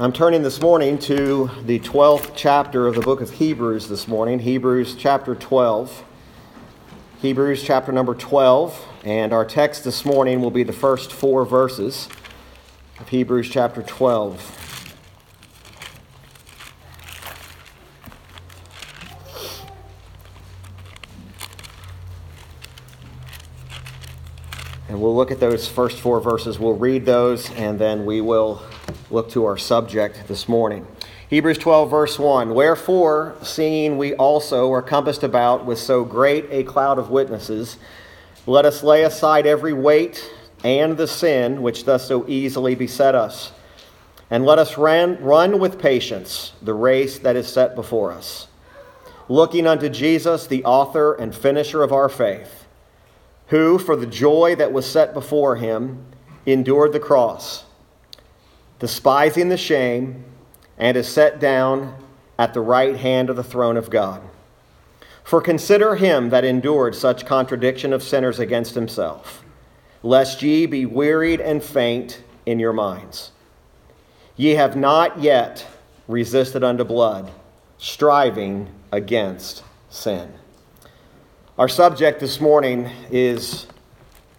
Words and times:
I'm 0.00 0.12
turning 0.12 0.42
this 0.42 0.60
morning 0.60 0.96
to 1.00 1.50
the 1.64 1.80
12th 1.80 2.30
chapter 2.36 2.86
of 2.86 2.94
the 2.94 3.00
book 3.00 3.20
of 3.20 3.32
Hebrews 3.32 3.88
this 3.88 4.06
morning, 4.06 4.38
Hebrews 4.38 4.94
chapter 4.94 5.34
12. 5.34 6.04
Hebrews 7.20 7.64
chapter 7.64 7.90
number 7.90 8.14
12, 8.14 8.80
and 9.02 9.32
our 9.32 9.44
text 9.44 9.82
this 9.82 10.04
morning 10.04 10.40
will 10.40 10.52
be 10.52 10.62
the 10.62 10.72
first 10.72 11.12
four 11.12 11.44
verses 11.44 12.08
of 13.00 13.08
Hebrews 13.08 13.50
chapter 13.50 13.82
12. 13.82 14.86
And 24.88 25.00
we'll 25.02 25.16
look 25.16 25.32
at 25.32 25.40
those 25.40 25.66
first 25.66 25.98
four 25.98 26.20
verses. 26.20 26.60
We'll 26.60 26.76
read 26.76 27.04
those, 27.04 27.50
and 27.54 27.80
then 27.80 28.06
we 28.06 28.20
will 28.20 28.62
look 29.10 29.30
to 29.30 29.44
our 29.46 29.56
subject 29.56 30.28
this 30.28 30.48
morning. 30.48 30.86
Hebrews 31.30 31.58
12, 31.58 31.90
verse 31.90 32.18
1 32.18 32.54
Wherefore, 32.54 33.36
seeing 33.42 33.96
we 33.96 34.14
also 34.14 34.70
are 34.72 34.82
compassed 34.82 35.22
about 35.22 35.64
with 35.64 35.78
so 35.78 36.04
great 36.04 36.46
a 36.50 36.62
cloud 36.64 36.98
of 36.98 37.10
witnesses, 37.10 37.78
let 38.46 38.64
us 38.64 38.82
lay 38.82 39.04
aside 39.04 39.46
every 39.46 39.72
weight 39.72 40.30
and 40.62 40.96
the 40.96 41.06
sin 41.06 41.62
which 41.62 41.86
does 41.86 42.06
so 42.06 42.26
easily 42.28 42.74
beset 42.74 43.14
us, 43.14 43.52
and 44.30 44.44
let 44.44 44.58
us 44.58 44.76
run, 44.76 45.22
run 45.22 45.58
with 45.58 45.78
patience 45.78 46.52
the 46.60 46.74
race 46.74 47.18
that 47.20 47.36
is 47.36 47.46
set 47.46 47.74
before 47.74 48.12
us, 48.12 48.46
looking 49.28 49.66
unto 49.66 49.88
Jesus, 49.88 50.46
the 50.46 50.64
author 50.64 51.14
and 51.14 51.34
finisher 51.34 51.82
of 51.82 51.92
our 51.92 52.10
faith, 52.10 52.66
who, 53.46 53.78
for 53.78 53.96
the 53.96 54.06
joy 54.06 54.54
that 54.56 54.72
was 54.72 54.84
set 54.84 55.14
before 55.14 55.56
him, 55.56 56.04
endured 56.44 56.92
the 56.92 57.00
cross 57.00 57.64
despising 58.78 59.48
the 59.48 59.56
shame, 59.56 60.24
and 60.76 60.96
is 60.96 61.08
set 61.08 61.40
down 61.40 61.96
at 62.38 62.54
the 62.54 62.60
right 62.60 62.96
hand 62.96 63.30
of 63.30 63.36
the 63.36 63.44
throne 63.44 63.76
of 63.76 63.90
God. 63.90 64.22
For 65.24 65.40
consider 65.40 65.96
him 65.96 66.30
that 66.30 66.44
endured 66.44 66.94
such 66.94 67.26
contradiction 67.26 67.92
of 67.92 68.02
sinners 68.02 68.38
against 68.38 68.74
himself, 68.74 69.44
lest 70.02 70.42
ye 70.42 70.66
be 70.66 70.86
wearied 70.86 71.40
and 71.40 71.62
faint 71.62 72.22
in 72.46 72.58
your 72.58 72.72
minds. 72.72 73.32
Ye 74.36 74.52
have 74.52 74.76
not 74.76 75.20
yet 75.20 75.66
resisted 76.06 76.62
unto 76.64 76.84
blood, 76.84 77.30
striving 77.76 78.68
against 78.92 79.64
sin. 79.90 80.32
Our 81.58 81.68
subject 81.68 82.20
this 82.20 82.40
morning 82.40 82.88
is 83.10 83.66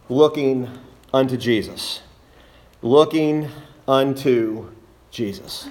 looking 0.08 0.70
unto 1.14 1.36
Jesus. 1.36 2.02
Looking 2.82 3.50
unto 3.90 4.70
Jesus. 5.10 5.68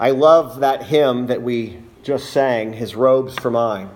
I 0.00 0.12
love 0.12 0.60
that 0.60 0.84
hymn 0.84 1.26
that 1.26 1.42
we 1.42 1.78
just 2.02 2.30
sang, 2.30 2.72
His 2.72 2.94
Robes 2.94 3.34
for 3.38 3.50
Mine. 3.50 3.90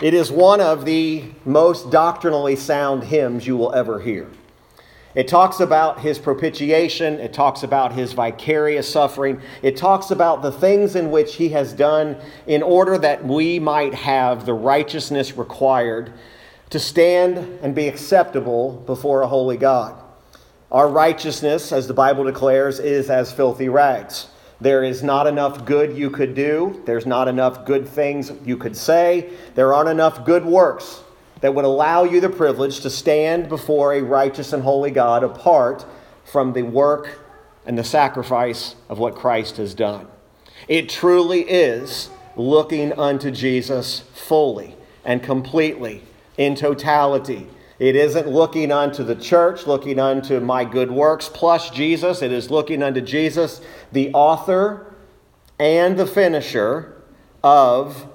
It 0.00 0.14
is 0.14 0.32
one 0.32 0.62
of 0.62 0.86
the 0.86 1.24
most 1.44 1.90
doctrinally 1.90 2.56
sound 2.56 3.04
hymns 3.04 3.46
you 3.46 3.58
will 3.58 3.74
ever 3.74 4.00
hear. 4.00 4.30
It 5.14 5.28
talks 5.28 5.60
about 5.60 6.00
his 6.00 6.18
propitiation. 6.18 7.20
It 7.20 7.34
talks 7.34 7.62
about 7.62 7.92
his 7.92 8.14
vicarious 8.14 8.90
suffering. 8.90 9.42
It 9.62 9.76
talks 9.76 10.10
about 10.10 10.40
the 10.40 10.50
things 10.50 10.96
in 10.96 11.10
which 11.10 11.36
he 11.36 11.50
has 11.50 11.72
done 11.74 12.16
in 12.46 12.62
order 12.62 12.96
that 12.98 13.24
we 13.24 13.60
might 13.60 13.94
have 13.94 14.46
the 14.46 14.54
righteousness 14.54 15.36
required 15.36 16.14
to 16.70 16.80
stand 16.80 17.36
and 17.62 17.74
be 17.74 17.88
acceptable 17.88 18.82
before 18.86 19.20
a 19.20 19.28
holy 19.28 19.58
God. 19.58 20.03
Our 20.72 20.88
righteousness, 20.88 21.72
as 21.72 21.86
the 21.86 21.94
Bible 21.94 22.24
declares, 22.24 22.78
is 22.80 23.10
as 23.10 23.32
filthy 23.32 23.68
rags. 23.68 24.28
There 24.60 24.82
is 24.82 25.02
not 25.02 25.26
enough 25.26 25.64
good 25.64 25.96
you 25.96 26.10
could 26.10 26.34
do. 26.34 26.82
There's 26.86 27.06
not 27.06 27.28
enough 27.28 27.64
good 27.64 27.86
things 27.86 28.32
you 28.44 28.56
could 28.56 28.76
say. 28.76 29.30
There 29.54 29.74
aren't 29.74 29.90
enough 29.90 30.24
good 30.24 30.44
works 30.44 31.02
that 31.40 31.54
would 31.54 31.64
allow 31.64 32.04
you 32.04 32.20
the 32.20 32.30
privilege 32.30 32.80
to 32.80 32.90
stand 32.90 33.48
before 33.48 33.92
a 33.92 34.02
righteous 34.02 34.52
and 34.52 34.62
holy 34.62 34.90
God 34.90 35.22
apart 35.22 35.84
from 36.24 36.52
the 36.52 36.62
work 36.62 37.18
and 37.66 37.76
the 37.76 37.84
sacrifice 37.84 38.76
of 38.88 38.98
what 38.98 39.14
Christ 39.14 39.58
has 39.58 39.74
done. 39.74 40.06
It 40.68 40.88
truly 40.88 41.42
is 41.42 42.08
looking 42.36 42.92
unto 42.94 43.30
Jesus 43.30 44.00
fully 44.14 44.76
and 45.04 45.22
completely 45.22 46.02
in 46.36 46.54
totality 46.54 47.46
it 47.78 47.96
isn't 47.96 48.28
looking 48.28 48.70
unto 48.70 49.02
the 49.02 49.16
church, 49.16 49.66
looking 49.66 49.98
unto 49.98 50.40
my 50.40 50.64
good 50.64 50.90
works 50.90 51.28
plus 51.32 51.70
Jesus. 51.70 52.22
It 52.22 52.32
is 52.32 52.50
looking 52.50 52.82
unto 52.82 53.00
Jesus, 53.00 53.60
the 53.92 54.12
author 54.12 54.94
and 55.58 55.98
the 55.98 56.06
finisher 56.06 57.02
of 57.42 58.06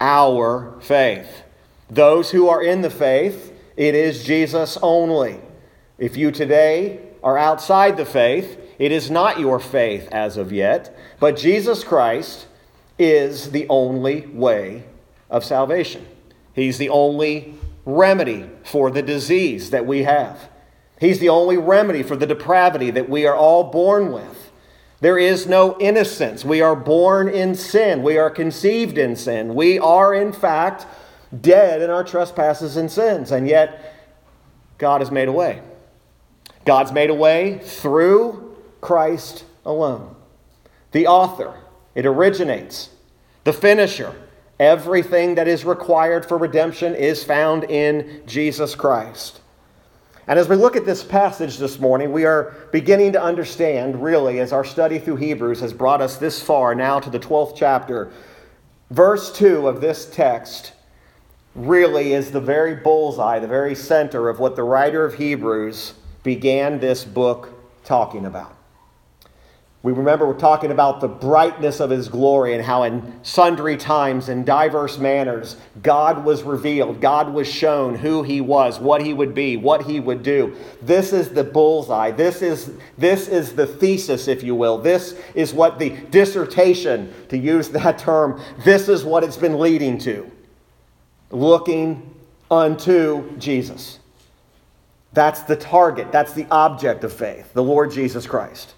our 0.00 0.78
faith. 0.80 1.42
Those 1.90 2.30
who 2.30 2.48
are 2.48 2.62
in 2.62 2.82
the 2.82 2.90
faith, 2.90 3.52
it 3.76 3.94
is 3.94 4.24
Jesus 4.24 4.78
only. 4.82 5.40
If 5.98 6.16
you 6.16 6.30
today 6.30 7.00
are 7.22 7.38
outside 7.38 7.96
the 7.96 8.04
faith, 8.04 8.58
it 8.78 8.92
is 8.92 9.10
not 9.10 9.38
your 9.38 9.60
faith 9.60 10.08
as 10.10 10.36
of 10.36 10.52
yet, 10.52 10.96
but 11.20 11.36
Jesus 11.36 11.84
Christ 11.84 12.46
is 12.98 13.50
the 13.50 13.68
only 13.68 14.26
way 14.26 14.84
of 15.30 15.44
salvation. 15.44 16.06
He's 16.54 16.78
the 16.78 16.88
only 16.88 17.54
remedy 17.84 18.48
for 18.64 18.90
the 18.90 19.02
disease 19.02 19.70
that 19.70 19.86
we 19.86 20.04
have. 20.04 20.48
He's 21.00 21.18
the 21.18 21.28
only 21.28 21.56
remedy 21.56 22.02
for 22.02 22.16
the 22.16 22.26
depravity 22.26 22.90
that 22.92 23.08
we 23.08 23.26
are 23.26 23.34
all 23.34 23.64
born 23.64 24.12
with. 24.12 24.50
There 25.00 25.18
is 25.18 25.48
no 25.48 25.76
innocence. 25.80 26.44
We 26.44 26.60
are 26.60 26.76
born 26.76 27.28
in 27.28 27.56
sin. 27.56 28.04
We 28.04 28.18
are 28.18 28.30
conceived 28.30 28.98
in 28.98 29.16
sin. 29.16 29.56
We 29.56 29.80
are, 29.80 30.14
in 30.14 30.32
fact, 30.32 30.86
dead 31.40 31.82
in 31.82 31.90
our 31.90 32.04
trespasses 32.04 32.76
and 32.76 32.88
sins. 32.88 33.32
And 33.32 33.48
yet, 33.48 33.96
God 34.78 35.00
has 35.00 35.10
made 35.10 35.26
a 35.26 35.32
way. 35.32 35.60
God's 36.64 36.92
made 36.92 37.10
a 37.10 37.14
way 37.14 37.58
through 37.58 38.56
Christ 38.80 39.44
alone. 39.66 40.14
The 40.92 41.08
author, 41.08 41.54
it 41.96 42.06
originates. 42.06 42.90
The 43.42 43.52
finisher, 43.52 44.14
Everything 44.62 45.34
that 45.34 45.48
is 45.48 45.64
required 45.64 46.24
for 46.24 46.38
redemption 46.38 46.94
is 46.94 47.24
found 47.24 47.64
in 47.64 48.22
Jesus 48.26 48.76
Christ. 48.76 49.40
And 50.28 50.38
as 50.38 50.48
we 50.48 50.54
look 50.54 50.76
at 50.76 50.86
this 50.86 51.02
passage 51.02 51.58
this 51.58 51.80
morning, 51.80 52.12
we 52.12 52.24
are 52.24 52.54
beginning 52.70 53.10
to 53.14 53.20
understand, 53.20 54.00
really, 54.00 54.38
as 54.38 54.52
our 54.52 54.64
study 54.64 55.00
through 55.00 55.16
Hebrews 55.16 55.58
has 55.58 55.72
brought 55.72 56.00
us 56.00 56.16
this 56.16 56.40
far, 56.40 56.76
now 56.76 57.00
to 57.00 57.10
the 57.10 57.18
12th 57.18 57.56
chapter. 57.56 58.12
Verse 58.90 59.32
2 59.36 59.66
of 59.66 59.80
this 59.80 60.08
text 60.08 60.74
really 61.56 62.12
is 62.12 62.30
the 62.30 62.40
very 62.40 62.76
bullseye, 62.76 63.40
the 63.40 63.48
very 63.48 63.74
center 63.74 64.28
of 64.28 64.38
what 64.38 64.54
the 64.54 64.62
writer 64.62 65.04
of 65.04 65.14
Hebrews 65.14 65.94
began 66.22 66.78
this 66.78 67.04
book 67.04 67.48
talking 67.82 68.26
about. 68.26 68.61
We 69.84 69.90
remember 69.90 70.28
we're 70.28 70.34
talking 70.34 70.70
about 70.70 71.00
the 71.00 71.08
brightness 71.08 71.80
of 71.80 71.90
his 71.90 72.08
glory 72.08 72.54
and 72.54 72.64
how 72.64 72.84
in 72.84 73.18
sundry 73.24 73.76
times 73.76 74.28
and 74.28 74.46
diverse 74.46 74.96
manners 74.96 75.56
God 75.82 76.24
was 76.24 76.44
revealed, 76.44 77.00
God 77.00 77.34
was 77.34 77.48
shown 77.48 77.96
who 77.96 78.22
he 78.22 78.40
was, 78.40 78.78
what 78.78 79.02
he 79.02 79.12
would 79.12 79.34
be, 79.34 79.56
what 79.56 79.82
he 79.82 79.98
would 79.98 80.22
do. 80.22 80.54
This 80.82 81.12
is 81.12 81.30
the 81.30 81.42
bullseye. 81.42 82.12
This 82.12 82.42
is 82.42 82.70
this 82.96 83.26
is 83.26 83.56
the 83.56 83.66
thesis 83.66 84.28
if 84.28 84.44
you 84.44 84.54
will. 84.54 84.78
This 84.78 85.18
is 85.34 85.52
what 85.52 85.80
the 85.80 85.90
dissertation 86.10 87.12
to 87.30 87.36
use 87.36 87.68
that 87.70 87.98
term, 87.98 88.40
this 88.64 88.88
is 88.88 89.04
what 89.04 89.24
it's 89.24 89.36
been 89.36 89.58
leading 89.58 89.98
to. 89.98 90.30
Looking 91.30 92.14
unto 92.52 93.36
Jesus. 93.36 93.98
That's 95.12 95.42
the 95.42 95.56
target, 95.56 96.12
that's 96.12 96.34
the 96.34 96.46
object 96.52 97.02
of 97.02 97.12
faith, 97.12 97.52
the 97.52 97.64
Lord 97.64 97.90
Jesus 97.90 98.28
Christ. 98.28 98.74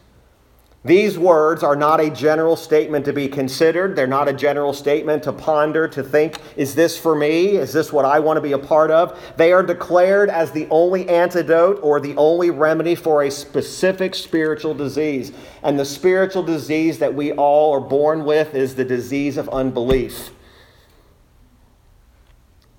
These 0.86 1.18
words 1.18 1.62
are 1.62 1.76
not 1.76 1.98
a 2.00 2.10
general 2.10 2.56
statement 2.56 3.06
to 3.06 3.14
be 3.14 3.26
considered. 3.26 3.96
They're 3.96 4.06
not 4.06 4.28
a 4.28 4.34
general 4.34 4.74
statement 4.74 5.22
to 5.22 5.32
ponder, 5.32 5.88
to 5.88 6.02
think, 6.02 6.36
is 6.56 6.74
this 6.74 6.98
for 6.98 7.14
me? 7.14 7.56
Is 7.56 7.72
this 7.72 7.90
what 7.90 8.04
I 8.04 8.20
want 8.20 8.36
to 8.36 8.42
be 8.42 8.52
a 8.52 8.58
part 8.58 8.90
of? 8.90 9.18
They 9.38 9.50
are 9.52 9.62
declared 9.62 10.28
as 10.28 10.52
the 10.52 10.68
only 10.68 11.08
antidote 11.08 11.80
or 11.82 12.00
the 12.00 12.14
only 12.16 12.50
remedy 12.50 12.94
for 12.94 13.22
a 13.22 13.30
specific 13.30 14.14
spiritual 14.14 14.74
disease. 14.74 15.32
And 15.62 15.78
the 15.78 15.86
spiritual 15.86 16.42
disease 16.42 16.98
that 16.98 17.14
we 17.14 17.32
all 17.32 17.72
are 17.72 17.80
born 17.80 18.26
with 18.26 18.54
is 18.54 18.74
the 18.74 18.84
disease 18.84 19.38
of 19.38 19.48
unbelief. 19.48 20.32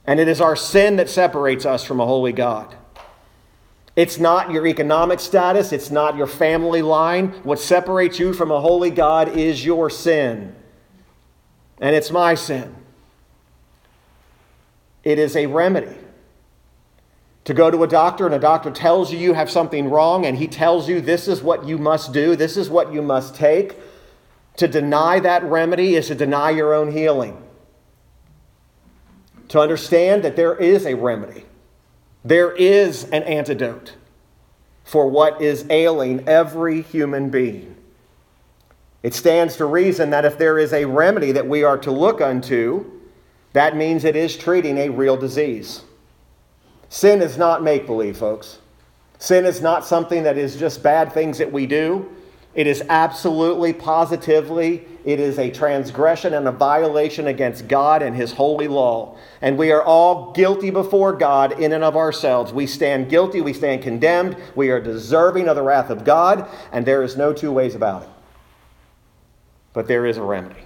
And 0.05 0.19
it 0.19 0.27
is 0.27 0.41
our 0.41 0.55
sin 0.55 0.97
that 0.97 1.09
separates 1.09 1.65
us 1.65 1.83
from 1.83 1.99
a 1.99 2.05
holy 2.05 2.33
God. 2.33 2.75
It's 3.95 4.19
not 4.19 4.51
your 4.51 4.67
economic 4.67 5.19
status, 5.19 5.71
it's 5.71 5.89
not 5.89 6.17
your 6.17 6.27
family 6.27 6.81
line. 6.81 7.29
What 7.43 7.59
separates 7.59 8.19
you 8.19 8.33
from 8.33 8.51
a 8.51 8.59
holy 8.59 8.89
God 8.89 9.37
is 9.37 9.65
your 9.65 9.89
sin. 9.89 10.53
And 11.79 11.95
it's 11.95 12.11
my 12.11 12.35
sin. 12.35 12.75
It 15.03 15.19
is 15.19 15.35
a 15.35 15.45
remedy. 15.45 15.95
To 17.45 17.53
go 17.53 17.69
to 17.69 17.83
a 17.83 17.87
doctor 17.87 18.25
and 18.25 18.33
a 18.33 18.39
doctor 18.39 18.71
tells 18.71 19.13
you 19.13 19.19
you 19.19 19.33
have 19.33 19.51
something 19.51 19.89
wrong 19.89 20.25
and 20.25 20.35
he 20.35 20.47
tells 20.47 20.89
you 20.89 20.99
this 20.99 21.27
is 21.27 21.43
what 21.43 21.65
you 21.65 21.77
must 21.77 22.11
do, 22.11 22.35
this 22.35 22.57
is 22.57 22.69
what 22.69 22.91
you 22.91 23.01
must 23.01 23.35
take. 23.35 23.77
To 24.57 24.67
deny 24.67 25.19
that 25.19 25.43
remedy 25.43 25.95
is 25.95 26.07
to 26.07 26.15
deny 26.15 26.49
your 26.49 26.73
own 26.73 26.91
healing. 26.91 27.41
To 29.49 29.59
understand 29.59 30.23
that 30.23 30.35
there 30.35 30.55
is 30.55 30.87
a 30.87 30.95
remedy, 30.95 31.44
there 32.25 32.51
is 32.51 33.03
an 33.05 33.23
antidote 33.23 33.93
for 34.83 35.07
what 35.07 35.41
is 35.41 35.65
ailing 35.69 36.27
every 36.27 36.81
human 36.81 37.29
being. 37.29 37.75
It 39.03 39.13
stands 39.13 39.55
to 39.57 39.65
reason 39.65 40.09
that 40.09 40.25
if 40.25 40.37
there 40.39 40.57
is 40.57 40.73
a 40.73 40.85
remedy 40.85 41.31
that 41.31 41.47
we 41.47 41.63
are 41.63 41.77
to 41.77 41.91
look 41.91 42.21
unto, 42.21 42.91
that 43.53 43.77
means 43.77 44.03
it 44.03 44.15
is 44.15 44.35
treating 44.35 44.79
a 44.79 44.89
real 44.89 45.15
disease. 45.15 45.83
Sin 46.89 47.21
is 47.21 47.37
not 47.37 47.61
make 47.61 47.85
believe, 47.85 48.17
folks. 48.17 48.57
Sin 49.19 49.45
is 49.45 49.61
not 49.61 49.85
something 49.85 50.23
that 50.23 50.37
is 50.37 50.55
just 50.55 50.81
bad 50.81 51.13
things 51.13 51.37
that 51.37 51.51
we 51.51 51.67
do. 51.67 52.14
It 52.55 52.67
is 52.67 52.83
absolutely, 52.87 53.73
positively, 53.73 54.87
it 55.03 55.19
is 55.19 55.37
a 55.37 55.51
transgression 55.51 56.33
and 56.33 56.47
a 56.47 56.53
violation 56.53 57.27
against 57.27 57.67
God 57.67 58.01
and 58.01 58.15
His 58.15 58.31
holy 58.31 58.69
law. 58.69 59.17
And 59.41 59.57
we 59.57 59.73
are 59.73 59.83
all 59.83 60.31
guilty 60.31 60.69
before 60.69 61.11
God 61.13 61.59
in 61.59 61.73
and 61.73 61.83
of 61.83 61.97
ourselves. 61.97 62.53
We 62.53 62.65
stand 62.65 63.09
guilty, 63.09 63.41
we 63.41 63.51
stand 63.51 63.83
condemned, 63.83 64.37
we 64.55 64.71
are 64.71 64.79
deserving 64.79 65.49
of 65.49 65.57
the 65.57 65.63
wrath 65.63 65.89
of 65.89 66.05
God, 66.05 66.49
and 66.71 66.85
there 66.85 67.03
is 67.03 67.17
no 67.17 67.33
two 67.33 67.51
ways 67.51 67.75
about 67.75 68.03
it. 68.03 68.09
But 69.73 69.89
there 69.89 70.05
is 70.05 70.15
a 70.15 70.23
remedy. 70.23 70.61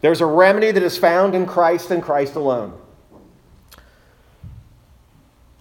There's 0.00 0.22
a 0.22 0.26
remedy 0.26 0.70
that 0.70 0.82
is 0.82 0.96
found 0.96 1.34
in 1.34 1.44
Christ 1.44 1.90
and 1.90 2.02
Christ 2.02 2.34
alone. 2.34 2.72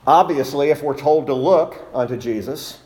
Obviously, 0.08 0.70
if 0.70 0.82
we're 0.82 0.98
told 0.98 1.28
to 1.28 1.34
look 1.34 1.84
unto 1.94 2.16
Jesus, 2.16 2.80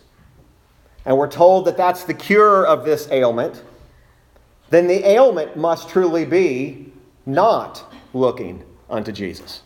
and 1.05 1.17
we're 1.17 1.29
told 1.29 1.65
that 1.65 1.77
that's 1.77 2.03
the 2.03 2.13
cure 2.13 2.65
of 2.65 2.85
this 2.85 3.07
ailment, 3.11 3.63
then 4.69 4.87
the 4.87 5.07
ailment 5.07 5.55
must 5.57 5.89
truly 5.89 6.25
be 6.25 6.91
not 7.25 7.83
looking 8.13 8.63
unto 8.89 9.11
Jesus. 9.11 9.61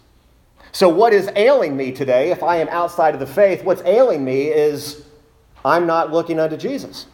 So, 0.71 0.89
what 0.89 1.13
is 1.13 1.30
ailing 1.35 1.77
me 1.77 1.91
today, 1.91 2.31
if 2.31 2.41
I 2.41 2.57
am 2.57 2.68
outside 2.69 3.13
of 3.13 3.19
the 3.19 3.27
faith, 3.27 3.63
what's 3.63 3.81
ailing 3.83 4.25
me 4.25 4.47
is 4.47 5.06
I'm 5.63 5.85
not 5.85 6.12
looking 6.12 6.39
unto 6.39 6.57
Jesus. 6.57 7.06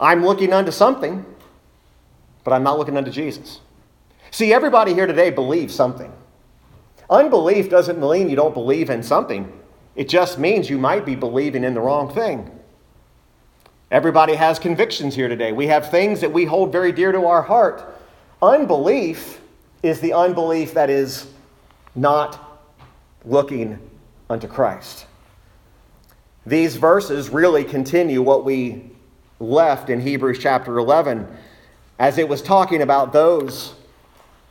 I'm 0.00 0.24
looking 0.24 0.52
unto 0.52 0.70
something, 0.70 1.24
but 2.44 2.52
I'm 2.52 2.62
not 2.62 2.78
looking 2.78 2.96
unto 2.96 3.10
Jesus. 3.10 3.60
See, 4.30 4.52
everybody 4.52 4.94
here 4.94 5.06
today 5.06 5.30
believes 5.30 5.74
something. 5.74 6.12
Unbelief 7.10 7.70
doesn't 7.70 7.98
mean 7.98 8.28
you 8.28 8.36
don't 8.36 8.54
believe 8.54 8.90
in 8.90 9.02
something, 9.02 9.52
it 9.96 10.08
just 10.08 10.38
means 10.38 10.70
you 10.70 10.78
might 10.78 11.04
be 11.04 11.16
believing 11.16 11.64
in 11.64 11.74
the 11.74 11.80
wrong 11.80 12.12
thing. 12.14 12.50
Everybody 13.90 14.34
has 14.34 14.58
convictions 14.58 15.14
here 15.14 15.28
today. 15.28 15.52
We 15.52 15.66
have 15.68 15.90
things 15.90 16.20
that 16.20 16.30
we 16.30 16.44
hold 16.44 16.70
very 16.70 16.92
dear 16.92 17.10
to 17.10 17.24
our 17.24 17.40
heart. 17.40 17.82
Unbelief 18.42 19.40
is 19.82 20.00
the 20.00 20.12
unbelief 20.12 20.74
that 20.74 20.90
is 20.90 21.26
not 21.94 22.60
looking 23.24 23.78
unto 24.28 24.46
Christ. 24.46 25.06
These 26.44 26.76
verses 26.76 27.30
really 27.30 27.64
continue 27.64 28.20
what 28.20 28.44
we 28.44 28.90
left 29.40 29.88
in 29.88 30.00
Hebrews 30.00 30.38
chapter 30.38 30.78
11 30.78 31.26
as 31.98 32.18
it 32.18 32.28
was 32.28 32.42
talking 32.42 32.82
about 32.82 33.12
those 33.12 33.74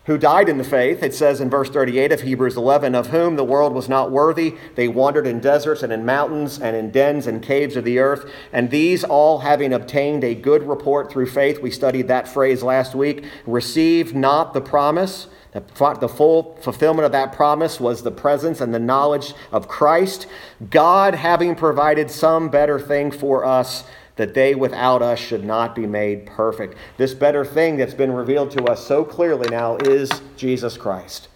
who 0.07 0.17
died 0.17 0.49
in 0.49 0.57
the 0.57 0.63
faith. 0.63 1.03
It 1.03 1.13
says 1.13 1.39
in 1.39 1.49
verse 1.49 1.69
38 1.69 2.11
of 2.13 2.21
Hebrews 2.21 2.57
11, 2.57 2.95
of 2.95 3.07
whom 3.07 3.35
the 3.35 3.43
world 3.43 3.73
was 3.73 3.87
not 3.87 4.09
worthy. 4.09 4.55
They 4.75 4.87
wandered 4.87 5.27
in 5.27 5.39
deserts 5.41 5.83
and 5.83 5.93
in 5.93 6.05
mountains 6.05 6.59
and 6.59 6.75
in 6.75 6.91
dens 6.91 7.27
and 7.27 7.43
caves 7.43 7.75
of 7.75 7.83
the 7.83 7.99
earth. 7.99 8.31
And 8.51 8.71
these 8.71 9.03
all 9.03 9.39
having 9.39 9.73
obtained 9.73 10.23
a 10.23 10.33
good 10.33 10.63
report 10.63 11.11
through 11.11 11.27
faith, 11.27 11.61
we 11.61 11.71
studied 11.71 12.07
that 12.07 12.27
phrase 12.27 12.63
last 12.63 12.95
week, 12.95 13.25
received 13.45 14.15
not 14.15 14.53
the 14.53 14.61
promise. 14.61 15.27
The 15.51 16.09
full 16.09 16.55
fulfillment 16.61 17.05
of 17.05 17.11
that 17.13 17.33
promise 17.33 17.79
was 17.79 18.03
the 18.03 18.11
presence 18.11 18.61
and 18.61 18.73
the 18.73 18.79
knowledge 18.79 19.33
of 19.51 19.67
Christ, 19.67 20.27
God 20.69 21.15
having 21.15 21.55
provided 21.55 22.11
some 22.11 22.49
better 22.49 22.79
thing 22.79 23.11
for 23.11 23.43
us 23.43 23.83
that 24.17 24.33
they 24.33 24.53
without 24.53 25.01
us 25.01 25.19
should 25.19 25.45
not 25.45 25.73
be 25.73 25.85
made 25.85 26.25
perfect. 26.25 26.75
This 26.97 27.13
better 27.13 27.45
thing 27.45 27.77
that's 27.77 27.93
been 27.93 28.11
revealed 28.11 28.51
to 28.51 28.65
us 28.65 28.85
so 28.85 29.05
clearly 29.05 29.47
now 29.49 29.77
is 29.77 30.11
Jesus 30.35 30.75
Christ. 30.77 31.29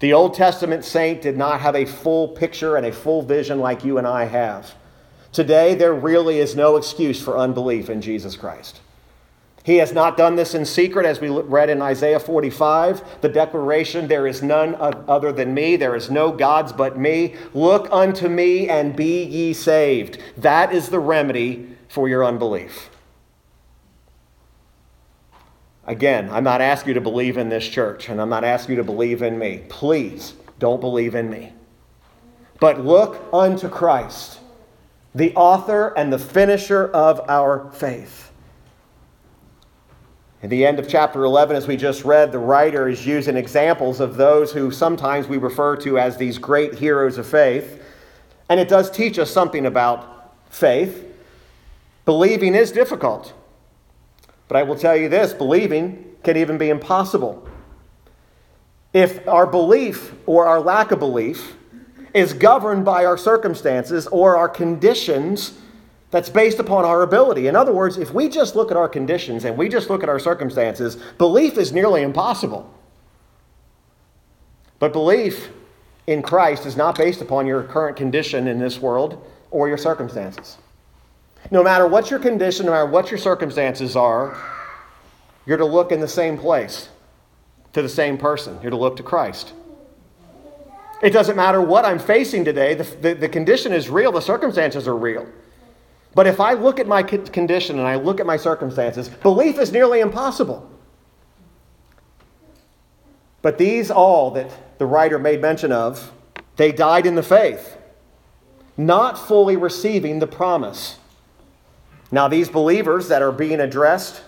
The 0.00 0.12
Old 0.12 0.34
Testament 0.34 0.84
saint 0.84 1.22
did 1.22 1.36
not 1.36 1.60
have 1.60 1.76
a 1.76 1.86
full 1.86 2.28
picture 2.28 2.76
and 2.76 2.84
a 2.84 2.92
full 2.92 3.22
vision 3.22 3.60
like 3.60 3.84
you 3.84 3.98
and 3.98 4.06
I 4.06 4.24
have. 4.24 4.74
Today, 5.32 5.74
there 5.74 5.94
really 5.94 6.38
is 6.38 6.56
no 6.56 6.76
excuse 6.76 7.22
for 7.22 7.38
unbelief 7.38 7.88
in 7.88 8.00
Jesus 8.00 8.36
Christ. 8.36 8.80
He 9.64 9.76
has 9.78 9.92
not 9.92 10.16
done 10.16 10.36
this 10.36 10.54
in 10.54 10.64
secret, 10.64 11.04
as 11.04 11.20
we 11.20 11.28
read 11.28 11.70
in 11.70 11.82
Isaiah 11.82 12.20
45, 12.20 13.20
the 13.20 13.28
declaration, 13.28 14.06
There 14.06 14.28
is 14.28 14.40
none 14.42 14.76
other 14.76 15.32
than 15.32 15.52
me, 15.54 15.76
there 15.76 15.96
is 15.96 16.08
no 16.08 16.30
gods 16.30 16.72
but 16.72 16.96
me. 16.98 17.34
Look 17.52 17.88
unto 17.90 18.28
me 18.28 18.68
and 18.68 18.94
be 18.94 19.24
ye 19.24 19.52
saved. 19.52 20.18
That 20.36 20.72
is 20.72 20.88
the 20.88 21.00
remedy 21.00 21.75
for 21.88 22.08
your 22.08 22.24
unbelief. 22.24 22.90
Again, 25.86 26.28
I'm 26.32 26.44
not 26.44 26.60
asking 26.60 26.88
you 26.88 26.94
to 26.94 27.00
believe 27.00 27.38
in 27.38 27.48
this 27.48 27.66
church, 27.66 28.08
and 28.08 28.20
I'm 28.20 28.28
not 28.28 28.42
asking 28.42 28.72
you 28.72 28.76
to 28.78 28.84
believe 28.84 29.22
in 29.22 29.38
me. 29.38 29.62
Please 29.68 30.34
don't 30.58 30.80
believe 30.80 31.14
in 31.14 31.30
me. 31.30 31.52
But 32.58 32.84
look 32.84 33.22
unto 33.32 33.68
Christ, 33.68 34.40
the 35.14 35.34
author 35.34 35.96
and 35.96 36.12
the 36.12 36.18
finisher 36.18 36.88
of 36.88 37.20
our 37.28 37.70
faith. 37.72 38.32
At 40.42 40.50
the 40.50 40.66
end 40.66 40.78
of 40.78 40.88
chapter 40.88 41.24
11, 41.24 41.56
as 41.56 41.66
we 41.66 41.76
just 41.76 42.04
read, 42.04 42.30
the 42.30 42.38
writer 42.38 42.88
is 42.88 43.06
using 43.06 43.36
examples 43.36 44.00
of 44.00 44.16
those 44.16 44.52
who 44.52 44.70
sometimes 44.70 45.26
we 45.28 45.38
refer 45.38 45.76
to 45.78 45.98
as 45.98 46.16
these 46.16 46.36
great 46.36 46.74
heroes 46.74 47.16
of 47.18 47.26
faith. 47.26 47.82
And 48.48 48.60
it 48.60 48.68
does 48.68 48.90
teach 48.90 49.18
us 49.18 49.30
something 49.30 49.66
about 49.66 50.34
faith. 50.50 51.05
Believing 52.06 52.54
is 52.54 52.72
difficult. 52.72 53.34
But 54.48 54.56
I 54.56 54.62
will 54.62 54.76
tell 54.76 54.96
you 54.96 55.08
this 55.08 55.34
believing 55.34 56.16
can 56.22 56.36
even 56.36 56.56
be 56.56 56.70
impossible. 56.70 57.46
If 58.94 59.26
our 59.28 59.46
belief 59.46 60.14
or 60.24 60.46
our 60.46 60.60
lack 60.60 60.92
of 60.92 61.00
belief 61.00 61.56
is 62.14 62.32
governed 62.32 62.84
by 62.84 63.04
our 63.04 63.18
circumstances 63.18 64.06
or 64.06 64.36
our 64.36 64.48
conditions, 64.48 65.58
that's 66.10 66.30
based 66.30 66.60
upon 66.60 66.84
our 66.84 67.02
ability. 67.02 67.48
In 67.48 67.56
other 67.56 67.72
words, 67.72 67.98
if 67.98 68.14
we 68.14 68.28
just 68.28 68.56
look 68.56 68.70
at 68.70 68.76
our 68.76 68.88
conditions 68.88 69.44
and 69.44 69.56
we 69.56 69.68
just 69.68 69.90
look 69.90 70.02
at 70.02 70.08
our 70.08 70.20
circumstances, 70.20 70.96
belief 71.18 71.58
is 71.58 71.72
nearly 71.72 72.02
impossible. 72.02 72.72
But 74.78 74.92
belief 74.92 75.50
in 76.06 76.22
Christ 76.22 76.64
is 76.64 76.76
not 76.76 76.96
based 76.96 77.20
upon 77.20 77.46
your 77.46 77.64
current 77.64 77.96
condition 77.96 78.46
in 78.46 78.60
this 78.60 78.78
world 78.78 79.22
or 79.50 79.68
your 79.68 79.76
circumstances. 79.76 80.58
No 81.50 81.62
matter 81.62 81.86
what 81.86 82.10
your 82.10 82.18
condition, 82.18 82.66
no 82.66 82.72
matter 82.72 82.86
what 82.86 83.10
your 83.10 83.18
circumstances 83.18 83.96
are, 83.96 84.36
you're 85.44 85.58
to 85.58 85.64
look 85.64 85.92
in 85.92 86.00
the 86.00 86.08
same 86.08 86.36
place, 86.36 86.88
to 87.72 87.82
the 87.82 87.88
same 87.88 88.18
person. 88.18 88.58
You're 88.62 88.70
to 88.70 88.76
look 88.76 88.96
to 88.96 89.02
Christ. 89.02 89.52
It 91.02 91.10
doesn't 91.10 91.36
matter 91.36 91.60
what 91.60 91.84
I'm 91.84 91.98
facing 91.98 92.44
today, 92.44 92.74
the, 92.74 92.84
the, 92.84 93.14
the 93.14 93.28
condition 93.28 93.72
is 93.72 93.88
real, 93.88 94.12
the 94.12 94.20
circumstances 94.20 94.88
are 94.88 94.96
real. 94.96 95.26
But 96.14 96.26
if 96.26 96.40
I 96.40 96.54
look 96.54 96.80
at 96.80 96.86
my 96.86 97.02
condition 97.02 97.78
and 97.78 97.86
I 97.86 97.96
look 97.96 98.20
at 98.20 98.26
my 98.26 98.38
circumstances, 98.38 99.10
belief 99.10 99.58
is 99.58 99.70
nearly 99.70 100.00
impossible. 100.00 100.68
But 103.42 103.58
these 103.58 103.90
all 103.90 104.30
that 104.32 104.50
the 104.78 104.86
writer 104.86 105.18
made 105.18 105.42
mention 105.42 105.70
of, 105.70 106.12
they 106.56 106.72
died 106.72 107.04
in 107.04 107.14
the 107.14 107.22
faith, 107.22 107.76
not 108.78 109.18
fully 109.18 109.56
receiving 109.56 110.18
the 110.18 110.26
promise. 110.26 110.98
Now, 112.10 112.28
these 112.28 112.48
believers 112.48 113.08
that 113.08 113.22
are 113.22 113.32
being 113.32 113.60
addressed 113.60 114.22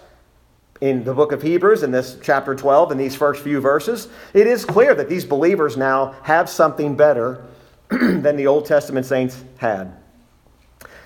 in 0.80 1.04
the 1.04 1.14
book 1.14 1.32
of 1.32 1.42
Hebrews, 1.42 1.82
in 1.82 1.90
this 1.90 2.18
chapter 2.22 2.54
12, 2.54 2.92
in 2.92 2.98
these 2.98 3.14
first 3.14 3.42
few 3.42 3.60
verses, 3.60 4.08
it 4.34 4.46
is 4.46 4.64
clear 4.64 4.94
that 4.94 5.08
these 5.08 5.24
believers 5.24 5.76
now 5.76 6.14
have 6.22 6.48
something 6.48 6.96
better 6.96 7.44
than 7.88 8.36
the 8.36 8.46
Old 8.46 8.66
Testament 8.66 9.06
saints 9.06 9.42
had. 9.58 9.96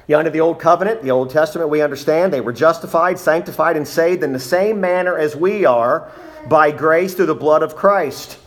You 0.09 0.17
under 0.17 0.31
the 0.31 0.41
Old 0.41 0.59
Covenant, 0.59 1.03
the 1.03 1.11
Old 1.11 1.31
Testament, 1.31 1.71
we 1.71 1.81
understand 1.81 2.33
they 2.33 2.41
were 2.41 2.53
justified, 2.53 3.19
sanctified, 3.19 3.77
and 3.77 3.87
saved 3.87 4.23
in 4.23 4.33
the 4.33 4.41
same 4.41 4.81
manner 4.81 5.17
as 5.17 5.37
we 5.37 5.65
are 5.65 6.11
by 6.49 6.71
grace 6.71 7.15
through 7.15 7.27
the 7.27 7.35
blood 7.35 7.63
of 7.63 7.77
Christ. 7.77 8.39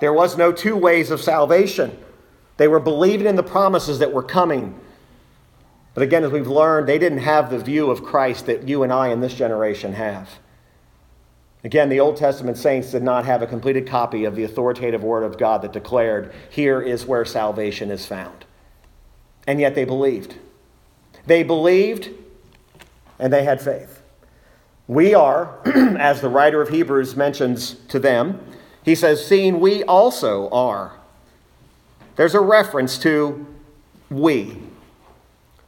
There 0.00 0.12
was 0.12 0.36
no 0.36 0.52
two 0.52 0.76
ways 0.76 1.10
of 1.10 1.20
salvation. 1.20 1.98
They 2.56 2.68
were 2.68 2.80
believing 2.80 3.26
in 3.26 3.36
the 3.36 3.42
promises 3.42 3.98
that 3.98 4.12
were 4.12 4.22
coming. 4.22 4.78
But 5.94 6.02
again, 6.02 6.24
as 6.24 6.32
we've 6.32 6.48
learned, 6.48 6.88
they 6.88 6.98
didn't 6.98 7.18
have 7.18 7.50
the 7.50 7.58
view 7.58 7.90
of 7.90 8.04
Christ 8.04 8.46
that 8.46 8.68
you 8.68 8.82
and 8.82 8.92
I 8.92 9.08
in 9.08 9.20
this 9.20 9.34
generation 9.34 9.92
have. 9.92 10.28
Again, 11.62 11.88
the 11.88 12.00
Old 12.00 12.16
Testament 12.16 12.58
saints 12.58 12.90
did 12.90 13.02
not 13.02 13.24
have 13.24 13.40
a 13.40 13.46
completed 13.46 13.86
copy 13.86 14.24
of 14.24 14.34
the 14.34 14.44
authoritative 14.44 15.02
Word 15.02 15.22
of 15.22 15.38
God 15.38 15.62
that 15.62 15.72
declared, 15.72 16.34
Here 16.50 16.82
is 16.82 17.06
where 17.06 17.24
salvation 17.24 17.90
is 17.90 18.04
found. 18.04 18.44
And 19.46 19.60
yet 19.60 19.74
they 19.74 19.84
believed. 19.84 20.34
They 21.26 21.42
believed 21.42 22.10
and 23.18 23.32
they 23.32 23.44
had 23.44 23.62
faith. 23.62 24.02
We 24.86 25.14
are, 25.14 25.58
as 25.98 26.20
the 26.20 26.28
writer 26.28 26.60
of 26.60 26.68
Hebrews 26.68 27.16
mentions 27.16 27.74
to 27.88 27.98
them, 27.98 28.40
he 28.82 28.94
says, 28.94 29.26
seeing 29.26 29.60
we 29.60 29.82
also 29.84 30.50
are. 30.50 30.92
There's 32.16 32.34
a 32.34 32.40
reference 32.40 32.98
to 32.98 33.46
we. 34.10 34.58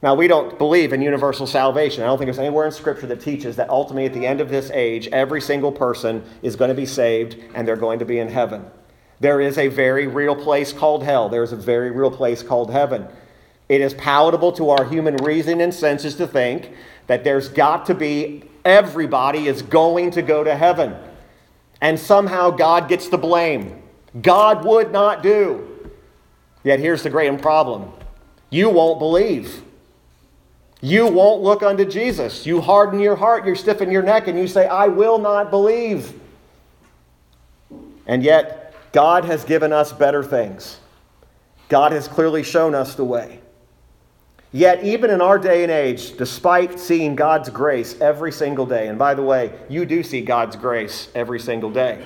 Now, 0.07 0.15
we 0.15 0.29
don't 0.29 0.57
believe 0.57 0.93
in 0.93 1.03
universal 1.03 1.49
salvation. 1.49 2.05
I 2.05 2.07
don't 2.07 2.17
think 2.17 2.29
there's 2.29 2.39
anywhere 2.39 2.65
in 2.65 2.71
Scripture 2.71 3.09
that 3.09 3.21
teaches 3.21 3.57
that 3.57 3.69
ultimately 3.69 4.07
at 4.07 4.13
the 4.13 4.25
end 4.25 4.41
of 4.41 4.49
this 4.49 4.71
age, 4.71 5.09
every 5.09 5.41
single 5.41 5.73
person 5.73 6.23
is 6.43 6.55
going 6.55 6.69
to 6.69 6.77
be 6.77 6.87
saved 6.87 7.37
and 7.57 7.67
they're 7.67 7.75
going 7.75 7.99
to 7.99 8.05
be 8.05 8.21
in 8.21 8.29
heaven. 8.29 8.65
There 9.19 9.41
is 9.41 9.59
a 9.59 9.67
very 9.67 10.07
real 10.07 10.37
place 10.37 10.73
called 10.73 11.03
hell, 11.03 11.29
there 11.29 11.43
is 11.43 11.51
a 11.51 11.57
very 11.57 11.91
real 11.91 12.13
place 12.13 12.41
called 12.41 12.71
heaven. 12.71 13.09
It 13.69 13.81
is 13.81 13.95
palatable 13.95 14.53
to 14.53 14.71
our 14.71 14.85
human 14.85 15.17
reason 15.17 15.61
and 15.61 15.75
senses 15.75 16.15
to 16.19 16.29
think 16.29 16.71
that 17.09 17.25
there's 17.25 17.49
got 17.49 17.87
to 17.87 17.95
be, 17.97 18.45
everybody 18.65 19.49
is 19.49 19.61
going 19.61 20.13
to 20.13 20.23
go 20.23 20.45
to 20.45 20.55
heaven. 20.55 20.95
And 21.81 21.99
somehow 21.99 22.51
God 22.51 22.89
gets 22.89 23.09
the 23.09 23.19
blame. 23.19 23.83
God 24.23 24.65
would 24.65 24.93
not 24.93 25.25
do. 25.25 25.91
Yet 26.63 26.79
here's 26.79 27.03
the 27.03 27.11
great 27.11 27.43
problem 27.43 27.91
you 28.51 28.71
won't 28.71 29.01
believe. 29.01 29.65
You 30.80 31.06
won't 31.06 31.42
look 31.42 31.62
unto 31.62 31.85
Jesus. 31.85 32.47
You 32.47 32.61
harden 32.61 33.00
your 33.00 33.16
heart, 33.16 33.47
you 33.47 33.54
stiffen 33.54 33.90
your 33.90 34.02
neck, 34.02 34.28
and 34.28 34.38
you 34.38 34.47
say, 34.47 34.66
I 34.66 34.88
will 34.88 35.18
not 35.18 35.50
believe. 35.50 36.12
And 38.06 38.23
yet, 38.23 38.75
God 38.92 39.25
has 39.25 39.45
given 39.45 39.73
us 39.73 39.92
better 39.92 40.23
things. 40.23 40.78
God 41.68 41.92
has 41.92 42.06
clearly 42.06 42.42
shown 42.42 42.75
us 42.75 42.95
the 42.95 43.04
way. 43.04 43.40
Yet, 44.52 44.85
even 44.85 45.11
in 45.11 45.21
our 45.21 45.38
day 45.38 45.64
and 45.64 45.73
age, 45.73 46.16
despite 46.16 46.78
seeing 46.78 47.16
God's 47.16 47.50
grace 47.50 48.00
every 48.00 48.33
single 48.33 48.64
day, 48.64 48.88
and 48.88 48.99
by 48.99 49.14
the 49.14 49.23
way, 49.23 49.52
you 49.68 49.85
do 49.85 50.02
see 50.02 50.21
God's 50.21 50.56
grace 50.56 51.09
every 51.14 51.40
single 51.40 51.71
day. 51.71 52.04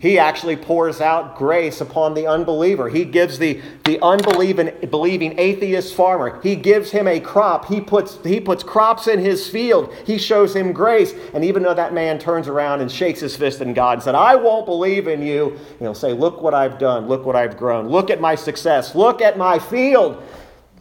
He 0.00 0.16
actually 0.16 0.54
pours 0.54 1.00
out 1.00 1.36
grace 1.36 1.80
upon 1.80 2.14
the 2.14 2.28
unbeliever. 2.28 2.88
He 2.88 3.04
gives 3.04 3.36
the, 3.36 3.60
the 3.84 4.00
unbelieving 4.00 4.70
believing 4.90 5.36
atheist 5.40 5.92
farmer, 5.96 6.40
he 6.40 6.54
gives 6.54 6.92
him 6.92 7.08
a 7.08 7.18
crop. 7.18 7.64
He 7.66 7.80
puts, 7.80 8.16
he 8.24 8.38
puts 8.38 8.62
crops 8.62 9.08
in 9.08 9.18
his 9.18 9.48
field. 9.48 9.92
He 10.06 10.16
shows 10.16 10.54
him 10.54 10.72
grace. 10.72 11.14
And 11.34 11.44
even 11.44 11.64
though 11.64 11.74
that 11.74 11.94
man 11.94 12.20
turns 12.20 12.46
around 12.46 12.80
and 12.80 12.90
shakes 12.90 13.18
his 13.18 13.36
fist 13.36 13.60
in 13.60 13.74
God 13.74 13.94
and 13.94 14.02
said, 14.02 14.14
I 14.14 14.36
won't 14.36 14.66
believe 14.66 15.08
in 15.08 15.20
you, 15.20 15.58
he'll 15.80 15.94
say, 15.94 16.12
Look 16.12 16.42
what 16.42 16.54
I've 16.54 16.78
done. 16.78 17.08
Look 17.08 17.26
what 17.26 17.34
I've 17.34 17.56
grown. 17.56 17.88
Look 17.88 18.08
at 18.08 18.20
my 18.20 18.36
success. 18.36 18.94
Look 18.94 19.20
at 19.20 19.36
my 19.36 19.58
field. 19.58 20.22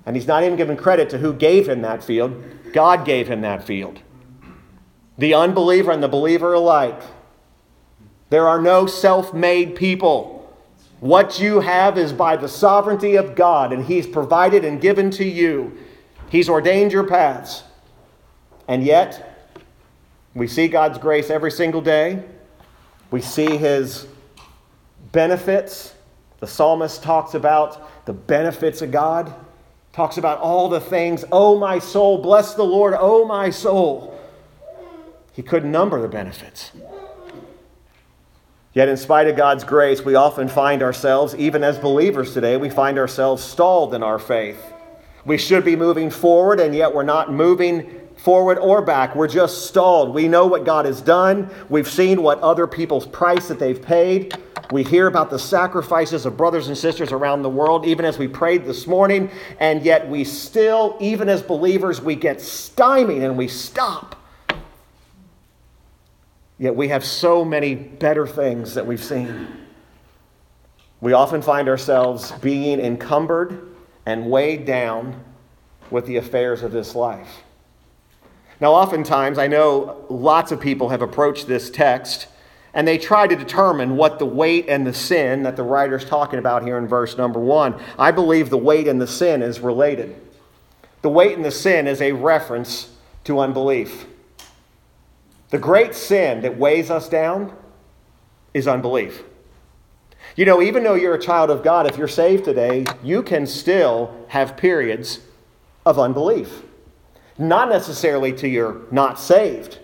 And 0.05 0.15
he's 0.15 0.27
not 0.27 0.43
even 0.43 0.57
giving 0.57 0.77
credit 0.77 1.09
to 1.09 1.17
who 1.17 1.33
gave 1.33 1.67
him 1.67 1.81
that 1.81 2.03
field. 2.03 2.43
God 2.71 3.03
gave 3.03 3.27
him 3.27 3.41
that 3.41 3.63
field. 3.63 3.99
The 5.17 5.33
unbeliever 5.33 5.91
and 5.91 6.03
the 6.03 6.07
believer 6.07 6.53
alike 6.53 7.01
there 8.29 8.47
are 8.47 8.61
no 8.61 8.85
self 8.87 9.33
made 9.33 9.75
people. 9.75 10.33
What 10.99 11.39
you 11.39 11.59
have 11.59 11.97
is 11.97 12.11
by 12.11 12.37
the 12.37 12.47
sovereignty 12.47 13.15
of 13.15 13.35
God, 13.35 13.71
and 13.71 13.85
He's 13.85 14.07
provided 14.07 14.65
and 14.65 14.81
given 14.81 15.11
to 15.11 15.25
you. 15.25 15.77
He's 16.29 16.49
ordained 16.49 16.91
your 16.91 17.05
paths. 17.05 17.63
And 18.67 18.83
yet, 18.83 19.53
we 20.33 20.47
see 20.47 20.67
God's 20.67 20.97
grace 20.97 21.29
every 21.29 21.51
single 21.51 21.81
day. 21.81 22.23
We 23.11 23.21
see 23.21 23.57
His 23.57 24.07
benefits. 25.11 25.93
The 26.39 26.47
psalmist 26.47 27.01
talks 27.01 27.33
about 27.33 28.05
the 28.05 28.13
benefits 28.13 28.81
of 28.81 28.91
God, 28.91 29.33
talks 29.93 30.17
about 30.17 30.39
all 30.39 30.67
the 30.67 30.81
things. 30.81 31.23
Oh, 31.31 31.57
my 31.57 31.79
soul, 31.79 32.21
bless 32.21 32.55
the 32.55 32.63
Lord. 32.63 32.95
Oh, 32.97 33.25
my 33.25 33.49
soul. 33.49 34.19
He 35.31 35.43
couldn't 35.43 35.71
number 35.71 36.01
the 36.01 36.07
benefits. 36.07 36.71
Yet, 38.77 38.89
in 38.89 38.97
spite 38.97 39.25
of 39.25 39.35
God's 39.35 39.63
grace, 39.63 40.05
we 40.05 40.13
often 40.13 40.47
find 40.47 40.83
ourselves, 40.83 41.33
even 41.33 41.63
as 41.63 41.79
believers 41.79 42.35
today, 42.35 42.57
we 42.57 42.69
find 42.69 42.99
ourselves 42.99 43.43
stalled 43.43 43.95
in 43.95 44.03
our 44.03 44.19
faith. 44.19 44.63
We 45.25 45.39
should 45.39 45.65
be 45.65 45.75
moving 45.75 46.11
forward, 46.11 46.59
and 46.59 46.75
yet 46.75 46.93
we're 46.93 47.01
not 47.01 47.33
moving 47.33 47.89
forward 48.17 48.59
or 48.59 48.83
back. 48.83 49.15
We're 49.15 49.29
just 49.29 49.65
stalled. 49.65 50.13
We 50.13 50.27
know 50.27 50.45
what 50.45 50.63
God 50.63 50.85
has 50.85 51.01
done. 51.01 51.49
We've 51.69 51.89
seen 51.89 52.21
what 52.21 52.39
other 52.41 52.67
people's 52.67 53.07
price 53.07 53.47
that 53.47 53.57
they've 53.57 53.81
paid. 53.81 54.37
We 54.69 54.83
hear 54.83 55.07
about 55.07 55.31
the 55.31 55.39
sacrifices 55.39 56.27
of 56.27 56.37
brothers 56.37 56.67
and 56.67 56.77
sisters 56.77 57.11
around 57.11 57.41
the 57.41 57.49
world, 57.49 57.87
even 57.87 58.05
as 58.05 58.19
we 58.19 58.27
prayed 58.27 58.65
this 58.65 58.85
morning, 58.85 59.31
and 59.59 59.81
yet 59.81 60.07
we 60.07 60.23
still, 60.23 60.97
even 60.99 61.29
as 61.29 61.41
believers, 61.41 61.99
we 61.99 62.13
get 62.13 62.39
stymied 62.39 63.23
and 63.23 63.39
we 63.39 63.47
stop. 63.47 64.15
Yet 66.59 66.75
we 66.75 66.87
have 66.87 67.05
so 67.05 67.45
many 67.45 67.75
better 67.75 68.25
things 68.25 68.73
that 68.73 68.85
we've 68.85 69.03
seen. 69.03 69.47
We 71.01 71.13
often 71.13 71.41
find 71.41 71.69
ourselves 71.69 72.31
being 72.41 72.79
encumbered 72.79 73.75
and 74.05 74.31
weighed 74.31 74.65
down 74.65 75.23
with 75.91 76.07
the 76.07 76.17
affairs 76.17 76.63
of 76.63 76.71
this 76.71 76.95
life. 76.95 77.43
Now, 78.59 78.73
oftentimes, 78.73 79.37
I 79.37 79.47
know 79.47 80.05
lots 80.09 80.51
of 80.51 80.59
people 80.59 80.89
have 80.89 81.03
approached 81.03 81.47
this 81.47 81.69
text 81.69 82.27
and 82.73 82.87
they 82.87 82.97
try 82.97 83.27
to 83.27 83.35
determine 83.35 83.95
what 83.95 84.19
the 84.19 84.25
weight 84.25 84.65
and 84.67 84.85
the 84.85 84.93
sin 84.93 85.43
that 85.43 85.55
the 85.55 85.63
writer's 85.63 86.05
talking 86.05 86.39
about 86.39 86.63
here 86.63 86.77
in 86.77 86.87
verse 86.87 87.17
number 87.17 87.39
one. 87.39 87.79
I 87.97 88.11
believe 88.11 88.49
the 88.49 88.57
weight 88.57 88.87
and 88.87 88.99
the 88.99 89.07
sin 89.07 89.41
is 89.41 89.59
related. 89.59 90.15
The 91.01 91.09
weight 91.09 91.35
and 91.35 91.45
the 91.45 91.51
sin 91.51 91.87
is 91.87 92.01
a 92.01 92.11
reference 92.11 92.91
to 93.25 93.39
unbelief. 93.39 94.05
The 95.49 95.57
great 95.57 95.95
sin 95.95 96.41
that 96.41 96.57
weighs 96.57 96.91
us 96.91 97.07
down 97.07 97.55
is 98.53 98.67
unbelief. 98.67 99.23
You 100.35 100.45
know, 100.45 100.61
even 100.61 100.83
though 100.83 100.95
you're 100.95 101.15
a 101.15 101.21
child 101.21 101.49
of 101.49 101.63
God, 101.63 101.87
if 101.87 101.97
you're 101.97 102.07
saved 102.07 102.45
today, 102.45 102.85
you 103.01 103.23
can 103.23 103.47
still 103.47 104.25
have 104.27 104.57
periods 104.57 105.19
of 105.85 105.97
unbelief. 105.97 106.63
Not 107.37 107.69
necessarily 107.69 108.33
to 108.33 108.47
you're 108.47 108.81
not 108.91 109.19
saved, 109.19 109.79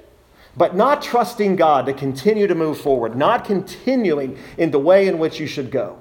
but 0.58 0.75
not 0.75 1.01
trusting 1.01 1.55
God 1.55 1.86
to 1.86 1.93
continue 1.93 2.48
to 2.48 2.55
move 2.55 2.79
forward, 2.79 3.15
not 3.15 3.46
continuing 3.46 4.38
in 4.58 4.72
the 4.72 4.79
way 4.79 5.08
in 5.08 5.17
which 5.17 5.39
you 5.39 5.48
should 5.48 5.72
go. 5.72 6.00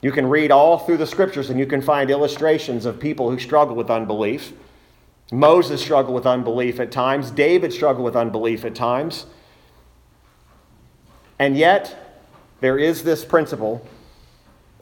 You 0.00 0.12
can 0.12 0.28
read 0.28 0.50
all 0.50 0.78
through 0.78 0.98
the 0.98 1.06
scriptures 1.06 1.50
and 1.50 1.58
you 1.58 1.66
can 1.66 1.82
find 1.82 2.10
illustrations 2.10 2.86
of 2.86 3.00
people 3.00 3.30
who 3.30 3.38
struggle 3.38 3.74
with 3.74 3.90
unbelief. 3.90 4.52
Moses 5.30 5.82
struggled 5.82 6.14
with 6.14 6.26
unbelief 6.26 6.80
at 6.80 6.90
times. 6.90 7.30
David 7.30 7.72
struggled 7.72 8.04
with 8.04 8.16
unbelief 8.16 8.64
at 8.64 8.74
times. 8.74 9.26
And 11.38 11.56
yet, 11.56 12.20
there 12.60 12.78
is 12.78 13.04
this 13.04 13.24
principle 13.24 13.86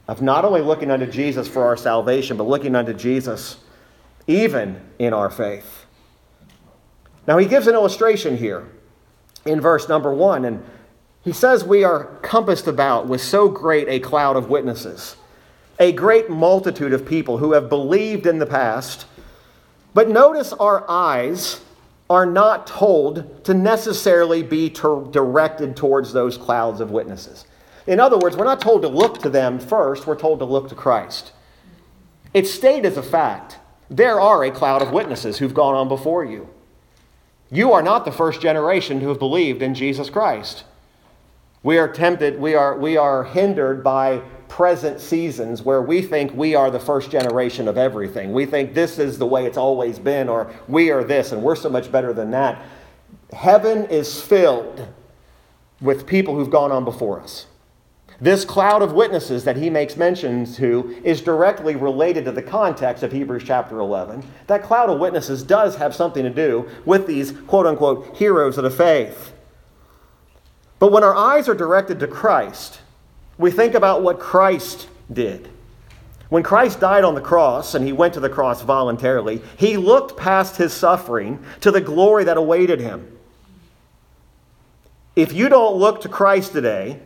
of 0.09 0.23
not 0.23 0.45
only 0.45 0.61
looking 0.61 0.91
unto 0.91 1.07
Jesus 1.07 1.49
for 1.49 1.65
our 1.65 1.77
salvation, 1.77 2.37
but 2.37 2.45
looking 2.45 2.75
unto 2.75 2.93
Jesus 2.93 3.59
even 4.27 4.81
in 4.99 5.13
our 5.13 5.31
faith. 5.31 5.85
Now, 7.27 7.39
he 7.39 7.47
gives 7.47 7.67
an 7.67 7.75
illustration 7.75 8.37
here 8.37 8.69
in 9.45 9.61
verse 9.61 9.89
number 9.89 10.15
one, 10.15 10.45
and 10.45 10.65
he 11.23 11.33
says, 11.33 11.65
We 11.65 11.83
are 11.83 12.05
compassed 12.23 12.69
about 12.69 13.09
with 13.09 13.21
so 13.21 13.49
great 13.49 13.89
a 13.89 13.99
cloud 13.99 14.37
of 14.37 14.49
witnesses, 14.49 15.17
a 15.79 15.93
great 15.93 16.31
multitude 16.31 16.93
of 16.93 17.05
people 17.05 17.39
who 17.39 17.53
have 17.53 17.69
believed 17.69 18.27
in 18.27 18.39
the 18.39 18.47
past 18.47 19.07
but 19.97 20.11
notice 20.11 20.53
our 20.53 20.85
eyes 20.91 21.63
are 22.11 22.27
not 22.27 22.67
told 22.67 23.43
to 23.47 23.55
necessarily 23.55 24.43
be 24.43 24.69
to 24.69 25.09
directed 25.11 25.75
towards 25.75 26.13
those 26.13 26.37
clouds 26.37 26.83
of 26.83 26.91
witnesses. 26.91 27.47
In 27.87 27.99
other 27.99 28.19
words, 28.19 28.37
we're 28.37 28.45
not 28.45 28.61
told 28.61 28.83
to 28.83 28.89
look 28.89 29.23
to 29.23 29.31
them 29.31 29.59
first, 29.59 30.07
we're 30.07 30.19
told 30.19 30.41
to 30.41 30.45
look 30.45 30.69
to 30.69 30.75
Christ. 30.75 31.33
It's 32.35 32.53
stated 32.53 32.85
as 32.85 32.99
a 32.99 33.03
fact. 33.03 33.57
There 33.89 34.21
are 34.21 34.45
a 34.45 34.51
cloud 34.51 34.83
of 34.83 34.93
witnesses 34.93 35.39
who've 35.39 35.55
gone 35.55 35.75
on 35.75 35.89
before 35.89 36.27
you. 36.27 36.51
You 37.51 37.73
are 37.73 37.83
not 37.83 38.05
the 38.05 38.13
first 38.13 38.43
generation 38.43 39.01
who 39.01 39.09
have 39.09 39.19
believed 39.19 39.63
in 39.63 39.73
Jesus 39.73 40.11
Christ. 40.11 40.65
We 41.63 41.79
are 41.79 41.91
tempted, 41.91 42.39
we 42.39 42.55
are, 42.55 42.77
we 42.77 42.99
are 42.99 43.25
hindered 43.25 43.83
by 43.83 44.21
present 44.49 45.01
seasons 45.01 45.63
where 45.63 45.83
we 45.83 46.03
think 46.03 46.33
we 46.35 46.55
are 46.55 46.71
the 46.71 46.81
first 46.81 47.11
generation 47.11 47.69
of 47.69 47.77
everything. 47.77 48.33
We 48.33 48.47
think 48.47 48.75
this 48.75 48.99
is 48.99 49.19
the 49.19 49.27
way 49.27 49.47
it's 49.47 49.57
always 49.57 49.99
been, 49.99 50.29
or 50.29 50.53
we 50.69 50.91
are 50.91 51.05
this 51.05 51.33
and 51.33 51.43
we're 51.43 51.57
so 51.57 51.69
much 51.69 51.91
better 51.91 52.13
than 52.13 52.31
that. 52.33 52.63
Heaven 53.33 53.87
is 53.87 54.21
filled 54.21 54.87
with 55.81 56.07
people 56.07 56.35
who've 56.35 56.51
gone 56.51 56.73
on 56.73 56.85
before 56.85 57.21
us. 57.21 57.47
This 58.21 58.47
cloud 58.47 58.81
of 58.81 58.93
witnesses 58.93 59.45
that 59.45 59.57
he 59.57 59.69
makes 59.69 59.97
mention 59.97 60.51
to 60.55 61.01
is 61.05 61.21
directly 61.21 61.77
related 61.77 62.25
to 62.25 62.33
the 62.33 62.43
context 62.43 63.03
of 63.03 63.13
Hebrews 63.13 63.43
chapter 63.45 63.79
11. 63.79 64.23
That 64.47 64.63
cloud 64.63 64.89
of 64.89 64.99
witnesses 64.99 65.43
does 65.43 65.77
have 65.77 65.95
something 65.95 66.23
to 66.23 66.31
do 66.31 66.69
with 66.87 67.07
these 67.07 67.33
quote 67.33 67.67
unquote 67.67 68.17
heroes 68.17 68.57
of 68.57 68.65
the 68.65 68.71
faith. 68.71 69.35
But 70.79 70.93
when 70.93 71.05
our 71.05 71.15
eyes 71.15 71.49
are 71.49 71.55
directed 71.55 72.01
to 72.01 72.07
Christ, 72.07 72.81
we 73.39 73.51
think 73.51 73.75
about 73.75 74.03
what 74.03 74.19
Christ 74.19 74.89
did. 75.13 75.49
When 76.29 76.43
Christ 76.43 76.81
died 76.81 77.05
on 77.05 77.15
the 77.15 77.21
cross 77.21 77.75
and 77.75 77.85
he 77.85 77.93
went 77.93 78.15
to 78.15 78.21
the 78.21 78.29
cross 78.29 78.63
voluntarily, 78.63 79.41
he 79.57 79.77
looked 79.77 80.17
past 80.17 80.57
his 80.57 80.73
suffering 80.73 81.45
to 81.61 81.71
the 81.71 81.81
glory 81.81 82.25
that 82.25 82.37
awaited 82.37 82.81
him. 82.81 83.17
If 85.15 85.33
you 85.33 85.49
don't 85.49 85.77
look 85.77 86.01
to 86.03 86.09
Christ 86.09 86.53
today 86.53 87.01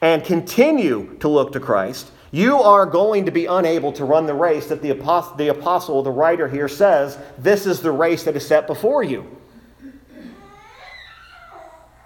and 0.00 0.24
continue 0.24 1.16
to 1.18 1.28
look 1.28 1.52
to 1.52 1.60
Christ, 1.60 2.10
you 2.30 2.58
are 2.58 2.86
going 2.86 3.24
to 3.24 3.32
be 3.32 3.46
unable 3.46 3.92
to 3.92 4.04
run 4.04 4.26
the 4.26 4.34
race 4.34 4.68
that 4.68 4.82
the 4.82 4.90
apostle, 4.90 5.36
the 5.36 5.48
apostle, 5.48 6.02
the 6.02 6.12
writer 6.12 6.48
here 6.48 6.68
says, 6.68 7.18
this 7.38 7.66
is 7.66 7.80
the 7.80 7.90
race 7.90 8.22
that 8.22 8.36
is 8.36 8.46
set 8.46 8.68
before 8.68 9.02
you. 9.02 9.39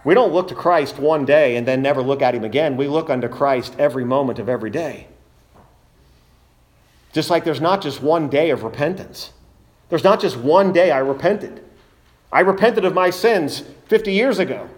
We 0.05 0.13
don't 0.15 0.33
look 0.33 0.49
to 0.49 0.55
Christ 0.55 0.99
one 0.99 1.25
day 1.25 1.57
and 1.57 1.67
then 1.67 1.81
never 1.81 2.03
look 2.03 2.21
at 2.21 2.35
him 2.35 2.45
again. 2.45 2.77
We 2.77 2.87
look 2.87 3.09
unto 3.09 3.27
Christ 3.27 3.75
every 3.79 4.05
moment 4.05 4.39
of 4.39 4.49
every 4.49 4.71
day. 4.71 5.09
Just 7.13 7.31
like 7.31 7.45
there's 7.45 7.61
not 7.61 7.81
just 7.81 8.03
one 8.03 8.29
day 8.29 8.51
of 8.51 8.63
repentance. 8.63 9.33
There's 9.89 10.05
not 10.05 10.21
just 10.21 10.37
one 10.37 10.73
day 10.73 10.91
I 10.91 10.99
repented. 10.99 11.65
I 12.31 12.41
repented 12.41 12.85
of 12.85 12.93
my 12.93 13.11
sins 13.11 13.63
50 13.87 14.13
years 14.13 14.39
ago. 14.39 14.69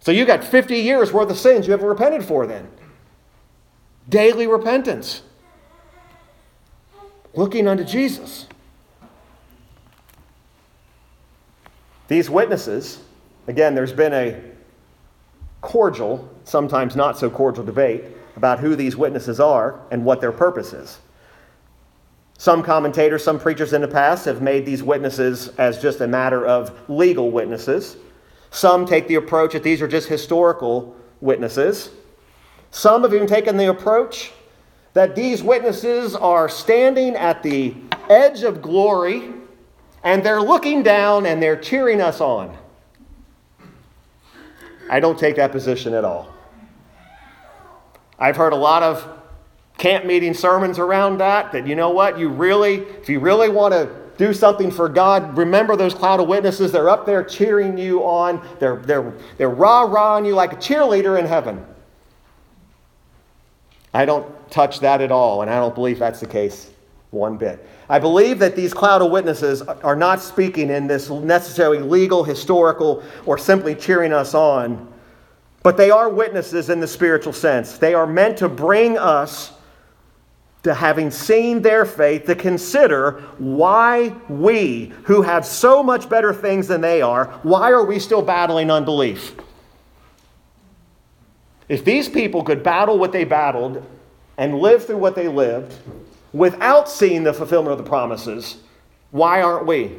So 0.00 0.10
you 0.10 0.24
got 0.24 0.42
50 0.42 0.76
years 0.76 1.12
worth 1.12 1.30
of 1.30 1.38
sins 1.38 1.66
you 1.66 1.72
haven't 1.72 1.86
repented 1.86 2.24
for 2.24 2.46
then. 2.46 2.68
Daily 4.08 4.46
repentance. 4.46 5.22
Looking 7.34 7.68
unto 7.68 7.84
Jesus. 7.84 8.46
These 12.08 12.28
witnesses, 12.28 13.02
again, 13.46 13.74
there's 13.74 13.92
been 13.92 14.12
a 14.12 14.40
cordial, 15.60 16.28
sometimes 16.44 16.96
not 16.96 17.18
so 17.18 17.28
cordial 17.28 17.64
debate 17.64 18.04
about 18.36 18.58
who 18.58 18.76
these 18.76 18.96
witnesses 18.96 19.40
are 19.40 19.80
and 19.90 20.04
what 20.04 20.20
their 20.20 20.32
purpose 20.32 20.72
is. 20.72 20.98
Some 22.38 22.62
commentators, 22.62 23.22
some 23.22 23.38
preachers 23.38 23.74
in 23.74 23.82
the 23.82 23.88
past 23.88 24.24
have 24.24 24.40
made 24.40 24.64
these 24.64 24.82
witnesses 24.82 25.48
as 25.58 25.80
just 25.80 26.00
a 26.00 26.06
matter 26.06 26.46
of 26.46 26.88
legal 26.88 27.30
witnesses. 27.30 27.98
Some 28.50 28.86
take 28.86 29.06
the 29.08 29.16
approach 29.16 29.52
that 29.52 29.62
these 29.62 29.82
are 29.82 29.88
just 29.88 30.08
historical 30.08 30.96
witnesses. 31.20 31.90
Some 32.70 33.02
have 33.02 33.12
even 33.12 33.26
taken 33.26 33.58
the 33.58 33.68
approach 33.68 34.32
that 34.94 35.14
these 35.14 35.42
witnesses 35.42 36.16
are 36.16 36.48
standing 36.48 37.14
at 37.14 37.42
the 37.42 37.74
edge 38.08 38.42
of 38.42 38.62
glory 38.62 39.32
and 40.02 40.24
they're 40.24 40.40
looking 40.40 40.82
down 40.82 41.26
and 41.26 41.42
they're 41.42 41.60
cheering 41.60 42.00
us 42.00 42.20
on. 42.20 42.56
I 44.90 44.98
don't 44.98 45.16
take 45.16 45.36
that 45.36 45.52
position 45.52 45.94
at 45.94 46.04
all. 46.04 46.34
I've 48.18 48.36
heard 48.36 48.52
a 48.52 48.56
lot 48.56 48.82
of 48.82 49.08
camp 49.78 50.04
meeting 50.04 50.34
sermons 50.34 50.80
around 50.80 51.18
that, 51.18 51.52
that 51.52 51.64
you 51.66 51.76
know 51.76 51.90
what, 51.90 52.18
you 52.18 52.28
really, 52.28 52.80
if 52.80 53.08
you 53.08 53.20
really 53.20 53.48
want 53.48 53.72
to 53.72 53.88
do 54.18 54.34
something 54.34 54.70
for 54.70 54.88
God, 54.88 55.38
remember 55.38 55.76
those 55.76 55.94
cloud 55.94 56.18
of 56.18 56.26
witnesses. 56.26 56.72
They're 56.72 56.90
up 56.90 57.06
there 57.06 57.22
cheering 57.22 57.78
you 57.78 58.02
on. 58.04 58.46
They're, 58.58 58.76
they're, 58.76 59.14
they're 59.38 59.48
rah-rahing 59.48 60.26
you 60.26 60.34
like 60.34 60.52
a 60.52 60.56
cheerleader 60.56 61.18
in 61.18 61.24
heaven. 61.24 61.64
I 63.94 64.04
don't 64.04 64.26
touch 64.50 64.80
that 64.80 65.00
at 65.00 65.12
all, 65.12 65.42
and 65.42 65.50
I 65.50 65.54
don't 65.54 65.74
believe 65.74 66.00
that's 66.00 66.20
the 66.20 66.26
case 66.26 66.70
one 67.12 67.36
bit. 67.36 67.64
I 67.90 67.98
believe 67.98 68.38
that 68.38 68.54
these 68.54 68.72
cloud 68.72 69.02
of 69.02 69.10
witnesses 69.10 69.62
are 69.62 69.96
not 69.96 70.20
speaking 70.20 70.70
in 70.70 70.86
this 70.86 71.10
necessarily 71.10 71.80
legal, 71.80 72.22
historical, 72.22 73.02
or 73.26 73.36
simply 73.36 73.74
cheering 73.74 74.12
us 74.12 74.32
on, 74.32 74.86
but 75.64 75.76
they 75.76 75.90
are 75.90 76.08
witnesses 76.08 76.70
in 76.70 76.78
the 76.78 76.86
spiritual 76.86 77.32
sense. 77.32 77.78
They 77.78 77.92
are 77.92 78.06
meant 78.06 78.38
to 78.38 78.48
bring 78.48 78.96
us 78.96 79.52
to 80.62 80.72
having 80.72 81.10
seen 81.10 81.62
their 81.62 81.84
faith 81.84 82.26
to 82.26 82.36
consider 82.36 83.22
why 83.38 84.14
we, 84.28 84.92
who 85.02 85.22
have 85.22 85.44
so 85.44 85.82
much 85.82 86.08
better 86.08 86.32
things 86.32 86.68
than 86.68 86.80
they 86.80 87.02
are, 87.02 87.40
why 87.42 87.72
are 87.72 87.84
we 87.84 87.98
still 87.98 88.22
battling 88.22 88.70
unbelief? 88.70 89.34
If 91.68 91.84
these 91.84 92.08
people 92.08 92.44
could 92.44 92.62
battle 92.62 93.00
what 93.00 93.10
they 93.10 93.24
battled 93.24 93.84
and 94.38 94.60
live 94.60 94.86
through 94.86 94.98
what 94.98 95.16
they 95.16 95.26
lived 95.26 95.74
without 96.32 96.88
seeing 96.88 97.24
the 97.24 97.32
fulfillment 97.32 97.72
of 97.72 97.84
the 97.84 97.88
promises, 97.88 98.58
why 99.10 99.42
aren't 99.42 99.66
we? 99.66 99.92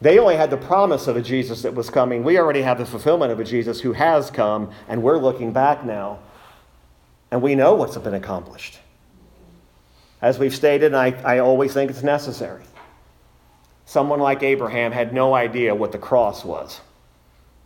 They 0.00 0.18
only 0.18 0.36
had 0.36 0.50
the 0.50 0.56
promise 0.56 1.06
of 1.06 1.16
a 1.16 1.22
Jesus 1.22 1.62
that 1.62 1.74
was 1.74 1.88
coming. 1.88 2.22
We 2.22 2.38
already 2.38 2.62
have 2.62 2.78
the 2.78 2.86
fulfillment 2.86 3.32
of 3.32 3.40
a 3.40 3.44
Jesus 3.44 3.80
who 3.80 3.92
has 3.92 4.30
come, 4.30 4.70
and 4.88 5.02
we're 5.02 5.18
looking 5.18 5.52
back 5.52 5.84
now. 5.84 6.18
And 7.30 7.42
we 7.42 7.54
know 7.54 7.74
what's 7.74 7.96
been 7.96 8.14
accomplished. 8.14 8.78
As 10.22 10.38
we've 10.38 10.54
stated, 10.54 10.86
and 10.86 10.96
I, 10.96 11.10
I 11.24 11.38
always 11.38 11.72
think 11.72 11.90
it's 11.90 12.02
necessary. 12.02 12.62
Someone 13.84 14.20
like 14.20 14.42
Abraham 14.42 14.92
had 14.92 15.12
no 15.12 15.34
idea 15.34 15.74
what 15.74 15.92
the 15.92 15.98
cross 15.98 16.44
was. 16.44 16.80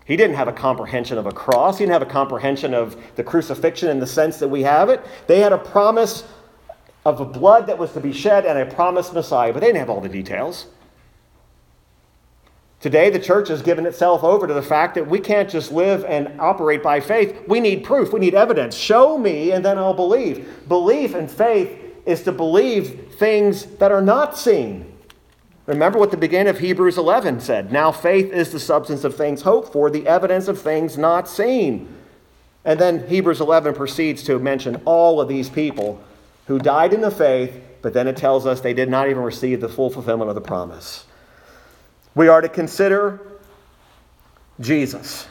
He 0.05 0.17
didn't 0.17 0.37
have 0.37 0.49
a 0.49 0.53
comprehension 0.53 1.19
of 1.19 1.27
a 1.27 1.33
cross. 1.33 1.79
He 1.79 1.85
didn't 1.85 1.93
have 1.93 2.03
a 2.03 2.13
comprehension 2.13 2.75
of 2.75 2.97
the 3.17 3.23
crucifixion 3.23 3.89
in 3.89 4.01
the 4.01 4.07
sense 4.07 4.39
that 4.39 4.49
we 4.49 4.63
have 4.63 4.89
it. 4.89 5.01
They 5.27 5.41
had 5.41 5.53
a 5.53 5.59
promise 5.59 6.25
of 7.05 7.21
a 7.21 7.25
blood 7.25 7.67
that 7.67 7.79
was 7.79 7.93
to 7.93 8.01
be 8.01 8.13
shed 8.13 8.45
and 8.45 8.59
a 8.59 8.75
promised 8.75 9.15
Messiah, 9.15 9.53
but 9.53 9.61
they 9.61 9.67
didn't 9.67 9.79
have 9.79 9.91
all 9.91 10.01
the 10.01 10.09
details. 10.09 10.67
Today, 12.81 13.11
the 13.11 13.21
church 13.21 13.49
has 13.49 13.61
given 13.61 13.85
itself 13.85 14.25
over 14.25 14.47
to 14.47 14.55
the 14.55 14.63
fact 14.63 14.95
that 14.95 15.07
we 15.07 15.21
can't 15.21 15.51
just 15.51 15.71
live 15.71 16.03
and 16.07 16.41
operate 16.41 16.83
by 16.83 16.99
faith. 16.99 17.43
We 17.47 17.61
need 17.61 17.85
proof, 17.85 18.13
we 18.13 18.21
need 18.21 18.35
evidence. 18.35 18.75
Show 18.75 19.19
me, 19.19 19.53
and 19.53 19.63
then 19.63 19.77
I'll 19.77 19.93
believe. 19.93 20.67
Belief 20.67 21.15
and 21.15 21.31
faith 21.31 21.79
is 22.07 22.23
to 22.23 22.33
believe 22.33 23.15
things 23.19 23.67
that 23.77 23.93
are 23.93 24.01
not 24.01 24.37
seen. 24.37 24.90
Remember 25.67 25.99
what 25.99 26.11
the 26.11 26.17
beginning 26.17 26.49
of 26.49 26.59
Hebrews 26.59 26.99
11 26.99 27.41
said. 27.41 27.71
Now 27.71 27.93
faith 27.93 28.33
is 28.33 28.51
the 28.51 28.61
substance 28.61 29.05
of 29.05 29.17
things 29.17 29.43
hoped 29.43 29.73
for, 29.73 29.91
the 29.91 30.07
evidence 30.07 30.49
of 30.49 30.61
things 30.61 30.99
not 30.99 31.29
seen. 31.29 31.89
And 32.65 32.79
then 32.79 33.07
Hebrews 33.09 33.41
11 33.41 33.75
proceeds 33.75 34.23
to 34.25 34.39
mention 34.39 34.83
all 34.85 35.21
of 35.21 35.29
these 35.29 35.49
people 35.49 36.03
who 36.47 36.59
died 36.59 36.93
in 36.93 37.01
the 37.01 37.11
faith, 37.11 37.55
but 37.83 37.95
then 37.95 38.09
it 38.09 38.17
tells 38.17 38.47
us 38.47 38.61
they 38.61 38.75
did 38.75 38.89
not 38.89 39.09
even 39.09 39.23
receive 39.23 39.61
the 39.61 39.69
full 39.69 39.91
fulfillment 39.91 40.29
of 40.29 40.35
the 40.35 40.41
promise. 40.41 41.07
We 42.15 42.29
are 42.29 42.41
to 42.41 42.49
consider 42.49 43.21
Jesus. 44.59 45.29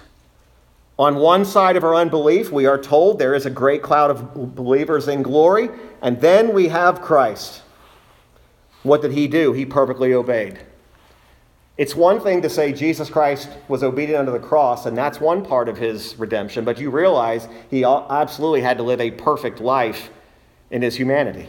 On 0.97 1.15
one 1.15 1.45
side 1.45 1.75
of 1.75 1.83
our 1.83 1.95
unbelief, 1.95 2.51
we 2.51 2.65
are 2.65 2.77
told 2.77 3.19
there 3.19 3.33
is 3.33 3.45
a 3.45 3.49
great 3.49 3.81
cloud 3.81 4.11
of 4.11 4.55
believers 4.55 5.07
in 5.07 5.21
glory, 5.21 5.69
and 6.01 6.19
then 6.19 6.53
we 6.53 6.67
have 6.69 7.01
Christ. 7.01 7.61
What 8.83 9.01
did 9.01 9.11
he 9.11 9.27
do? 9.27 9.53
He 9.53 9.65
perfectly 9.65 10.13
obeyed. 10.13 10.59
It's 11.77 11.95
one 11.95 12.19
thing 12.19 12.41
to 12.41 12.49
say 12.49 12.73
Jesus 12.73 13.09
Christ 13.09 13.49
was 13.69 13.83
obedient 13.83 14.19
under 14.19 14.31
the 14.31 14.45
cross, 14.45 14.85
and 14.85 14.97
that's 14.97 15.21
one 15.21 15.45
part 15.45 15.69
of 15.69 15.77
his 15.77 16.17
redemption, 16.19 16.65
but 16.65 16.77
you 16.77 16.89
realize 16.89 17.47
he 17.69 17.85
absolutely 17.85 18.61
had 18.61 18.77
to 18.77 18.83
live 18.83 18.99
a 18.99 19.11
perfect 19.11 19.61
life 19.61 20.09
in 20.71 20.81
his 20.81 20.97
humanity. 20.97 21.47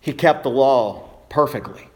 He 0.00 0.12
kept 0.12 0.42
the 0.42 0.50
law 0.50 1.08
perfectly, 1.30 1.88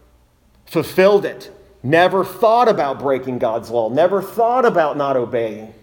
fulfilled 0.65 1.27
it, 1.27 1.51
never 1.83 2.25
thought 2.25 2.69
about 2.69 2.99
breaking 2.99 3.39
God's 3.39 3.69
law, 3.69 3.91
never 3.91 4.23
thought 4.23 4.65
about 4.65 4.97
not 4.97 5.19
obeying. 5.19 5.75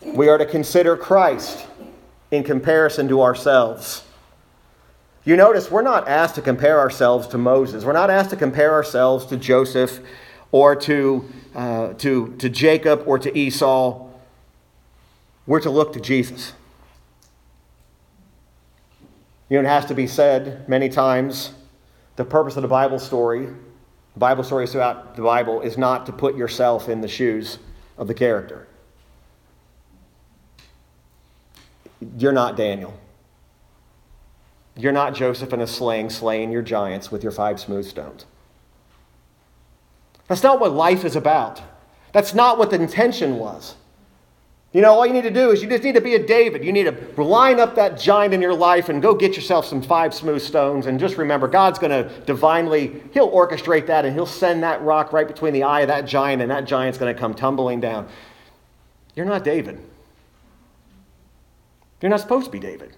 We 0.00 0.28
are 0.28 0.38
to 0.38 0.46
consider 0.46 0.96
Christ 0.96 1.66
in 2.30 2.44
comparison 2.44 3.08
to 3.08 3.20
ourselves. 3.20 4.04
You 5.24 5.36
notice 5.36 5.70
we're 5.70 5.82
not 5.82 6.08
asked 6.08 6.36
to 6.36 6.42
compare 6.42 6.78
ourselves 6.78 7.26
to 7.28 7.38
Moses. 7.38 7.84
We're 7.84 7.92
not 7.92 8.10
asked 8.10 8.30
to 8.30 8.36
compare 8.36 8.72
ourselves 8.72 9.26
to 9.26 9.36
Joseph 9.36 10.00
or 10.52 10.74
to, 10.76 11.28
uh, 11.54 11.92
to, 11.94 12.34
to 12.38 12.48
Jacob 12.48 13.02
or 13.06 13.18
to 13.18 13.36
Esau. 13.36 14.06
We're 15.46 15.60
to 15.60 15.70
look 15.70 15.92
to 15.94 16.00
Jesus. 16.00 16.52
You 19.48 19.56
know, 19.56 19.68
it 19.68 19.70
has 19.70 19.86
to 19.86 19.94
be 19.94 20.06
said 20.06 20.68
many 20.68 20.88
times 20.88 21.52
the 22.16 22.24
purpose 22.24 22.56
of 22.56 22.62
the 22.62 22.68
Bible 22.68 22.98
story, 22.98 23.48
Bible 24.16 24.44
stories 24.44 24.72
throughout 24.72 25.16
the 25.16 25.22
Bible, 25.22 25.60
is 25.60 25.78
not 25.78 26.06
to 26.06 26.12
put 26.12 26.36
yourself 26.36 26.88
in 26.88 27.00
the 27.00 27.08
shoes 27.08 27.58
of 27.96 28.08
the 28.08 28.14
character. 28.14 28.66
You're 32.18 32.32
not 32.32 32.56
Daniel. 32.56 32.98
You're 34.78 34.92
not 34.92 35.12
Joseph 35.14 35.52
in 35.52 35.60
a 35.60 35.66
sling 35.66 36.08
slaying 36.08 36.52
your 36.52 36.62
giants 36.62 37.10
with 37.10 37.24
your 37.24 37.32
five 37.32 37.58
smooth 37.58 37.84
stones. 37.84 38.26
That's 40.28 40.42
not 40.42 40.60
what 40.60 40.72
life 40.72 41.04
is 41.04 41.16
about. 41.16 41.60
That's 42.12 42.32
not 42.32 42.58
what 42.58 42.70
the 42.70 42.80
intention 42.80 43.38
was. 43.38 43.74
You 44.72 44.82
know, 44.82 44.92
all 44.92 45.06
you 45.06 45.14
need 45.14 45.22
to 45.22 45.30
do 45.30 45.50
is 45.50 45.62
you 45.62 45.68
just 45.68 45.82
need 45.82 45.94
to 45.94 46.00
be 46.00 46.14
a 46.14 46.24
David. 46.24 46.62
You 46.62 46.72
need 46.72 46.84
to 46.84 47.22
line 47.22 47.58
up 47.58 47.74
that 47.74 47.98
giant 47.98 48.34
in 48.34 48.40
your 48.40 48.54
life 48.54 48.88
and 48.88 49.02
go 49.02 49.14
get 49.14 49.34
yourself 49.34 49.66
some 49.66 49.82
five 49.82 50.14
smooth 50.14 50.42
stones. 50.42 50.86
And 50.86 51.00
just 51.00 51.16
remember, 51.16 51.48
God's 51.48 51.78
going 51.78 51.90
to 51.90 52.08
divinely, 52.26 53.02
He'll 53.12 53.32
orchestrate 53.32 53.86
that 53.86 54.04
and 54.04 54.14
He'll 54.14 54.26
send 54.26 54.62
that 54.62 54.82
rock 54.82 55.12
right 55.12 55.26
between 55.26 55.54
the 55.54 55.62
eye 55.64 55.80
of 55.80 55.88
that 55.88 56.04
giant, 56.04 56.42
and 56.42 56.50
that 56.50 56.66
giant's 56.66 56.98
going 56.98 57.12
to 57.12 57.18
come 57.18 57.34
tumbling 57.34 57.80
down. 57.80 58.08
You're 59.16 59.26
not 59.26 59.42
David. 59.42 59.80
You're 62.00 62.10
not 62.10 62.20
supposed 62.20 62.46
to 62.46 62.52
be 62.52 62.60
David. 62.60 62.94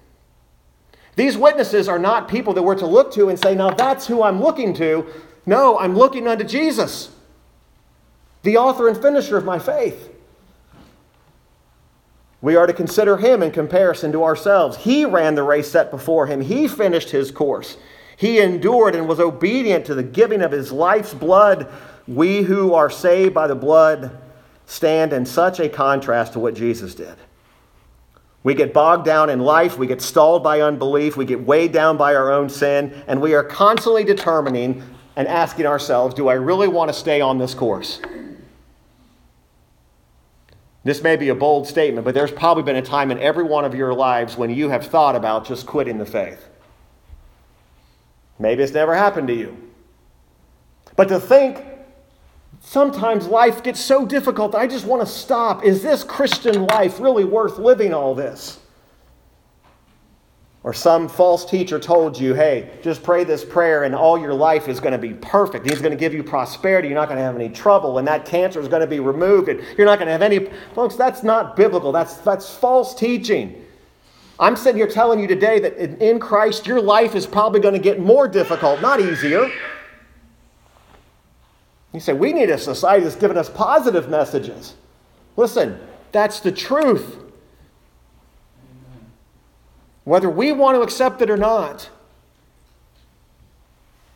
These 1.20 1.36
witnesses 1.36 1.86
are 1.86 1.98
not 1.98 2.28
people 2.28 2.54
that 2.54 2.62
we're 2.62 2.78
to 2.78 2.86
look 2.86 3.12
to 3.12 3.28
and 3.28 3.38
say, 3.38 3.54
now 3.54 3.68
that's 3.68 4.06
who 4.06 4.22
I'm 4.22 4.40
looking 4.40 4.72
to. 4.76 5.04
No, 5.44 5.78
I'm 5.78 5.94
looking 5.94 6.26
unto 6.26 6.44
Jesus, 6.44 7.14
the 8.42 8.56
author 8.56 8.88
and 8.88 8.96
finisher 8.96 9.36
of 9.36 9.44
my 9.44 9.58
faith. 9.58 10.08
We 12.40 12.56
are 12.56 12.66
to 12.66 12.72
consider 12.72 13.18
him 13.18 13.42
in 13.42 13.50
comparison 13.50 14.12
to 14.12 14.24
ourselves. 14.24 14.78
He 14.78 15.04
ran 15.04 15.34
the 15.34 15.42
race 15.42 15.70
set 15.70 15.90
before 15.90 16.26
him, 16.26 16.40
he 16.40 16.66
finished 16.66 17.10
his 17.10 17.30
course. 17.30 17.76
He 18.16 18.40
endured 18.40 18.94
and 18.94 19.06
was 19.06 19.20
obedient 19.20 19.84
to 19.84 19.94
the 19.94 20.02
giving 20.02 20.40
of 20.40 20.52
his 20.52 20.72
life's 20.72 21.12
blood. 21.12 21.70
We 22.08 22.40
who 22.44 22.72
are 22.72 22.88
saved 22.88 23.34
by 23.34 23.46
the 23.46 23.54
blood 23.54 24.18
stand 24.64 25.12
in 25.12 25.26
such 25.26 25.60
a 25.60 25.68
contrast 25.68 26.32
to 26.32 26.38
what 26.38 26.54
Jesus 26.54 26.94
did. 26.94 27.18
We 28.42 28.54
get 28.54 28.72
bogged 28.72 29.04
down 29.04 29.28
in 29.28 29.40
life, 29.40 29.76
we 29.76 29.86
get 29.86 30.00
stalled 30.00 30.42
by 30.42 30.62
unbelief, 30.62 31.16
we 31.16 31.26
get 31.26 31.44
weighed 31.44 31.72
down 31.72 31.96
by 31.96 32.14
our 32.14 32.32
own 32.32 32.48
sin, 32.48 33.02
and 33.06 33.20
we 33.20 33.34
are 33.34 33.44
constantly 33.44 34.02
determining 34.02 34.82
and 35.16 35.28
asking 35.28 35.66
ourselves, 35.66 36.14
do 36.14 36.28
I 36.28 36.34
really 36.34 36.68
want 36.68 36.88
to 36.88 36.94
stay 36.94 37.20
on 37.20 37.36
this 37.36 37.52
course? 37.52 38.00
This 40.82 41.02
may 41.02 41.16
be 41.16 41.28
a 41.28 41.34
bold 41.34 41.66
statement, 41.66 42.06
but 42.06 42.14
there's 42.14 42.30
probably 42.30 42.62
been 42.62 42.76
a 42.76 42.82
time 42.82 43.10
in 43.10 43.18
every 43.18 43.44
one 43.44 43.66
of 43.66 43.74
your 43.74 43.92
lives 43.92 44.38
when 44.38 44.48
you 44.48 44.70
have 44.70 44.86
thought 44.86 45.14
about 45.14 45.46
just 45.46 45.66
quitting 45.66 45.98
the 45.98 46.06
faith. 46.06 46.48
Maybe 48.38 48.62
it's 48.62 48.72
never 48.72 48.94
happened 48.94 49.28
to 49.28 49.34
you. 49.34 49.54
But 50.96 51.08
to 51.08 51.20
think 51.20 51.62
sometimes 52.60 53.26
life 53.26 53.62
gets 53.62 53.80
so 53.80 54.06
difficult 54.06 54.54
I 54.54 54.66
just 54.66 54.86
want 54.86 55.02
to 55.02 55.06
stop. 55.06 55.64
Is 55.64 55.82
this 55.82 56.04
Christian 56.04 56.66
life 56.66 57.00
really 57.00 57.24
worth 57.24 57.58
living 57.58 57.92
all 57.92 58.14
this? 58.14 58.58
Or 60.62 60.74
some 60.74 61.08
false 61.08 61.46
teacher 61.46 61.78
told 61.78 62.20
you, 62.20 62.34
hey, 62.34 62.78
just 62.82 63.02
pray 63.02 63.24
this 63.24 63.42
prayer 63.42 63.84
and 63.84 63.94
all 63.94 64.20
your 64.20 64.34
life 64.34 64.68
is 64.68 64.78
going 64.78 64.92
to 64.92 64.98
be 64.98 65.14
perfect. 65.14 65.66
He's 65.66 65.80
going 65.80 65.92
to 65.92 65.96
give 65.96 66.12
you 66.12 66.22
prosperity. 66.22 66.88
You're 66.88 66.98
not 66.98 67.08
going 67.08 67.16
to 67.16 67.24
have 67.24 67.34
any 67.34 67.48
trouble, 67.48 67.96
and 67.96 68.06
that 68.06 68.26
cancer 68.26 68.60
is 68.60 68.68
going 68.68 68.82
to 68.82 68.86
be 68.86 69.00
removed, 69.00 69.48
and 69.48 69.58
you're 69.78 69.86
not 69.86 69.98
going 69.98 70.08
to 70.08 70.12
have 70.12 70.20
any. 70.20 70.50
Folks, 70.74 70.96
that's 70.96 71.22
not 71.22 71.56
biblical. 71.56 71.92
That's, 71.92 72.18
that's 72.18 72.54
false 72.54 72.94
teaching. 72.94 73.64
I'm 74.38 74.54
sitting 74.54 74.76
here 74.76 74.86
telling 74.86 75.18
you 75.18 75.26
today 75.26 75.60
that 75.60 75.78
in 75.78 76.18
Christ, 76.18 76.66
your 76.66 76.82
life 76.82 77.14
is 77.14 77.26
probably 77.26 77.60
going 77.60 77.74
to 77.74 77.80
get 77.80 77.98
more 77.98 78.28
difficult, 78.28 78.82
not 78.82 79.00
easier. 79.00 79.50
You 81.92 82.00
say, 82.00 82.12
we 82.12 82.32
need 82.32 82.50
a 82.50 82.58
society 82.58 83.04
that's 83.04 83.16
giving 83.16 83.36
us 83.36 83.48
positive 83.48 84.08
messages. 84.08 84.74
Listen, 85.36 85.80
that's 86.12 86.40
the 86.40 86.52
truth 86.52 87.16
whether 90.04 90.28
we 90.28 90.50
want 90.50 90.76
to 90.76 90.82
accept 90.82 91.22
it 91.22 91.30
or 91.30 91.36
not. 91.36 91.88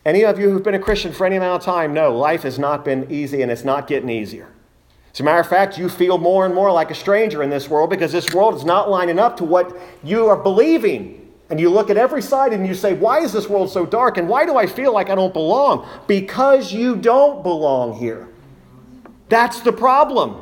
Any 0.05 0.25
of 0.25 0.37
you 0.37 0.49
who've 0.49 0.61
been 0.61 0.75
a 0.75 0.79
Christian 0.79 1.13
for 1.13 1.25
any 1.25 1.37
amount 1.37 1.61
of 1.61 1.65
time 1.65 1.93
know 1.93 2.15
life 2.15 2.43
has 2.43 2.59
not 2.59 2.83
been 2.83 3.09
easy 3.09 3.41
and 3.41 3.51
it's 3.51 3.63
not 3.63 3.87
getting 3.87 4.09
easier. 4.09 4.49
As 5.13 5.21
a 5.21 5.23
matter 5.23 5.39
of 5.39 5.47
fact, 5.47 5.77
you 5.77 5.87
feel 5.87 6.17
more 6.17 6.45
and 6.45 6.53
more 6.53 6.71
like 6.71 6.91
a 6.91 6.95
stranger 6.95 7.41
in 7.41 7.49
this 7.49 7.69
world 7.69 7.89
because 7.89 8.11
this 8.11 8.33
world 8.33 8.55
is 8.55 8.65
not 8.65 8.89
lining 8.89 9.17
up 9.17 9.37
to 9.37 9.45
what 9.45 9.75
you 10.03 10.27
are 10.27 10.35
believing. 10.35 11.24
And 11.49 11.59
you 11.59 11.69
look 11.69 11.89
at 11.89 11.97
every 11.97 12.21
side 12.21 12.53
and 12.53 12.65
you 12.65 12.73
say, 12.73 12.93
Why 12.93 13.19
is 13.19 13.31
this 13.31 13.47
world 13.47 13.69
so 13.69 13.85
dark? 13.85 14.17
And 14.17 14.27
why 14.27 14.45
do 14.45 14.57
I 14.57 14.65
feel 14.65 14.93
like 14.93 15.09
I 15.09 15.15
don't 15.15 15.33
belong? 15.33 15.87
Because 16.07 16.73
you 16.73 16.95
don't 16.95 17.43
belong 17.43 17.93
here. 17.93 18.27
That's 19.29 19.61
the 19.61 19.71
problem. 19.71 20.41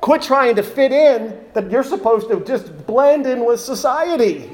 Quit 0.00 0.22
trying 0.22 0.56
to 0.56 0.62
fit 0.62 0.92
in 0.92 1.38
that 1.54 1.70
you're 1.70 1.82
supposed 1.82 2.28
to 2.28 2.40
just 2.40 2.86
blend 2.86 3.26
in 3.26 3.44
with 3.44 3.60
society. 3.60 4.50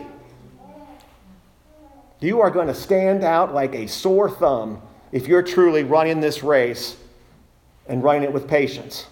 You 2.21 2.41
are 2.41 2.51
going 2.51 2.69
to 2.69 2.75
stand 2.75 3.25
out 3.25 3.53
like 3.53 3.75
a 3.75 3.89
sore 3.89 4.31
thumb 4.31 4.81
if 5.11 5.27
you're 5.27 5.43
truly 5.43 5.83
running 5.83 6.21
this 6.21 6.45
race 6.45 6.97
and 7.89 8.03
running 8.03 8.23
it 8.23 8.33
with 8.33 8.47
patience. 8.47 9.07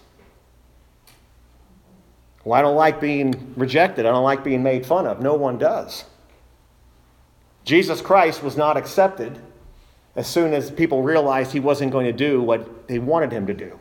Well, 2.44 2.58
I 2.58 2.62
don't 2.62 2.76
like 2.76 3.00
being 3.00 3.52
rejected. 3.56 4.06
I 4.06 4.10
don't 4.10 4.24
like 4.24 4.44
being 4.44 4.62
made 4.62 4.86
fun 4.86 5.06
of. 5.06 5.20
No 5.20 5.34
one 5.34 5.58
does. 5.58 6.04
Jesus 7.64 8.00
Christ 8.00 8.42
was 8.42 8.56
not 8.56 8.76
accepted 8.76 9.38
as 10.16 10.26
soon 10.26 10.52
as 10.52 10.70
people 10.70 11.02
realized 11.02 11.52
he 11.52 11.60
wasn't 11.60 11.92
going 11.92 12.06
to 12.06 12.12
do 12.12 12.42
what 12.42 12.88
they 12.88 12.98
wanted 12.98 13.32
him 13.32 13.46
to 13.46 13.54
do. 13.54 13.78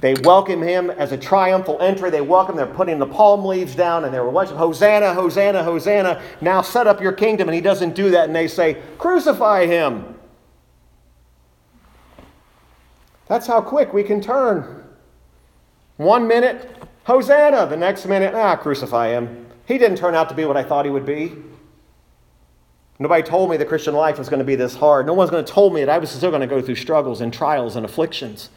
They 0.00 0.14
welcome 0.14 0.62
him 0.62 0.90
as 0.90 1.10
a 1.10 1.16
triumphal 1.16 1.78
entry. 1.80 2.10
They 2.10 2.20
welcome, 2.20 2.56
they're 2.56 2.66
putting 2.66 2.98
the 2.98 3.06
palm 3.06 3.44
leaves 3.44 3.74
down 3.74 4.04
and 4.04 4.14
they're 4.14 4.24
watching, 4.24 4.56
Hosanna, 4.56 5.12
Hosanna, 5.12 5.64
Hosanna. 5.64 6.22
Now 6.40 6.62
set 6.62 6.86
up 6.86 7.00
your 7.00 7.12
kingdom. 7.12 7.48
And 7.48 7.54
he 7.54 7.60
doesn't 7.60 7.94
do 7.94 8.10
that. 8.10 8.26
And 8.26 8.36
they 8.36 8.46
say, 8.46 8.80
Crucify 8.98 9.66
him. 9.66 10.14
That's 13.26 13.46
how 13.46 13.60
quick 13.60 13.92
we 13.92 14.04
can 14.04 14.20
turn. 14.20 14.84
One 15.96 16.28
minute, 16.28 16.76
Hosanna. 17.04 17.66
The 17.66 17.76
next 17.76 18.06
minute, 18.06 18.34
ah, 18.34 18.54
crucify 18.54 19.08
him. 19.08 19.46
He 19.66 19.78
didn't 19.78 19.98
turn 19.98 20.14
out 20.14 20.28
to 20.28 20.34
be 20.34 20.44
what 20.44 20.56
I 20.56 20.62
thought 20.62 20.84
he 20.84 20.90
would 20.90 21.04
be. 21.04 21.36
Nobody 22.98 23.22
told 23.22 23.50
me 23.50 23.56
the 23.56 23.64
Christian 23.64 23.94
life 23.94 24.18
was 24.18 24.28
going 24.28 24.40
to 24.40 24.44
be 24.44 24.56
this 24.56 24.74
hard. 24.74 25.06
No 25.06 25.14
one's 25.14 25.30
going 25.30 25.44
to 25.44 25.52
tell 25.52 25.70
me 25.70 25.84
that 25.84 25.90
I 25.90 25.98
was 25.98 26.10
still 26.10 26.30
going 26.30 26.40
to 26.40 26.48
go 26.48 26.60
through 26.60 26.74
struggles 26.74 27.20
and 27.20 27.32
trials 27.32 27.76
and 27.76 27.86
afflictions. 27.86 28.50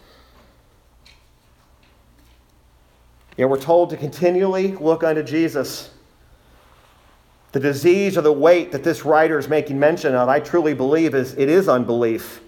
Yet 3.38 3.50
we're 3.50 3.60
told 3.60 3.92
to 3.92 3.98
continually 3.98 4.74
look 4.74 5.04
unto 5.04 5.22
Jesus. 5.22 5.92
The 7.52 7.60
disease 7.60 8.18
or 8.18 8.22
the 8.22 8.32
weight 8.32 8.72
that 8.72 8.84
this 8.84 9.06
writer 9.06 9.38
is 9.38 9.48
making 9.48 9.78
mention 9.78 10.16
of, 10.16 10.28
I 10.28 10.40
truly 10.40 10.74
believe, 10.74 11.14
is 11.14 11.34
it 11.34 11.50
is 11.50 11.70
unbelief. 11.70 12.42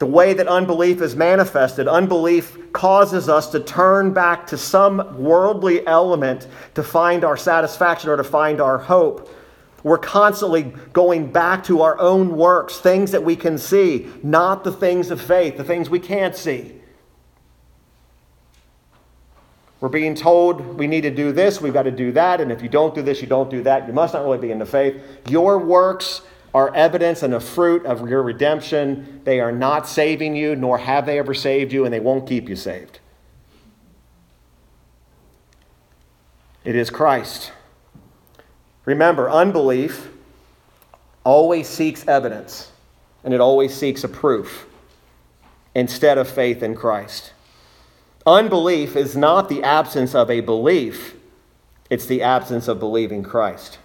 The 0.00 0.06
way 0.06 0.32
that 0.32 0.48
unbelief 0.48 1.02
is 1.02 1.14
manifested, 1.14 1.86
unbelief 1.86 2.72
causes 2.72 3.28
us 3.28 3.50
to 3.50 3.60
turn 3.60 4.12
back 4.12 4.46
to 4.46 4.56
some 4.56 5.22
worldly 5.22 5.86
element 5.86 6.48
to 6.74 6.82
find 6.82 7.22
our 7.22 7.36
satisfaction 7.36 8.08
or 8.10 8.16
to 8.16 8.24
find 8.24 8.60
our 8.60 8.78
hope. 8.78 9.28
We're 9.82 9.98
constantly 9.98 10.64
going 10.92 11.32
back 11.32 11.64
to 11.64 11.82
our 11.82 11.98
own 11.98 12.36
works, 12.36 12.78
things 12.78 13.12
that 13.12 13.22
we 13.22 13.36
can 13.36 13.56
see, 13.58 14.08
not 14.22 14.64
the 14.64 14.72
things 14.72 15.10
of 15.10 15.20
faith, 15.20 15.56
the 15.56 15.64
things 15.64 15.88
we 15.88 16.00
can't 16.00 16.36
see. 16.36 16.74
We're 19.80 19.88
being 19.88 20.14
told 20.14 20.60
we 20.78 20.86
need 20.86 21.02
to 21.02 21.10
do 21.10 21.32
this, 21.32 21.60
we've 21.60 21.72
got 21.72 21.84
to 21.84 21.90
do 21.90 22.12
that, 22.12 22.40
and 22.40 22.52
if 22.52 22.62
you 22.62 22.68
don't 22.68 22.94
do 22.94 23.00
this, 23.00 23.22
you 23.22 23.26
don't 23.26 23.48
do 23.48 23.62
that. 23.62 23.86
You 23.86 23.94
must 23.94 24.12
not 24.12 24.24
really 24.24 24.38
be 24.38 24.50
in 24.50 24.58
the 24.58 24.66
faith. 24.66 25.02
Your 25.28 25.58
works 25.58 26.20
are 26.52 26.74
evidence 26.74 27.22
and 27.22 27.32
a 27.32 27.40
fruit 27.40 27.86
of 27.86 28.08
your 28.08 28.22
redemption. 28.22 29.22
They 29.24 29.40
are 29.40 29.52
not 29.52 29.88
saving 29.88 30.36
you, 30.36 30.54
nor 30.54 30.76
have 30.78 31.06
they 31.06 31.18
ever 31.18 31.32
saved 31.32 31.72
you, 31.72 31.84
and 31.84 31.94
they 31.94 32.00
won't 32.00 32.28
keep 32.28 32.48
you 32.48 32.56
saved. 32.56 32.98
It 36.62 36.76
is 36.76 36.90
Christ. 36.90 37.52
Remember, 38.90 39.30
unbelief 39.30 40.08
always 41.22 41.68
seeks 41.68 42.08
evidence, 42.08 42.72
and 43.22 43.32
it 43.32 43.40
always 43.40 43.72
seeks 43.72 44.02
a 44.02 44.08
proof 44.08 44.66
instead 45.76 46.18
of 46.18 46.28
faith 46.28 46.60
in 46.64 46.74
Christ. 46.74 47.32
Unbelief 48.26 48.96
is 48.96 49.16
not 49.16 49.48
the 49.48 49.62
absence 49.62 50.12
of 50.12 50.28
a 50.28 50.40
belief, 50.40 51.14
it's 51.88 52.06
the 52.06 52.22
absence 52.22 52.66
of 52.66 52.80
believing 52.80 53.22
Christ. 53.22 53.78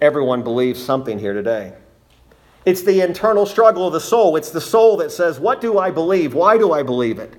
Everyone 0.00 0.42
believes 0.42 0.82
something 0.82 1.18
here 1.18 1.34
today. 1.34 1.74
It's 2.64 2.80
the 2.80 3.02
internal 3.02 3.44
struggle 3.44 3.86
of 3.86 3.92
the 3.92 4.00
soul. 4.00 4.36
It's 4.36 4.50
the 4.50 4.62
soul 4.62 4.96
that 4.96 5.12
says, 5.12 5.38
What 5.38 5.60
do 5.60 5.78
I 5.78 5.90
believe? 5.90 6.32
Why 6.32 6.56
do 6.56 6.72
I 6.72 6.82
believe 6.82 7.18
it? 7.18 7.34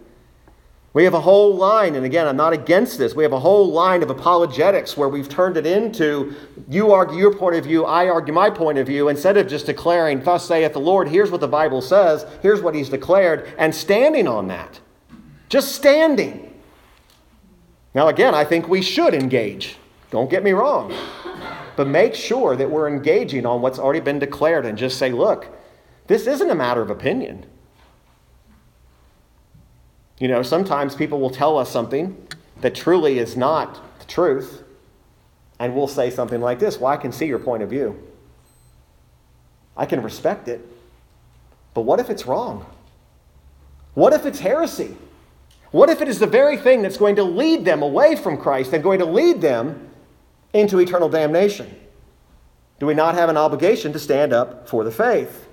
We 0.94 1.06
have 1.06 1.14
a 1.14 1.22
whole 1.22 1.56
line, 1.56 1.96
and 1.96 2.06
again, 2.06 2.28
I'm 2.28 2.36
not 2.36 2.52
against 2.52 2.98
this. 2.98 3.16
We 3.16 3.24
have 3.24 3.32
a 3.32 3.40
whole 3.40 3.72
line 3.72 4.04
of 4.04 4.10
apologetics 4.10 4.98
where 4.98 5.08
we've 5.08 5.30
turned 5.30 5.56
it 5.56 5.66
into 5.66 6.36
you 6.70 6.92
argue 6.92 7.18
your 7.18 7.34
point 7.34 7.56
of 7.56 7.64
view, 7.64 7.86
I 7.86 8.10
argue 8.10 8.34
my 8.34 8.50
point 8.50 8.78
of 8.78 8.88
view, 8.88 9.08
instead 9.08 9.38
of 9.38 9.48
just 9.48 9.66
declaring, 9.68 10.22
Thus 10.22 10.46
saith 10.46 10.74
the 10.74 10.80
Lord, 10.80 11.08
here's 11.08 11.32
what 11.32 11.40
the 11.40 11.48
Bible 11.48 11.82
says, 11.82 12.26
here's 12.42 12.62
what 12.62 12.76
He's 12.76 12.90
declared, 12.90 13.54
and 13.58 13.74
standing 13.74 14.28
on 14.28 14.48
that 14.48 14.82
just 15.52 15.76
standing. 15.76 16.50
Now, 17.94 18.08
again, 18.08 18.34
I 18.34 18.46
think 18.46 18.70
we 18.70 18.82
should 18.82 19.14
engage. 19.14 19.76
Don't 20.10 20.30
get 20.30 20.46
me 20.46 20.54
wrong. 20.54 20.96
But 21.76 21.88
make 21.88 22.16
sure 22.16 22.56
that 22.56 22.72
we're 22.72 22.88
engaging 22.88 23.46
on 23.46 23.62
what's 23.62 23.78
already 23.78 24.00
been 24.00 24.18
declared 24.18 24.66
and 24.66 24.78
just 24.78 24.98
say, 24.98 25.12
look, 25.12 25.48
this 26.08 26.26
isn't 26.26 26.50
a 26.50 26.56
matter 26.56 26.82
of 26.82 26.90
opinion. 26.90 27.46
You 30.22 30.28
know, 30.28 30.44
sometimes 30.44 30.94
people 30.94 31.20
will 31.20 31.32
tell 31.32 31.58
us 31.58 31.72
something 31.72 32.16
that 32.62 32.76
truly 32.76 33.18
is 33.18 33.36
not 33.36 33.82
the 33.98 34.06
truth, 34.06 34.62
and 35.58 35.76
we'll 35.76 35.88
say 35.88 36.12
something 36.12 36.40
like 36.40 36.60
this 36.60 36.80
Well, 36.80 36.94
I 36.94 36.98
can 36.98 37.12
see 37.12 37.26
your 37.26 37.40
point 37.40 37.64
of 37.64 37.72
view. 37.72 38.00
I 39.76 39.88
can 39.88 40.04
respect 40.04 40.48
it. 40.48 40.62
But 41.74 41.82
what 41.82 42.00
if 42.00 42.12
it's 42.12 42.28
wrong? 42.28 42.68
What 43.96 44.14
if 44.14 44.28
it's 44.28 44.38
heresy? 44.38 44.96
What 45.72 45.90
if 45.90 46.02
it 46.02 46.08
is 46.08 46.20
the 46.20 46.28
very 46.28 46.56
thing 46.56 46.84
that's 46.84 46.98
going 46.98 47.16
to 47.16 47.24
lead 47.24 47.66
them 47.66 47.82
away 47.82 48.16
from 48.16 48.38
Christ 48.38 48.74
and 48.74 48.84
going 48.84 49.00
to 49.00 49.06
lead 49.06 49.42
them 49.42 49.90
into 50.54 50.78
eternal 50.78 51.10
damnation? 51.10 51.76
Do 52.80 52.86
we 52.86 52.94
not 52.94 53.16
have 53.16 53.30
an 53.30 53.38
obligation 53.38 53.92
to 53.94 54.00
stand 54.00 54.34
up 54.34 54.70
for 54.70 54.84
the 54.84 54.92
faith? 54.92 55.48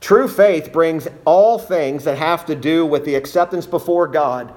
True 0.00 0.28
faith 0.28 0.72
brings 0.72 1.06
all 1.24 1.58
things 1.58 2.04
that 2.04 2.16
have 2.16 2.46
to 2.46 2.54
do 2.54 2.86
with 2.86 3.04
the 3.04 3.14
acceptance 3.14 3.66
before 3.66 4.08
God, 4.08 4.52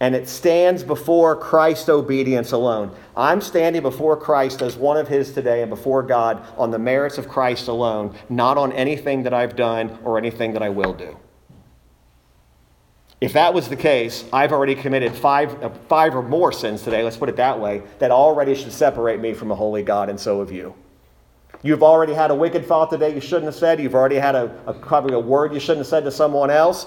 and 0.00 0.14
it 0.14 0.28
stands 0.28 0.82
before 0.82 1.36
Christ's 1.36 1.88
obedience 1.88 2.52
alone. 2.52 2.94
I'm 3.16 3.40
standing 3.40 3.82
before 3.82 4.16
Christ 4.16 4.62
as 4.62 4.76
one 4.76 4.96
of 4.96 5.08
His 5.08 5.32
today 5.32 5.60
and 5.60 5.68
before 5.68 6.02
God 6.02 6.42
on 6.56 6.70
the 6.70 6.78
merits 6.78 7.18
of 7.18 7.28
Christ 7.28 7.68
alone, 7.68 8.16
not 8.28 8.56
on 8.56 8.72
anything 8.72 9.24
that 9.24 9.34
I've 9.34 9.56
done 9.56 9.98
or 10.04 10.16
anything 10.16 10.52
that 10.54 10.62
I 10.62 10.70
will 10.70 10.94
do. 10.94 11.18
If 13.20 13.32
that 13.32 13.52
was 13.52 13.68
the 13.68 13.76
case, 13.76 14.24
I've 14.32 14.52
already 14.52 14.76
committed 14.76 15.12
five, 15.12 15.62
uh, 15.62 15.70
five 15.88 16.14
or 16.14 16.22
more 16.22 16.52
sins 16.52 16.82
today, 16.82 17.02
let's 17.02 17.16
put 17.16 17.28
it 17.28 17.36
that 17.36 17.58
way, 17.58 17.82
that 17.98 18.12
already 18.12 18.54
should 18.54 18.72
separate 18.72 19.20
me 19.20 19.34
from 19.34 19.50
a 19.50 19.56
holy 19.56 19.82
God, 19.82 20.08
and 20.08 20.18
so 20.18 20.38
have 20.38 20.52
you. 20.52 20.74
You've 21.62 21.82
already 21.82 22.14
had 22.14 22.30
a 22.30 22.34
wicked 22.34 22.66
thought 22.66 22.90
today 22.90 23.14
you 23.14 23.20
shouldn't 23.20 23.46
have 23.46 23.54
said. 23.54 23.80
You've 23.80 23.94
already 23.94 24.16
had 24.16 24.34
a, 24.34 24.56
a, 24.66 24.72
probably 24.72 25.14
a 25.14 25.18
word 25.18 25.52
you 25.52 25.60
shouldn't 25.60 25.78
have 25.78 25.86
said 25.88 26.04
to 26.04 26.10
someone 26.10 26.50
else. 26.50 26.86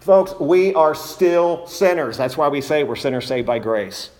Folks, 0.00 0.34
we 0.38 0.74
are 0.74 0.94
still 0.94 1.66
sinners. 1.66 2.16
That's 2.16 2.36
why 2.36 2.48
we 2.48 2.60
say 2.60 2.84
we're 2.84 2.96
sinners 2.96 3.26
saved 3.26 3.46
by 3.46 3.58
grace. 3.58 4.10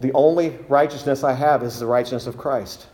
The 0.00 0.12
only 0.14 0.58
righteousness 0.68 1.22
I 1.22 1.34
have 1.34 1.62
is 1.62 1.78
the 1.78 1.86
righteousness 1.86 2.26
of 2.26 2.36
Christ. 2.36 2.86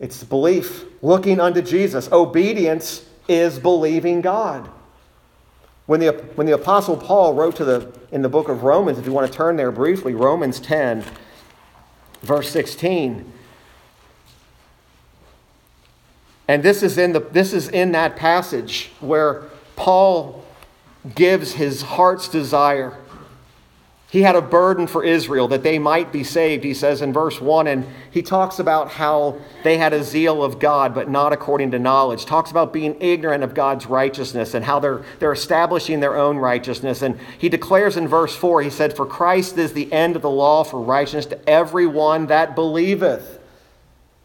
It's 0.00 0.24
belief, 0.24 0.84
looking 1.02 1.38
unto 1.40 1.62
Jesus. 1.62 2.10
Obedience 2.10 3.04
is 3.28 3.58
believing 3.58 4.20
God. 4.20 4.68
When 5.86 6.00
the, 6.00 6.12
when 6.34 6.46
the 6.46 6.54
Apostle 6.54 6.96
Paul 6.96 7.34
wrote 7.34 7.56
to 7.56 7.64
the, 7.64 7.92
in 8.12 8.22
the 8.22 8.28
book 8.28 8.48
of 8.48 8.62
Romans, 8.62 8.98
if 8.98 9.06
you 9.06 9.12
want 9.12 9.30
to 9.30 9.36
turn 9.36 9.56
there 9.56 9.70
briefly, 9.70 10.14
Romans 10.14 10.58
10, 10.60 11.04
verse 12.22 12.50
16. 12.50 13.32
And 16.48 16.62
this 16.62 16.82
is 16.82 16.96
in, 16.96 17.12
the, 17.12 17.20
this 17.20 17.52
is 17.52 17.68
in 17.68 17.92
that 17.92 18.16
passage 18.16 18.90
where 19.00 19.44
Paul 19.76 20.44
gives 21.14 21.52
his 21.52 21.82
heart's 21.82 22.28
desire 22.28 22.96
he 24.10 24.22
had 24.22 24.36
a 24.36 24.40
burden 24.40 24.86
for 24.86 25.04
Israel 25.04 25.48
that 25.48 25.62
they 25.62 25.78
might 25.78 26.12
be 26.12 26.24
saved, 26.24 26.64
he 26.64 26.72
says 26.72 27.02
in 27.02 27.12
verse 27.12 27.42
1. 27.42 27.66
And 27.66 27.86
he 28.10 28.22
talks 28.22 28.58
about 28.58 28.92
how 28.92 29.38
they 29.64 29.76
had 29.76 29.92
a 29.92 30.02
zeal 30.02 30.42
of 30.42 30.58
God, 30.58 30.94
but 30.94 31.10
not 31.10 31.34
according 31.34 31.72
to 31.72 31.78
knowledge. 31.78 32.24
Talks 32.24 32.50
about 32.50 32.72
being 32.72 32.96
ignorant 33.02 33.44
of 33.44 33.52
God's 33.52 33.84
righteousness 33.84 34.54
and 34.54 34.64
how 34.64 34.78
they're, 34.78 35.02
they're 35.18 35.32
establishing 35.32 36.00
their 36.00 36.16
own 36.16 36.38
righteousness. 36.38 37.02
And 37.02 37.18
he 37.36 37.50
declares 37.50 37.98
in 37.98 38.08
verse 38.08 38.34
4, 38.34 38.62
he 38.62 38.70
said, 38.70 38.96
For 38.96 39.04
Christ 39.04 39.58
is 39.58 39.74
the 39.74 39.92
end 39.92 40.16
of 40.16 40.22
the 40.22 40.30
law 40.30 40.64
for 40.64 40.80
righteousness 40.80 41.26
to 41.26 41.48
everyone 41.48 42.28
that 42.28 42.54
believeth. 42.54 43.38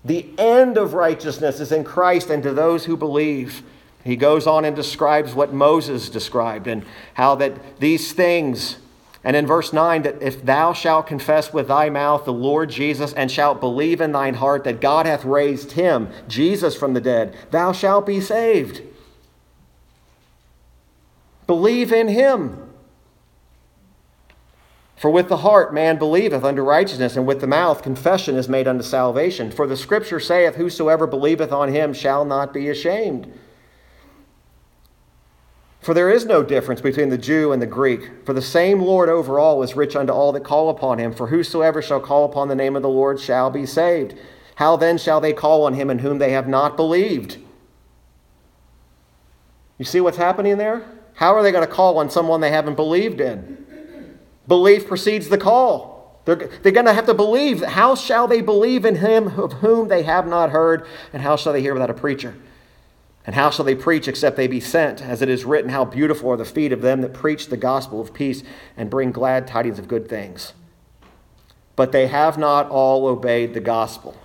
The 0.05 0.29
end 0.37 0.77
of 0.77 0.93
righteousness 0.93 1.59
is 1.59 1.73
in 1.73 1.83
Christ 1.83 2.29
and 2.29 2.41
to 2.43 2.53
those 2.53 2.85
who 2.85 2.95
believe. 2.95 3.63
He 4.05 4.15
goes 4.15 4.47
on 4.47 4.63
and 4.63 4.77
describes 4.77 5.33
what 5.33 5.53
Moses 5.53 6.07
described 6.07 6.67
and 6.67 6.85
how 7.15 7.35
that 7.35 7.79
these 7.81 8.13
things 8.13 8.77
and 9.23 9.37
in 9.37 9.47
verse 9.47 9.71
9, 9.71 10.01
that 10.01 10.21
if 10.21 10.43
thou 10.45 10.73
shalt 10.73 11.07
confess 11.07 11.53
with 11.53 11.69
thy 11.69 11.89
mouth 11.89 12.25
the 12.25 12.33
Lord 12.33 12.69
Jesus 12.69 13.13
and 13.13 13.31
shalt 13.31 13.61
believe 13.61 14.01
in 14.01 14.11
thine 14.11 14.33
heart 14.33 14.65
that 14.65 14.81
God 14.81 15.05
hath 15.05 15.23
raised 15.23 15.73
him, 15.73 16.09
Jesus, 16.27 16.75
from 16.75 16.93
the 16.93 17.01
dead, 17.01 17.35
thou 17.49 17.71
shalt 17.71 18.05
be 18.05 18.19
saved. 18.19 18.81
Believe 21.47 21.93
in 21.93 22.09
him. 22.09 22.59
For 24.97 25.09
with 25.09 25.29
the 25.29 25.37
heart 25.37 25.73
man 25.73 25.97
believeth 25.97 26.43
unto 26.43 26.61
righteousness, 26.61 27.15
and 27.15 27.25
with 27.25 27.41
the 27.41 27.47
mouth 27.47 27.81
confession 27.81 28.35
is 28.35 28.47
made 28.47 28.67
unto 28.67 28.83
salvation. 28.83 29.51
For 29.51 29.67
the 29.67 29.75
scripture 29.75 30.19
saith, 30.19 30.55
Whosoever 30.55 31.07
believeth 31.07 31.51
on 31.51 31.69
him 31.69 31.93
shall 31.93 32.23
not 32.23 32.53
be 32.53 32.69
ashamed. 32.69 33.31
For 35.83 35.93
there 35.93 36.09
is 36.09 36.25
no 36.25 36.43
difference 36.43 36.79
between 36.79 37.09
the 37.09 37.17
Jew 37.17 37.51
and 37.51 37.61
the 37.61 37.67
Greek, 37.67 38.25
for 38.25 38.31
the 38.31 38.41
same 38.41 38.79
Lord 38.81 39.09
over 39.09 39.37
all 39.37 39.61
is 39.63 39.75
rich 39.75 39.97
unto 39.97 40.13
all 40.13 40.31
that 40.31 40.45
call 40.45 40.69
upon 40.69 40.97
him. 40.97 41.13
For 41.13 41.27
whosoever 41.27 41.81
shall 41.81 41.99
call 41.99 42.23
upon 42.23 42.47
the 42.47 42.55
name 42.55 42.77
of 42.77 42.81
the 42.81 42.89
Lord 42.89 43.19
shall 43.19 43.49
be 43.49 43.65
saved. 43.65 44.17
How 44.55 44.77
then 44.77 44.97
shall 44.97 45.19
they 45.19 45.33
call 45.33 45.65
on 45.65 45.73
him 45.73 45.89
in 45.89 45.99
whom 45.99 46.19
they 46.19 46.31
have 46.31 46.47
not 46.47 46.77
believed? 46.77 47.37
You 49.77 49.83
see 49.83 49.99
what's 49.99 50.15
happening 50.15 50.57
there? 50.57 50.85
How 51.15 51.35
are 51.35 51.43
they 51.43 51.51
going 51.51 51.67
to 51.67 51.73
call 51.73 51.97
on 51.97 52.09
someone 52.09 52.39
they 52.39 52.51
haven't 52.51 52.75
believed 52.75 53.19
in? 53.19 53.57
Belief 54.47 54.87
precedes 54.87 55.27
the 55.27 55.37
call. 55.37 56.21
They're, 56.23 56.35
they're 56.35 56.71
going 56.71 56.85
to 56.85 56.93
have 56.93 57.07
to 57.07 57.13
believe. 57.13 57.61
How 57.61 57.95
shall 57.95 58.29
they 58.29 58.39
believe 58.39 58.85
in 58.85 58.95
him 58.95 59.37
of 59.37 59.53
whom 59.53 59.89
they 59.89 60.03
have 60.03 60.27
not 60.27 60.51
heard? 60.51 60.87
And 61.11 61.21
how 61.21 61.35
shall 61.35 61.51
they 61.51 61.61
hear 61.61 61.73
without 61.73 61.89
a 61.89 61.93
preacher? 61.93 62.35
And 63.25 63.35
how 63.35 63.49
shall 63.49 63.65
they 63.65 63.75
preach 63.75 64.07
except 64.07 64.35
they 64.35 64.47
be 64.47 64.59
sent? 64.59 65.01
As 65.01 65.21
it 65.21 65.29
is 65.29 65.45
written, 65.45 65.69
How 65.69 65.85
beautiful 65.85 66.29
are 66.31 66.37
the 66.37 66.45
feet 66.45 66.73
of 66.73 66.81
them 66.81 67.01
that 67.01 67.13
preach 67.13 67.47
the 67.47 67.57
gospel 67.57 68.01
of 68.01 68.13
peace 68.13 68.43
and 68.75 68.89
bring 68.89 69.11
glad 69.11 69.47
tidings 69.47 69.79
of 69.79 69.87
good 69.87 70.09
things. 70.09 70.53
But 71.75 71.91
they 71.91 72.07
have 72.07 72.37
not 72.37 72.69
all 72.69 73.07
obeyed 73.07 73.53
the 73.53 73.61
gospel. 73.61 74.17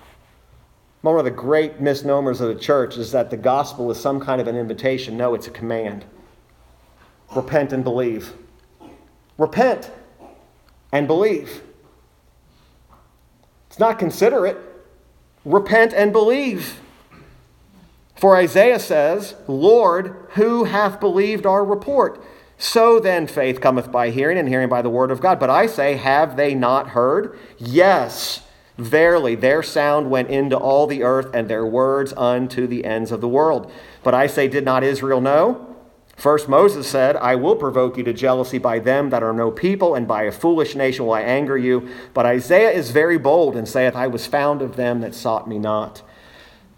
One 1.01 1.17
of 1.19 1.25
the 1.25 1.31
great 1.31 1.81
misnomers 1.81 2.41
of 2.41 2.49
the 2.49 2.61
church 2.61 2.97
is 2.97 3.13
that 3.13 3.31
the 3.31 3.37
gospel 3.37 3.91
is 3.91 4.01
some 4.01 4.19
kind 4.19 4.41
of 4.41 4.49
an 4.49 4.57
invitation. 4.57 5.17
No, 5.17 5.35
it's 5.35 5.47
a 5.47 5.51
command. 5.51 6.05
Repent 7.35 7.73
and 7.73 7.85
believe. 7.85 8.35
Repent 9.37 9.93
and 10.91 11.07
believe. 11.07 11.63
It's 13.69 13.79
not 13.79 13.99
considerate. 13.99 14.59
Repent 15.45 15.93
and 15.93 16.13
believe. 16.13 16.81
For 18.19 18.37
Isaiah 18.37 18.81
says, 18.81 19.35
Lord, 19.47 20.27
who 20.31 20.65
hath 20.65 20.99
believed 20.99 21.47
our 21.47 21.65
report? 21.65 22.21
So 22.59 22.99
then 22.99 23.29
faith 23.29 23.61
cometh 23.61 23.93
by 23.93 24.11
hearing, 24.11 24.37
and 24.37 24.49
hearing 24.49 24.69
by 24.69 24.83
the 24.83 24.91
word 24.91 25.13
of 25.13 25.21
God. 25.21 25.39
But 25.39 25.51
I 25.51 25.67
say, 25.67 25.95
have 25.95 26.37
they 26.37 26.55
not 26.55 26.89
heard? 26.89 27.39
Yes, 27.57 28.41
verily, 28.77 29.37
their 29.37 29.63
sound 29.63 30.11
went 30.11 30.31
into 30.31 30.57
all 30.57 30.89
the 30.89 31.05
earth, 31.05 31.33
and 31.33 31.49
their 31.49 31.65
words 31.65 32.13
unto 32.17 32.67
the 32.67 32.85
ends 32.85 33.13
of 33.13 33.21
the 33.21 33.29
world. 33.29 33.71
But 34.03 34.15
I 34.15 34.27
say, 34.27 34.49
did 34.49 34.65
not 34.65 34.83
Israel 34.83 35.21
know? 35.21 35.77
First 36.17 36.49
Moses 36.49 36.89
said, 36.89 37.15
I 37.15 37.37
will 37.37 37.55
provoke 37.55 37.97
you 37.97 38.03
to 38.03 38.13
jealousy 38.13 38.59
by 38.59 38.81
them 38.81 39.11
that 39.11 39.23
are 39.23 39.33
no 39.33 39.53
people, 39.53 39.95
and 39.95 40.09
by 40.09 40.25
a 40.25 40.33
foolish 40.33 40.75
nation 40.75 41.07
will 41.07 41.13
I 41.13 41.21
anger 41.21 41.57
you. 41.57 41.89
But 42.13 42.27
Isaiah 42.27 42.73
is 42.73 42.91
very 42.91 43.19
bold, 43.19 43.55
and 43.55 43.69
saith, 43.69 43.95
I 43.95 44.09
was 44.09 44.27
found 44.27 44.61
of 44.61 44.75
them 44.75 45.01
that 45.03 45.15
sought 45.15 45.49
me 45.49 45.61
not. 45.61 46.03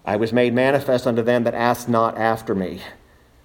I 0.04 0.16
was 0.16 0.32
made 0.32 0.54
manifest 0.54 1.06
unto 1.06 1.22
them 1.22 1.44
that 1.44 1.54
asked 1.54 1.88
not 1.88 2.16
after 2.16 2.54
me. 2.54 2.80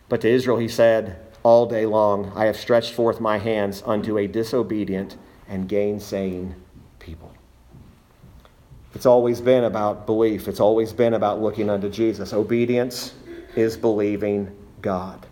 But 0.10 0.22
to 0.22 0.30
Israel 0.30 0.58
he 0.58 0.68
said, 0.68 1.18
All 1.44 1.66
day 1.66 1.86
long 1.86 2.32
I 2.36 2.46
have 2.46 2.58
stretched 2.58 2.94
forth 2.94 3.20
my 3.20 3.38
hands 3.38 3.84
unto 3.86 4.18
a 4.18 4.28
disobedient 4.28 5.18
and 5.48 5.68
gainsaying 5.68 6.56
people. 7.00 7.32
It's 8.94 9.06
always 9.06 9.42
been 9.42 9.66
about 9.66 10.06
belief, 10.06 10.48
it's 10.48 10.62
always 10.62 10.94
been 10.94 11.14
about 11.14 11.42
looking 11.42 11.70
unto 11.70 11.90
Jesus. 11.90 12.34
Obedience 12.34 13.14
is 13.56 13.76
believing 13.76 14.56
God. 14.82 15.26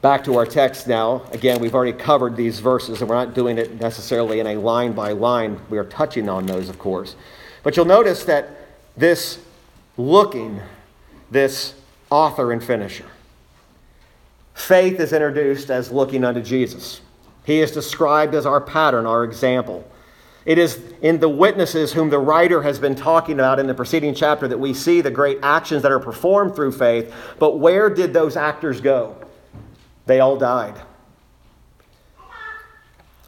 Back 0.00 0.24
to 0.24 0.36
our 0.36 0.44
text 0.44 0.86
now. 0.86 1.22
Again, 1.32 1.60
we've 1.60 1.74
already 1.74 1.96
covered 1.96 2.36
these 2.36 2.60
verses, 2.60 3.00
and 3.00 3.08
we're 3.08 3.16
not 3.16 3.34
doing 3.34 3.56
it 3.56 3.80
necessarily 3.80 4.38
in 4.40 4.46
a 4.46 4.56
line 4.56 4.92
by 4.92 5.12
line. 5.12 5.58
We 5.70 5.78
are 5.78 5.84
touching 5.84 6.28
on 6.28 6.44
those, 6.44 6.68
of 6.68 6.78
course. 6.78 7.16
But 7.62 7.76
you'll 7.76 7.86
notice 7.86 8.24
that 8.24 8.63
this 8.96 9.38
looking, 9.96 10.60
this 11.30 11.74
author 12.10 12.52
and 12.52 12.62
finisher. 12.62 13.06
Faith 14.54 15.00
is 15.00 15.12
introduced 15.12 15.70
as 15.70 15.90
looking 15.90 16.24
unto 16.24 16.40
Jesus. 16.40 17.00
He 17.44 17.60
is 17.60 17.72
described 17.72 18.34
as 18.34 18.46
our 18.46 18.60
pattern, 18.60 19.06
our 19.06 19.24
example. 19.24 19.88
It 20.46 20.58
is 20.58 20.80
in 21.00 21.20
the 21.20 21.28
witnesses 21.28 21.92
whom 21.92 22.10
the 22.10 22.18
writer 22.18 22.62
has 22.62 22.78
been 22.78 22.94
talking 22.94 23.34
about 23.34 23.58
in 23.58 23.66
the 23.66 23.74
preceding 23.74 24.14
chapter 24.14 24.46
that 24.46 24.58
we 24.58 24.74
see 24.74 25.00
the 25.00 25.10
great 25.10 25.38
actions 25.42 25.82
that 25.82 25.92
are 25.92 26.00
performed 26.00 26.54
through 26.54 26.72
faith. 26.72 27.14
But 27.38 27.58
where 27.58 27.88
did 27.88 28.12
those 28.12 28.36
actors 28.36 28.80
go? 28.80 29.16
They 30.06 30.20
all 30.20 30.36
died. 30.36 30.80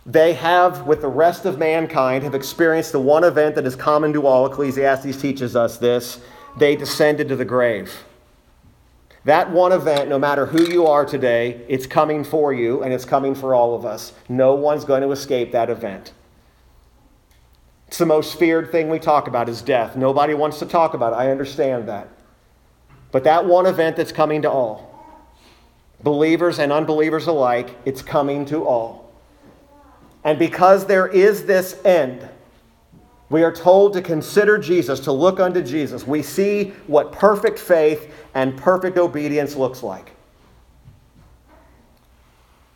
They 0.06 0.34
have, 0.34 0.86
with 0.86 1.00
the 1.00 1.08
rest 1.08 1.46
of 1.46 1.58
mankind, 1.58 2.22
have 2.22 2.34
experienced 2.34 2.92
the 2.92 3.00
one 3.00 3.24
event 3.24 3.56
that 3.56 3.66
is 3.66 3.74
common 3.74 4.12
to 4.12 4.24
all. 4.24 4.46
Ecclesiastes 4.46 5.20
teaches 5.20 5.56
us 5.56 5.78
this. 5.78 6.20
They 6.56 6.76
descended 6.76 7.28
to 7.28 7.36
the 7.36 7.44
grave. 7.44 8.04
That 9.24 9.50
one 9.50 9.72
event, 9.72 10.08
no 10.08 10.20
matter 10.20 10.46
who 10.46 10.62
you 10.70 10.86
are 10.86 11.04
today, 11.04 11.60
it's 11.66 11.88
coming 11.88 12.22
for 12.22 12.54
you 12.54 12.84
and 12.84 12.92
it's 12.92 13.04
coming 13.04 13.34
for 13.34 13.52
all 13.52 13.74
of 13.74 13.84
us. 13.84 14.12
No 14.28 14.54
one's 14.54 14.84
going 14.84 15.02
to 15.02 15.10
escape 15.10 15.50
that 15.50 15.68
event. 15.68 16.12
It's 17.88 17.98
the 17.98 18.06
most 18.06 18.38
feared 18.38 18.70
thing 18.70 18.88
we 18.88 19.00
talk 19.00 19.26
about 19.26 19.48
is 19.48 19.60
death. 19.60 19.96
Nobody 19.96 20.34
wants 20.34 20.60
to 20.60 20.66
talk 20.66 20.94
about 20.94 21.12
it. 21.12 21.16
I 21.16 21.32
understand 21.32 21.88
that. 21.88 22.08
But 23.10 23.24
that 23.24 23.44
one 23.44 23.66
event 23.66 23.96
that's 23.96 24.12
coming 24.12 24.42
to 24.42 24.50
all, 24.50 24.92
believers 26.04 26.60
and 26.60 26.72
unbelievers 26.72 27.26
alike, 27.26 27.76
it's 27.84 28.02
coming 28.02 28.44
to 28.46 28.64
all. 28.64 29.05
And 30.26 30.38
because 30.38 30.86
there 30.86 31.06
is 31.06 31.46
this 31.46 31.80
end, 31.84 32.28
We 33.28 33.42
are 33.42 33.52
told 33.52 33.92
to 33.94 34.02
consider 34.02 34.56
Jesus, 34.56 35.00
to 35.00 35.12
look 35.12 35.40
unto 35.40 35.62
Jesus. 35.62 36.06
We 36.06 36.22
see 36.22 36.72
what 36.86 37.12
perfect 37.12 37.58
faith 37.58 38.12
and 38.34 38.56
perfect 38.56 38.98
obedience 38.98 39.56
looks 39.56 39.82
like. 39.82 40.12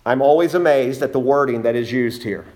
I'm 0.05 0.23
always 0.23 0.55
amazed 0.55 1.03
at 1.03 1.13
the 1.13 1.21
wording 1.21 1.63
that 1.63 1.77
is 1.77 1.93
used 1.93 2.25
here. 2.25 2.47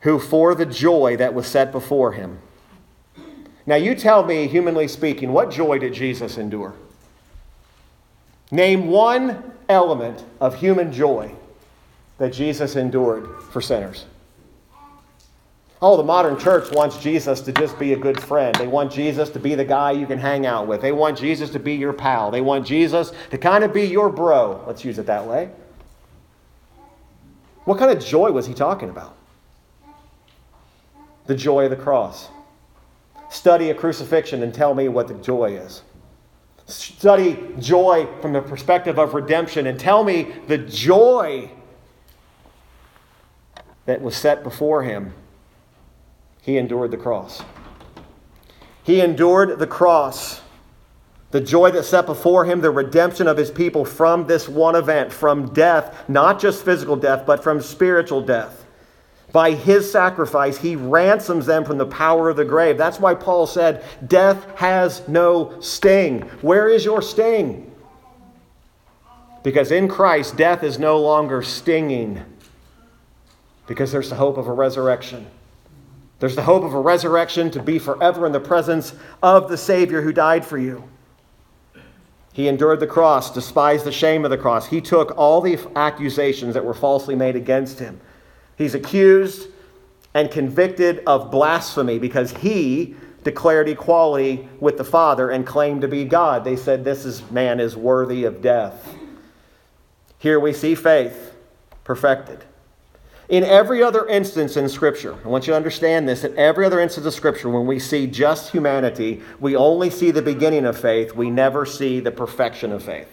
Who, 0.00 0.18
for 0.18 0.54
the 0.54 0.66
joy 0.66 1.16
that 1.16 1.34
was 1.34 1.46
set 1.46 1.72
before 1.72 2.12
him. 2.12 2.38
Now, 3.66 3.76
you 3.76 3.94
tell 3.94 4.24
me, 4.24 4.46
humanly 4.48 4.88
speaking, 4.88 5.32
what 5.32 5.50
joy 5.50 5.78
did 5.78 5.94
Jesus 5.94 6.36
endure? 6.38 6.74
Name 8.50 8.88
one 8.88 9.52
element 9.68 10.24
of 10.40 10.56
human 10.56 10.92
joy 10.92 11.34
that 12.22 12.32
Jesus 12.32 12.76
endured 12.76 13.42
for 13.50 13.60
sinners. 13.60 14.04
Oh, 15.80 15.96
the 15.96 16.04
modern 16.04 16.38
church 16.38 16.70
wants 16.70 16.96
Jesus 16.98 17.40
to 17.40 17.50
just 17.50 17.76
be 17.80 17.94
a 17.94 17.96
good 17.96 18.22
friend. 18.22 18.54
They 18.54 18.68
want 18.68 18.92
Jesus 18.92 19.28
to 19.30 19.40
be 19.40 19.56
the 19.56 19.64
guy 19.64 19.90
you 19.90 20.06
can 20.06 20.20
hang 20.20 20.46
out 20.46 20.68
with. 20.68 20.80
They 20.80 20.92
want 20.92 21.18
Jesus 21.18 21.50
to 21.50 21.58
be 21.58 21.74
your 21.74 21.92
pal. 21.92 22.30
They 22.30 22.40
want 22.40 22.64
Jesus 22.64 23.10
to 23.30 23.38
kind 23.38 23.64
of 23.64 23.72
be 23.72 23.86
your 23.86 24.08
bro. 24.08 24.62
Let's 24.68 24.84
use 24.84 25.00
it 25.00 25.06
that 25.06 25.26
way. 25.26 25.50
What 27.64 27.80
kind 27.80 27.90
of 27.90 28.00
joy 28.00 28.30
was 28.30 28.46
he 28.46 28.54
talking 28.54 28.88
about? 28.88 29.16
The 31.26 31.34
joy 31.34 31.64
of 31.64 31.70
the 31.70 31.76
cross. 31.76 32.28
Study 33.30 33.70
a 33.70 33.74
crucifixion 33.74 34.44
and 34.44 34.54
tell 34.54 34.74
me 34.74 34.86
what 34.86 35.08
the 35.08 35.14
joy 35.14 35.56
is. 35.56 35.82
Study 36.66 37.36
joy 37.58 38.06
from 38.20 38.32
the 38.32 38.42
perspective 38.42 39.00
of 39.00 39.12
redemption 39.12 39.66
and 39.66 39.76
tell 39.76 40.04
me 40.04 40.32
the 40.46 40.58
joy 40.58 41.50
that 43.86 44.00
was 44.00 44.16
set 44.16 44.42
before 44.42 44.82
him 44.82 45.12
he 46.42 46.58
endured 46.58 46.90
the 46.90 46.96
cross. 46.96 47.42
He 48.82 49.00
endured 49.00 49.60
the 49.60 49.66
cross, 49.66 50.42
the 51.30 51.40
joy 51.40 51.70
that 51.70 51.84
set 51.84 52.04
before 52.04 52.44
him, 52.44 52.60
the 52.60 52.70
redemption 52.70 53.28
of 53.28 53.36
his 53.36 53.50
people 53.50 53.84
from 53.84 54.26
this 54.26 54.48
one 54.48 54.74
event, 54.74 55.12
from 55.12 55.54
death, 55.54 56.08
not 56.08 56.40
just 56.40 56.64
physical 56.64 56.96
death, 56.96 57.24
but 57.24 57.42
from 57.42 57.60
spiritual 57.60 58.20
death. 58.20 58.66
By 59.30 59.52
his 59.52 59.90
sacrifice, 59.90 60.58
he 60.58 60.76
ransoms 60.76 61.46
them 61.46 61.64
from 61.64 61.78
the 61.78 61.86
power 61.86 62.28
of 62.28 62.36
the 62.36 62.44
grave. 62.44 62.76
That's 62.76 63.00
why 63.00 63.14
Paul 63.14 63.46
said, 63.46 63.82
Death 64.06 64.44
has 64.56 65.06
no 65.08 65.58
sting. 65.60 66.22
Where 66.42 66.68
is 66.68 66.84
your 66.84 67.00
sting? 67.00 67.72
Because 69.42 69.70
in 69.70 69.88
Christ, 69.88 70.36
death 70.36 70.62
is 70.62 70.78
no 70.78 71.00
longer 71.00 71.40
stinging, 71.40 72.22
because 73.72 73.90
there's 73.90 74.10
the 74.10 74.16
hope 74.16 74.36
of 74.36 74.48
a 74.48 74.52
resurrection. 74.52 75.26
There's 76.18 76.36
the 76.36 76.42
hope 76.42 76.62
of 76.62 76.74
a 76.74 76.78
resurrection 76.78 77.50
to 77.52 77.62
be 77.62 77.78
forever 77.78 78.26
in 78.26 78.32
the 78.32 78.38
presence 78.38 78.94
of 79.22 79.48
the 79.48 79.56
Savior 79.56 80.02
who 80.02 80.12
died 80.12 80.44
for 80.44 80.58
you. 80.58 80.86
He 82.34 82.48
endured 82.48 82.80
the 82.80 82.86
cross, 82.86 83.32
despised 83.32 83.86
the 83.86 83.90
shame 83.90 84.26
of 84.26 84.30
the 84.30 84.36
cross. 84.36 84.66
He 84.66 84.82
took 84.82 85.16
all 85.16 85.40
the 85.40 85.58
accusations 85.74 86.52
that 86.52 86.62
were 86.62 86.74
falsely 86.74 87.14
made 87.14 87.34
against 87.34 87.78
him. 87.78 87.98
He's 88.58 88.74
accused 88.74 89.48
and 90.12 90.30
convicted 90.30 91.02
of 91.06 91.30
blasphemy 91.30 91.98
because 91.98 92.30
he 92.30 92.94
declared 93.24 93.70
equality 93.70 94.50
with 94.60 94.76
the 94.76 94.84
Father 94.84 95.30
and 95.30 95.46
claimed 95.46 95.80
to 95.80 95.88
be 95.88 96.04
God. 96.04 96.44
They 96.44 96.56
said, 96.56 96.84
This 96.84 97.06
is, 97.06 97.22
man 97.30 97.58
is 97.58 97.74
worthy 97.74 98.24
of 98.24 98.42
death. 98.42 98.94
Here 100.18 100.38
we 100.38 100.52
see 100.52 100.74
faith 100.74 101.34
perfected. 101.84 102.44
In 103.32 103.44
every 103.44 103.82
other 103.82 104.06
instance 104.08 104.58
in 104.58 104.68
Scripture, 104.68 105.16
I 105.24 105.28
want 105.28 105.46
you 105.46 105.54
to 105.54 105.56
understand 105.56 106.06
this, 106.06 106.22
in 106.22 106.36
every 106.36 106.66
other 106.66 106.80
instance 106.80 107.06
of 107.06 107.14
Scripture, 107.14 107.48
when 107.48 107.66
we 107.66 107.78
see 107.78 108.06
just 108.06 108.52
humanity, 108.52 109.22
we 109.40 109.56
only 109.56 109.88
see 109.88 110.10
the 110.10 110.20
beginning 110.20 110.66
of 110.66 110.78
faith, 110.78 111.14
we 111.14 111.30
never 111.30 111.64
see 111.64 111.98
the 111.98 112.10
perfection 112.10 112.72
of 112.72 112.84
faith. 112.84 113.08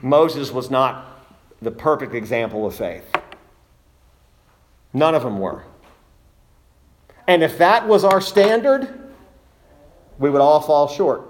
Moses 0.00 0.50
was 0.50 0.70
not 0.70 1.22
the 1.60 1.70
perfect 1.70 2.14
example 2.14 2.64
of 2.66 2.74
faith. 2.74 3.04
None 4.94 5.14
of 5.14 5.22
them 5.22 5.38
were. 5.38 5.62
And 7.28 7.42
if 7.42 7.58
that 7.58 7.86
was 7.86 8.04
our 8.04 8.22
standard, 8.22 9.12
we 10.18 10.30
would 10.30 10.40
all 10.40 10.62
fall 10.62 10.88
short. 10.88 11.28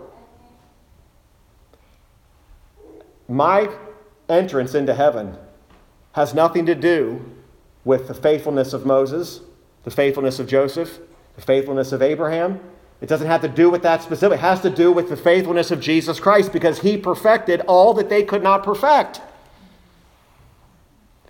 My 3.29 3.69
entrance 4.29 4.77
into 4.77 4.95
heaven 4.95 5.37
has 6.13 6.35
nothing 6.35 6.67
to 6.67 6.75
do 6.75 7.25
with 7.85 8.09
the 8.09 8.15
faithfulness 8.15 8.73
of 8.73 8.87
Moses, 8.87 9.41
the 9.85 9.91
faithfulness 9.91 10.39
of 10.39 10.47
Joseph, 10.47 11.01
the 11.35 11.43
faithfulness 11.43 11.93
of 11.93 12.03
Abraham. 12.03 12.61
It 13.01 13.09
doesn't 13.09 13.27
have 13.27 13.41
to 13.43 13.49
do 13.49 13.69
with 13.69 13.83
that 13.83 14.03
specific. 14.03 14.39
It 14.39 14.43
has 14.43 14.61
to 14.61 14.71
do 14.71 14.93
with 14.93 15.09
the 15.09 15.17
faithfulness 15.17 15.71
of 15.71 15.81
Jesus 15.81 16.21
Christ 16.21 16.53
because 16.53 16.81
he 16.81 16.97
perfected 16.97 17.61
all 17.63 17.95
that 17.95 18.09
they 18.09 18.23
could 18.23 18.43
not 18.43 18.63
perfect. 18.63 19.21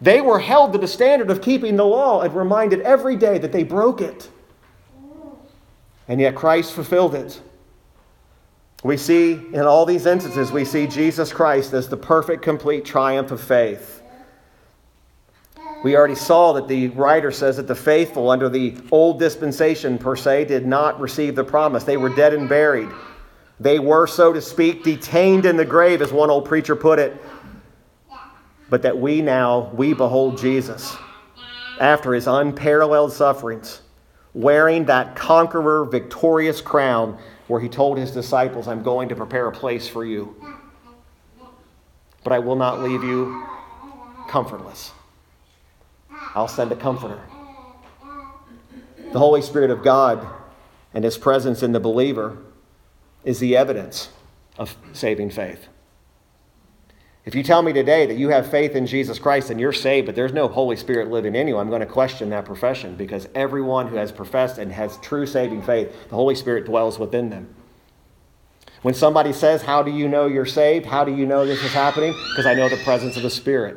They 0.00 0.20
were 0.20 0.40
held 0.40 0.72
to 0.72 0.78
the 0.78 0.88
standard 0.88 1.30
of 1.30 1.40
keeping 1.40 1.76
the 1.76 1.84
law 1.84 2.22
and 2.22 2.34
reminded 2.34 2.80
every 2.80 3.16
day 3.16 3.38
that 3.38 3.52
they 3.52 3.62
broke 3.62 4.00
it. 4.00 4.28
And 6.08 6.20
yet 6.20 6.34
Christ 6.34 6.72
fulfilled 6.72 7.14
it. 7.14 7.40
We 8.82 8.96
see 8.96 9.32
in 9.32 9.60
all 9.60 9.86
these 9.86 10.06
instances, 10.06 10.50
we 10.50 10.64
see 10.64 10.88
Jesus 10.88 11.32
Christ 11.32 11.72
as 11.72 11.88
the 11.88 11.96
perfect, 11.96 12.42
complete 12.42 12.84
triumph 12.84 13.30
of 13.30 13.40
faith. 13.40 14.01
We 15.82 15.96
already 15.96 16.14
saw 16.14 16.52
that 16.52 16.68
the 16.68 16.88
writer 16.88 17.32
says 17.32 17.56
that 17.56 17.66
the 17.66 17.74
faithful 17.74 18.30
under 18.30 18.48
the 18.48 18.76
old 18.92 19.18
dispensation, 19.18 19.98
per 19.98 20.14
se, 20.14 20.44
did 20.44 20.64
not 20.64 21.00
receive 21.00 21.34
the 21.34 21.42
promise. 21.42 21.82
They 21.82 21.96
were 21.96 22.14
dead 22.14 22.34
and 22.34 22.48
buried. 22.48 22.88
They 23.58 23.78
were, 23.78 24.06
so 24.06 24.32
to 24.32 24.40
speak, 24.40 24.84
detained 24.84 25.44
in 25.44 25.56
the 25.56 25.64
grave, 25.64 26.00
as 26.00 26.12
one 26.12 26.30
old 26.30 26.44
preacher 26.44 26.76
put 26.76 26.98
it. 26.98 27.20
But 28.70 28.82
that 28.82 28.96
we 28.96 29.22
now, 29.22 29.70
we 29.74 29.92
behold 29.92 30.38
Jesus 30.38 30.96
after 31.80 32.14
his 32.14 32.28
unparalleled 32.28 33.12
sufferings, 33.12 33.82
wearing 34.34 34.84
that 34.84 35.16
conqueror 35.16 35.84
victorious 35.84 36.60
crown 36.60 37.18
where 37.48 37.60
he 37.60 37.68
told 37.68 37.98
his 37.98 38.12
disciples, 38.12 38.68
I'm 38.68 38.82
going 38.82 39.08
to 39.08 39.16
prepare 39.16 39.48
a 39.48 39.52
place 39.52 39.88
for 39.88 40.04
you. 40.04 40.34
But 42.22 42.32
I 42.32 42.38
will 42.38 42.56
not 42.56 42.80
leave 42.80 43.02
you 43.02 43.46
comfortless. 44.28 44.92
I'll 46.34 46.48
send 46.48 46.72
a 46.72 46.76
comforter. 46.76 47.20
The 49.12 49.18
Holy 49.18 49.42
Spirit 49.42 49.70
of 49.70 49.82
God 49.82 50.26
and 50.94 51.04
His 51.04 51.18
presence 51.18 51.62
in 51.62 51.72
the 51.72 51.80
believer 51.80 52.38
is 53.24 53.38
the 53.38 53.56
evidence 53.56 54.10
of 54.56 54.76
saving 54.92 55.30
faith. 55.30 55.68
If 57.24 57.36
you 57.36 57.44
tell 57.44 57.62
me 57.62 57.72
today 57.72 58.06
that 58.06 58.16
you 58.16 58.30
have 58.30 58.50
faith 58.50 58.74
in 58.74 58.86
Jesus 58.86 59.18
Christ 59.18 59.50
and 59.50 59.60
you're 59.60 59.72
saved, 59.72 60.06
but 60.06 60.16
there's 60.16 60.32
no 60.32 60.48
Holy 60.48 60.74
Spirit 60.74 61.08
living 61.08 61.36
in 61.36 61.46
you, 61.46 61.56
I'm 61.56 61.68
going 61.68 61.80
to 61.80 61.86
question 61.86 62.30
that 62.30 62.44
profession 62.44 62.96
because 62.96 63.28
everyone 63.34 63.86
who 63.86 63.96
has 63.96 64.10
professed 64.10 64.58
and 64.58 64.72
has 64.72 64.96
true 64.98 65.24
saving 65.24 65.62
faith, 65.62 66.08
the 66.08 66.16
Holy 66.16 66.34
Spirit 66.34 66.64
dwells 66.64 66.98
within 66.98 67.30
them. 67.30 67.54
When 68.82 68.94
somebody 68.94 69.32
says, 69.32 69.62
How 69.62 69.84
do 69.84 69.92
you 69.92 70.08
know 70.08 70.26
you're 70.26 70.46
saved? 70.46 70.86
How 70.86 71.04
do 71.04 71.14
you 71.14 71.24
know 71.24 71.46
this 71.46 71.62
is 71.62 71.72
happening? 71.72 72.12
Because 72.32 72.46
I 72.46 72.54
know 72.54 72.68
the 72.68 72.76
presence 72.78 73.16
of 73.16 73.22
the 73.22 73.30
Spirit. 73.30 73.76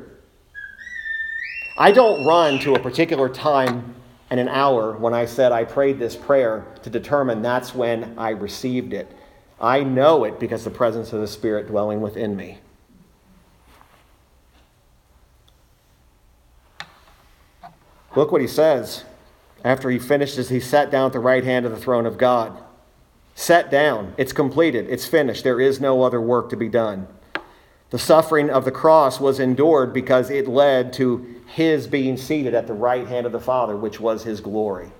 I 1.78 1.92
don't 1.92 2.26
run 2.26 2.60
to 2.60 2.76
a 2.76 2.80
particular 2.80 3.28
time 3.28 3.96
and 4.30 4.40
an 4.40 4.48
hour 4.48 4.96
when 4.98 5.14
I 5.14 5.26
said 5.26 5.52
I 5.52 5.66
prayed 5.66 6.00
this 6.00 6.16
prayer 6.16 6.66
to 6.84 6.90
determine 6.90 7.42
that's 7.42 7.76
when 7.76 8.18
I 8.18 8.30
received 8.30 8.94
it. 8.94 9.12
I 9.60 9.84
know 9.84 10.24
it 10.24 10.40
because 10.40 10.64
the 10.64 10.70
presence 10.70 11.12
of 11.14 11.22
the 11.22 11.28
Spirit 11.28 11.68
dwelling 11.68 12.02
within 12.02 12.36
me. 12.36 12.60
Look 18.16 18.32
what 18.32 18.42
he 18.42 18.48
says 18.48 19.04
after 19.66 19.90
he 19.90 20.00
finishes. 20.00 20.48
He 20.48 20.62
sat 20.62 20.90
down 20.90 21.08
at 21.08 21.14
the 21.14 21.20
right 21.20 21.44
hand 21.44 21.66
of 21.66 21.72
the 21.74 21.78
throne 21.78 22.06
of 22.06 22.18
God. 22.18 22.58
Sat 23.36 23.70
down. 23.70 24.14
It's 24.18 24.32
completed. 24.32 24.88
It's 24.90 25.06
finished. 25.06 25.44
There 25.44 25.60
is 25.60 25.82
no 25.82 26.04
other 26.04 26.22
work 26.22 26.50
to 26.52 26.56
be 26.56 26.70
done. 26.70 27.08
The 27.96 28.00
suffering 28.00 28.50
of 28.50 28.66
the 28.66 28.74
cross 28.74 29.22
was 29.22 29.40
endured 29.40 29.94
because 29.94 30.30
it 30.30 30.50
led 30.50 30.92
to 30.96 31.34
his 31.48 31.88
being 31.88 32.18
seated 32.18 32.54
at 32.54 32.68
the 32.68 32.74
right 32.74 33.08
hand 33.08 33.26
of 33.26 33.32
the 33.32 33.40
Father, 33.40 33.78
which 33.78 34.02
was 34.02 34.26
his 34.26 34.42
glory. 34.42 34.92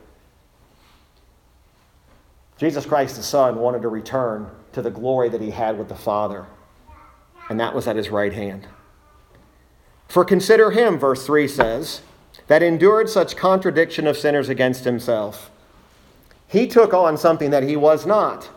Jesus 2.58 2.86
Christ 2.86 3.18
the 3.18 3.22
Son 3.22 3.58
wanted 3.58 3.82
to 3.82 3.90
return 3.90 4.50
to 4.72 4.82
the 4.82 4.92
glory 4.92 5.28
that 5.28 5.42
he 5.42 5.52
had 5.52 5.78
with 5.78 5.90
the 5.90 5.96
Father, 5.96 6.46
and 7.50 7.60
that 7.60 7.76
was 7.76 7.86
at 7.86 7.98
his 7.98 8.12
right 8.12 8.32
hand. 8.32 8.66
For 10.08 10.24
consider 10.24 10.72
him, 10.72 10.98
verse 10.98 11.26
3 11.26 11.50
says, 11.50 12.02
that 12.48 12.64
endured 12.64 13.10
such 13.10 13.36
contradiction 13.36 14.08
of 14.08 14.16
sinners 14.16 14.48
against 14.48 14.86
himself. 14.86 15.52
He 16.48 16.66
took 16.66 16.94
on 16.94 17.18
something 17.18 17.50
that 17.50 17.64
he 17.64 17.76
was 17.76 18.06
not. 18.06 18.52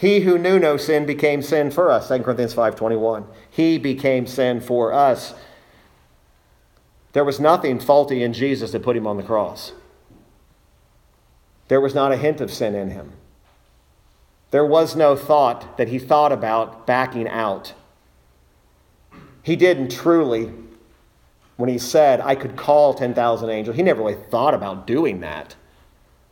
He 0.00 0.20
who 0.20 0.38
knew 0.38 0.58
no 0.58 0.76
sin 0.76 1.04
became 1.04 1.42
sin 1.42 1.70
for 1.70 1.90
us, 1.90 2.08
2 2.08 2.24
Corinthians 2.24 2.54
5:21. 2.54 3.26
He 3.50 3.78
became 3.78 4.26
sin 4.26 4.60
for 4.60 4.92
us 4.92 5.34
there 7.12 7.24
was 7.24 7.40
nothing 7.40 7.80
faulty 7.80 8.22
in 8.22 8.32
Jesus 8.32 8.70
that 8.72 8.82
put 8.82 8.96
him 8.96 9.06
on 9.06 9.16
the 9.16 9.22
cross. 9.22 9.72
there 11.68 11.80
was 11.80 11.94
not 11.94 12.10
a 12.10 12.16
hint 12.16 12.40
of 12.40 12.52
sin 12.52 12.74
in 12.74 12.90
him. 12.90 13.12
There 14.50 14.66
was 14.66 14.96
no 14.96 15.14
thought 15.14 15.76
that 15.76 15.86
he 15.86 16.00
thought 16.00 16.32
about 16.32 16.84
backing 16.84 17.28
out. 17.28 17.74
He 19.44 19.54
didn't 19.54 19.92
truly, 19.92 20.52
when 21.56 21.68
he 21.68 21.78
said, 21.78 22.20
I 22.20 22.34
could 22.34 22.56
call 22.56 22.92
10,000 22.92 23.48
angels, 23.50 23.76
he 23.76 23.84
never 23.84 24.02
really 24.02 24.20
thought 24.30 24.52
about 24.52 24.84
doing 24.84 25.20
that. 25.20 25.54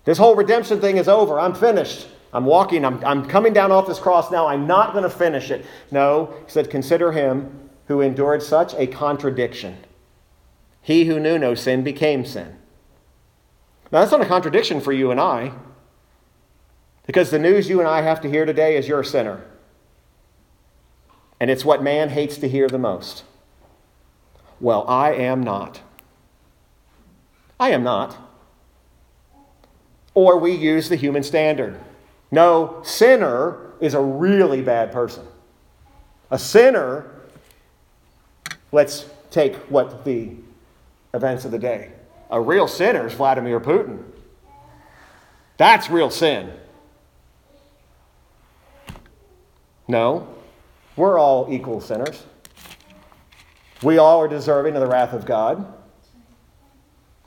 This 0.04 0.18
whole 0.18 0.34
redemption 0.34 0.80
thing 0.80 0.96
is 0.96 1.06
over. 1.06 1.38
I'm 1.38 1.54
finished. 1.54 2.08
I'm 2.32 2.44
walking. 2.44 2.84
I'm, 2.84 3.02
I'm 3.04 3.26
coming 3.26 3.52
down 3.52 3.72
off 3.72 3.86
this 3.86 3.98
cross 3.98 4.30
now. 4.30 4.48
I'm 4.48 4.66
not 4.66 4.92
going 4.92 5.04
to 5.04 5.10
finish 5.10 5.50
it. 5.50 5.64
No, 5.90 6.34
he 6.44 6.50
said, 6.50 6.70
Consider 6.70 7.12
him 7.12 7.70
who 7.86 8.00
endured 8.00 8.42
such 8.42 8.74
a 8.74 8.86
contradiction. 8.86 9.78
He 10.82 11.06
who 11.06 11.18
knew 11.18 11.38
no 11.38 11.54
sin 11.54 11.82
became 11.82 12.24
sin. 12.24 12.56
Now, 13.90 14.00
that's 14.00 14.12
not 14.12 14.20
a 14.20 14.26
contradiction 14.26 14.80
for 14.80 14.92
you 14.92 15.10
and 15.10 15.18
I, 15.18 15.52
because 17.06 17.30
the 17.30 17.38
news 17.38 17.70
you 17.70 17.78
and 17.78 17.88
I 17.88 18.02
have 18.02 18.20
to 18.20 18.28
hear 18.28 18.44
today 18.44 18.76
is 18.76 18.86
you're 18.86 19.00
a 19.00 19.04
sinner. 19.04 19.42
And 21.40 21.50
it's 21.50 21.64
what 21.64 21.82
man 21.82 22.10
hates 22.10 22.36
to 22.38 22.48
hear 22.48 22.68
the 22.68 22.78
most. 22.78 23.24
Well, 24.60 24.84
I 24.86 25.12
am 25.12 25.42
not. 25.42 25.80
I 27.58 27.70
am 27.70 27.82
not. 27.82 28.16
Or 30.14 30.36
we 30.36 30.52
use 30.52 30.88
the 30.88 30.96
human 30.96 31.22
standard. 31.22 31.78
No, 32.30 32.80
sinner 32.82 33.72
is 33.80 33.94
a 33.94 34.00
really 34.00 34.62
bad 34.62 34.92
person. 34.92 35.24
A 36.30 36.38
sinner, 36.38 37.10
let's 38.70 39.06
take 39.30 39.56
what 39.70 40.04
the 40.04 40.32
events 41.14 41.44
of 41.44 41.50
the 41.50 41.58
day. 41.58 41.92
A 42.30 42.40
real 42.40 42.68
sinner 42.68 43.06
is 43.06 43.14
Vladimir 43.14 43.60
Putin. 43.60 44.02
That's 45.56 45.88
real 45.88 46.10
sin. 46.10 46.52
No, 49.88 50.28
we're 50.96 51.18
all 51.18 51.48
equal 51.50 51.80
sinners. 51.80 52.22
We 53.82 53.96
all 53.96 54.20
are 54.20 54.28
deserving 54.28 54.74
of 54.74 54.80
the 54.80 54.86
wrath 54.86 55.14
of 55.14 55.24
God. 55.24 55.74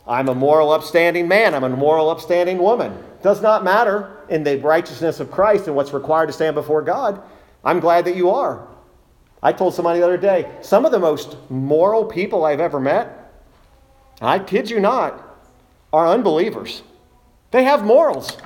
I'm 0.07 0.29
a 0.29 0.35
moral, 0.35 0.71
upstanding 0.71 1.27
man. 1.27 1.55
I'm 1.55 1.63
a 1.63 1.69
moral, 1.69 2.09
upstanding 2.09 2.57
woman. 2.57 3.03
Does 3.23 3.41
not 3.41 3.63
matter 3.63 4.17
in 4.32 4.43
the 4.43 4.57
righteousness 4.59 5.19
of 5.19 5.29
Christ 5.29 5.67
and 5.67 5.75
what's 5.75 5.93
required 5.93 6.27
to 6.27 6.34
stand 6.34 6.55
before 6.55 6.82
God. 6.82 7.21
I'm 7.63 7.79
glad 7.79 8.05
that 8.05 8.15
you 8.15 8.32
are. 8.32 8.65
I 9.43 9.51
told 9.51 9.75
somebody 9.75 9.99
the 9.99 10.05
other 10.05 10.17
day, 10.17 10.49
some 10.61 10.86
of 10.86 10.91
the 10.91 10.99
most 10.99 11.36
moral 11.49 12.05
people 12.05 12.45
I've 12.45 12.59
ever 12.59 12.79
met, 12.79 13.34
I 14.21 14.39
kid 14.39 14.69
you 14.69 14.79
not, 14.79 15.21
are 15.91 16.07
unbelievers. 16.07 16.82
They 17.51 17.65
have 17.65 17.84
morals. 17.84 18.38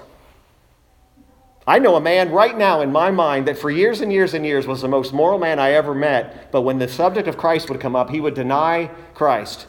I 1.68 1.80
know 1.80 1.96
a 1.96 2.02
man 2.02 2.32
right 2.32 2.58
now 2.58 2.82
in 2.82 2.92
my 2.92 3.12
mind 3.12 3.48
that 3.48 3.58
for 3.58 3.70
years 3.70 4.02
and 4.02 4.12
years 4.12 4.34
and 4.34 4.46
years 4.46 4.66
was 4.66 4.82
the 4.82 4.88
most 4.88 5.14
moral 5.14 5.38
man 5.38 5.60
I 5.60 5.72
ever 5.72 5.94
met, 5.94 6.52
but 6.52 6.62
when 6.62 6.80
the 6.80 6.88
subject 6.88 7.28
of 7.28 7.38
Christ 7.38 7.70
would 7.70 7.80
come 7.80 7.96
up, 7.96 8.10
he 8.10 8.22
would 8.22 8.34
deny 8.34 8.90
Christ. 9.14 9.68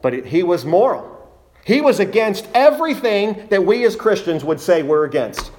But 0.00 0.26
he 0.26 0.42
was 0.42 0.64
moral. 0.64 1.11
He 1.64 1.80
was 1.80 2.00
against 2.00 2.48
everything 2.54 3.46
that 3.48 3.64
we 3.64 3.84
as 3.84 3.94
Christians 3.94 4.44
would 4.44 4.60
say 4.60 4.82
we're 4.82 5.04
against. 5.04 5.52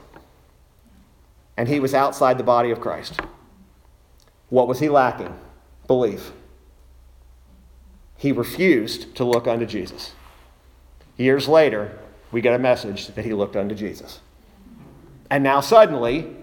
And 1.55 1.67
he 1.67 1.79
was 1.79 1.93
outside 1.93 2.37
the 2.37 2.43
body 2.43 2.71
of 2.71 2.81
Christ. 2.81 3.19
What 4.49 4.67
was 4.67 4.79
he 4.79 4.89
lacking? 4.89 5.33
Belief. 5.87 6.31
He 8.17 8.31
refused 8.31 9.15
to 9.15 9.23
look 9.23 9.47
unto 9.47 9.65
Jesus. 9.65 10.13
Years 11.17 11.47
later, 11.47 11.97
we 12.31 12.41
get 12.41 12.55
a 12.55 12.59
message 12.59 13.07
that 13.09 13.25
he 13.25 13.33
looked 13.33 13.55
unto 13.55 13.75
Jesus. 13.75 14.19
And 15.29 15.43
now 15.43 15.61
suddenly, 15.61 16.35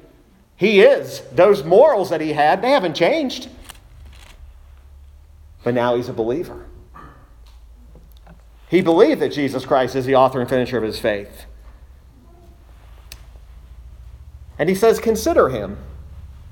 he 0.57 0.81
is. 0.81 1.23
Those 1.33 1.65
morals 1.65 2.11
that 2.11 2.21
he 2.21 2.33
had, 2.33 2.63
they 2.63 2.71
haven't 2.71 2.95
changed. 2.95 3.49
But 5.65 5.75
now 5.75 5.97
he's 5.97 6.09
a 6.09 6.13
believer. 6.13 6.67
He 8.71 8.83
believed 8.83 9.21
that 9.21 9.33
Jesus 9.33 9.67
Christ 9.67 9.97
is 9.97 10.07
the 10.07 10.15
author 10.15 10.41
and 10.41 10.49
finisher 10.49 10.79
of 10.79 10.85
his 10.85 11.01
faith. 11.01 11.45
And 14.61 14.69
he 14.69 14.77
says, 14.77 15.01
Consider 15.01 15.49
him. 15.49 15.77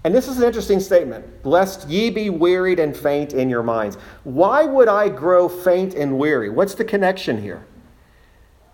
And 0.03 0.15
this 0.15 0.27
is 0.27 0.39
an 0.39 0.45
interesting 0.45 0.81
statement 0.81 1.47
lest 1.47 1.89
ye 1.89 2.11
be 2.11 2.29
wearied 2.29 2.81
and 2.81 2.97
faint 2.97 3.33
in 3.33 3.49
your 3.49 3.63
minds. 3.63 3.97
Why 4.25 4.65
would 4.65 4.89
I 4.89 5.09
grow 5.09 5.49
faint 5.49 5.95
and 5.95 6.19
weary? 6.19 6.51
What's 6.51 6.75
the 6.75 6.85
connection 6.85 7.41
here? 7.41 7.65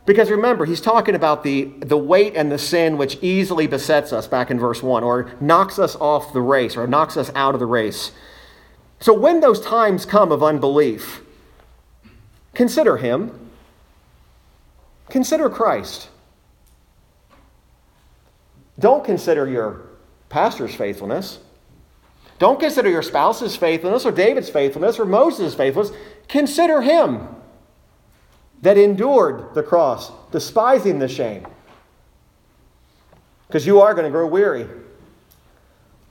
Because 0.07 0.30
remember, 0.30 0.64
he's 0.64 0.80
talking 0.80 1.14
about 1.14 1.42
the, 1.42 1.64
the 1.80 1.99
weight 1.99 2.34
and 2.36 2.51
the 2.51 2.59
sin 2.59 2.97
which 2.97 3.18
easily 3.22 3.66
besets 3.66 4.12
us 4.12 4.26
back 4.26 4.51
in 4.51 4.59
verse 4.59 4.82
1, 4.82 5.03
or 5.03 5.30
knocks 5.40 5.78
us 5.78 5.97
off 5.97 6.32
the 6.32 6.42
race, 6.42 6.76
or 6.76 6.86
knocks 6.86 7.16
us 7.16 7.30
out 7.34 7.55
of 7.55 7.61
the 7.61 7.66
race. 7.66 8.12
So 9.01 9.12
when 9.12 9.40
those 9.40 9.61
times 9.61 10.07
come 10.07 10.30
of 10.30 10.42
unbelief, 10.42 11.24
consider 12.55 12.96
him. 12.96 13.50
Consider 15.09 15.50
Christ. 15.50 16.09
Don't 18.78 19.05
consider 19.05 19.48
your 19.48 19.82
pastor's 20.28 20.74
faithfulness. 20.74 21.38
Don't 22.38 22.59
consider 22.59 22.90
your 22.90 23.02
spouse's 23.02 23.55
faithfulness 23.57 24.05
or 24.05 24.11
David's 24.11 24.48
faithfulness 24.48 24.98
or 24.98 25.05
Moses' 25.05 25.55
faithfulness. 25.55 25.92
Consider 26.28 26.82
him 26.82 27.28
that 28.62 28.76
endured 28.76 29.55
the 29.55 29.62
cross, 29.62 30.11
despising 30.32 30.98
the 30.98 31.09
shame. 31.09 31.46
Because 33.46 33.66
you 33.66 33.80
are 33.80 33.94
going 33.94 34.05
to 34.05 34.11
grow 34.11 34.26
weary. 34.26 34.66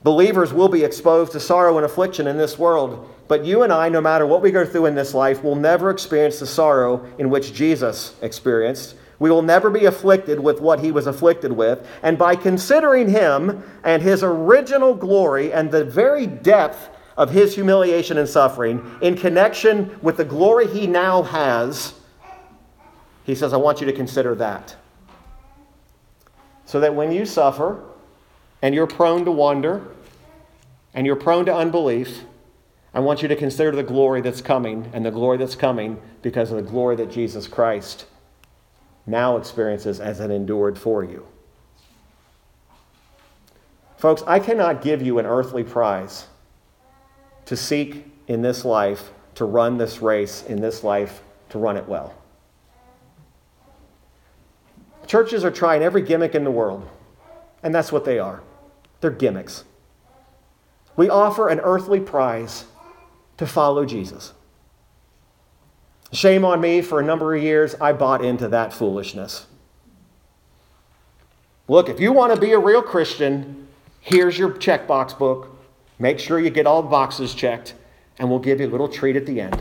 Believers 0.04 0.52
will 0.52 0.68
be 0.68 0.84
exposed 0.84 1.32
to 1.32 1.40
sorrow 1.40 1.78
and 1.78 1.86
affliction 1.86 2.26
in 2.26 2.36
this 2.36 2.58
world, 2.58 3.10
but 3.26 3.42
you 3.42 3.62
and 3.62 3.72
I, 3.72 3.88
no 3.88 4.02
matter 4.02 4.26
what 4.26 4.42
we 4.42 4.50
go 4.50 4.66
through 4.66 4.84
in 4.84 4.94
this 4.94 5.14
life, 5.14 5.42
will 5.42 5.56
never 5.56 5.88
experience 5.88 6.38
the 6.38 6.46
sorrow 6.46 7.10
in 7.18 7.30
which 7.30 7.54
Jesus 7.54 8.14
experienced. 8.20 8.96
We 9.18 9.30
will 9.30 9.40
never 9.40 9.70
be 9.70 9.86
afflicted 9.86 10.38
with 10.38 10.60
what 10.60 10.80
he 10.80 10.92
was 10.92 11.06
afflicted 11.06 11.52
with. 11.52 11.88
And 12.02 12.18
by 12.18 12.36
considering 12.36 13.08
him 13.08 13.62
and 13.82 14.02
his 14.02 14.22
original 14.22 14.94
glory 14.94 15.50
and 15.54 15.70
the 15.70 15.86
very 15.86 16.26
depth 16.26 16.90
of 17.16 17.30
his 17.30 17.54
humiliation 17.54 18.18
and 18.18 18.28
suffering 18.28 18.98
in 19.00 19.16
connection 19.16 19.98
with 20.02 20.18
the 20.18 20.24
glory 20.26 20.66
he 20.66 20.86
now 20.86 21.22
has, 21.22 21.94
he 23.24 23.34
says, 23.34 23.54
I 23.54 23.56
want 23.56 23.80
you 23.80 23.86
to 23.86 23.92
consider 23.94 24.34
that. 24.34 24.76
So 26.66 26.78
that 26.80 26.94
when 26.94 27.10
you 27.10 27.24
suffer 27.24 27.82
and 28.60 28.74
you're 28.74 28.86
prone 28.86 29.24
to 29.24 29.32
wonder 29.32 29.86
and 30.94 31.06
you're 31.06 31.16
prone 31.16 31.44
to 31.46 31.54
unbelief, 31.54 32.24
I 32.94 33.00
want 33.00 33.22
you 33.22 33.28
to 33.28 33.36
consider 33.36 33.72
the 33.72 33.82
glory 33.82 34.20
that's 34.20 34.40
coming 34.40 34.88
and 34.92 35.04
the 35.04 35.10
glory 35.10 35.36
that's 35.36 35.56
coming 35.56 36.00
because 36.22 36.52
of 36.52 36.56
the 36.56 36.70
glory 36.70 36.94
that 36.96 37.10
Jesus 37.10 37.48
Christ 37.48 38.06
now 39.04 39.36
experiences 39.36 40.00
as 40.00 40.20
it 40.20 40.30
endured 40.30 40.78
for 40.78 41.02
you. 41.02 41.26
Folks, 43.96 44.22
I 44.26 44.38
cannot 44.38 44.82
give 44.82 45.02
you 45.02 45.18
an 45.18 45.26
earthly 45.26 45.64
prize 45.64 46.26
to 47.46 47.56
seek 47.56 48.06
in 48.28 48.42
this 48.42 48.64
life, 48.64 49.10
to 49.34 49.44
run 49.44 49.76
this 49.76 50.00
race 50.00 50.44
in 50.44 50.60
this 50.60 50.84
life, 50.84 51.22
to 51.50 51.58
run 51.58 51.76
it 51.76 51.88
well. 51.88 52.14
Churches 55.06 55.44
are 55.44 55.50
trying 55.50 55.82
every 55.82 56.02
gimmick 56.02 56.34
in 56.34 56.44
the 56.44 56.50
world, 56.50 56.88
and 57.62 57.74
that's 57.74 57.92
what 57.92 58.04
they 58.04 58.18
are. 58.18 58.42
They're 59.00 59.10
gimmicks. 59.10 59.64
We 60.96 61.08
offer 61.08 61.48
an 61.48 61.60
earthly 61.60 62.00
prize 62.00 62.64
to 63.36 63.46
follow 63.46 63.84
Jesus. 63.84 64.32
Shame 66.12 66.44
on 66.44 66.60
me, 66.60 66.80
for 66.80 67.00
a 67.00 67.04
number 67.04 67.34
of 67.34 67.42
years, 67.42 67.74
I 67.80 67.92
bought 67.92 68.24
into 68.24 68.46
that 68.48 68.72
foolishness. 68.72 69.46
Look, 71.66 71.88
if 71.88 71.98
you 71.98 72.12
want 72.12 72.34
to 72.34 72.40
be 72.40 72.52
a 72.52 72.58
real 72.58 72.82
Christian, 72.82 73.66
here's 74.00 74.38
your 74.38 74.50
checkbox 74.50 75.18
book. 75.18 75.56
Make 75.98 76.18
sure 76.18 76.38
you 76.38 76.50
get 76.50 76.66
all 76.66 76.82
the 76.82 76.88
boxes 76.88 77.34
checked, 77.34 77.74
and 78.18 78.30
we'll 78.30 78.38
give 78.38 78.60
you 78.60 78.68
a 78.68 78.70
little 78.70 78.88
treat 78.88 79.16
at 79.16 79.26
the 79.26 79.40
end. 79.40 79.60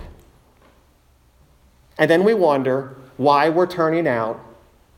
And 1.97 2.09
then 2.09 2.23
we 2.23 2.33
wonder 2.33 2.97
why 3.17 3.49
we're 3.49 3.67
turning 3.67 4.07
out 4.07 4.39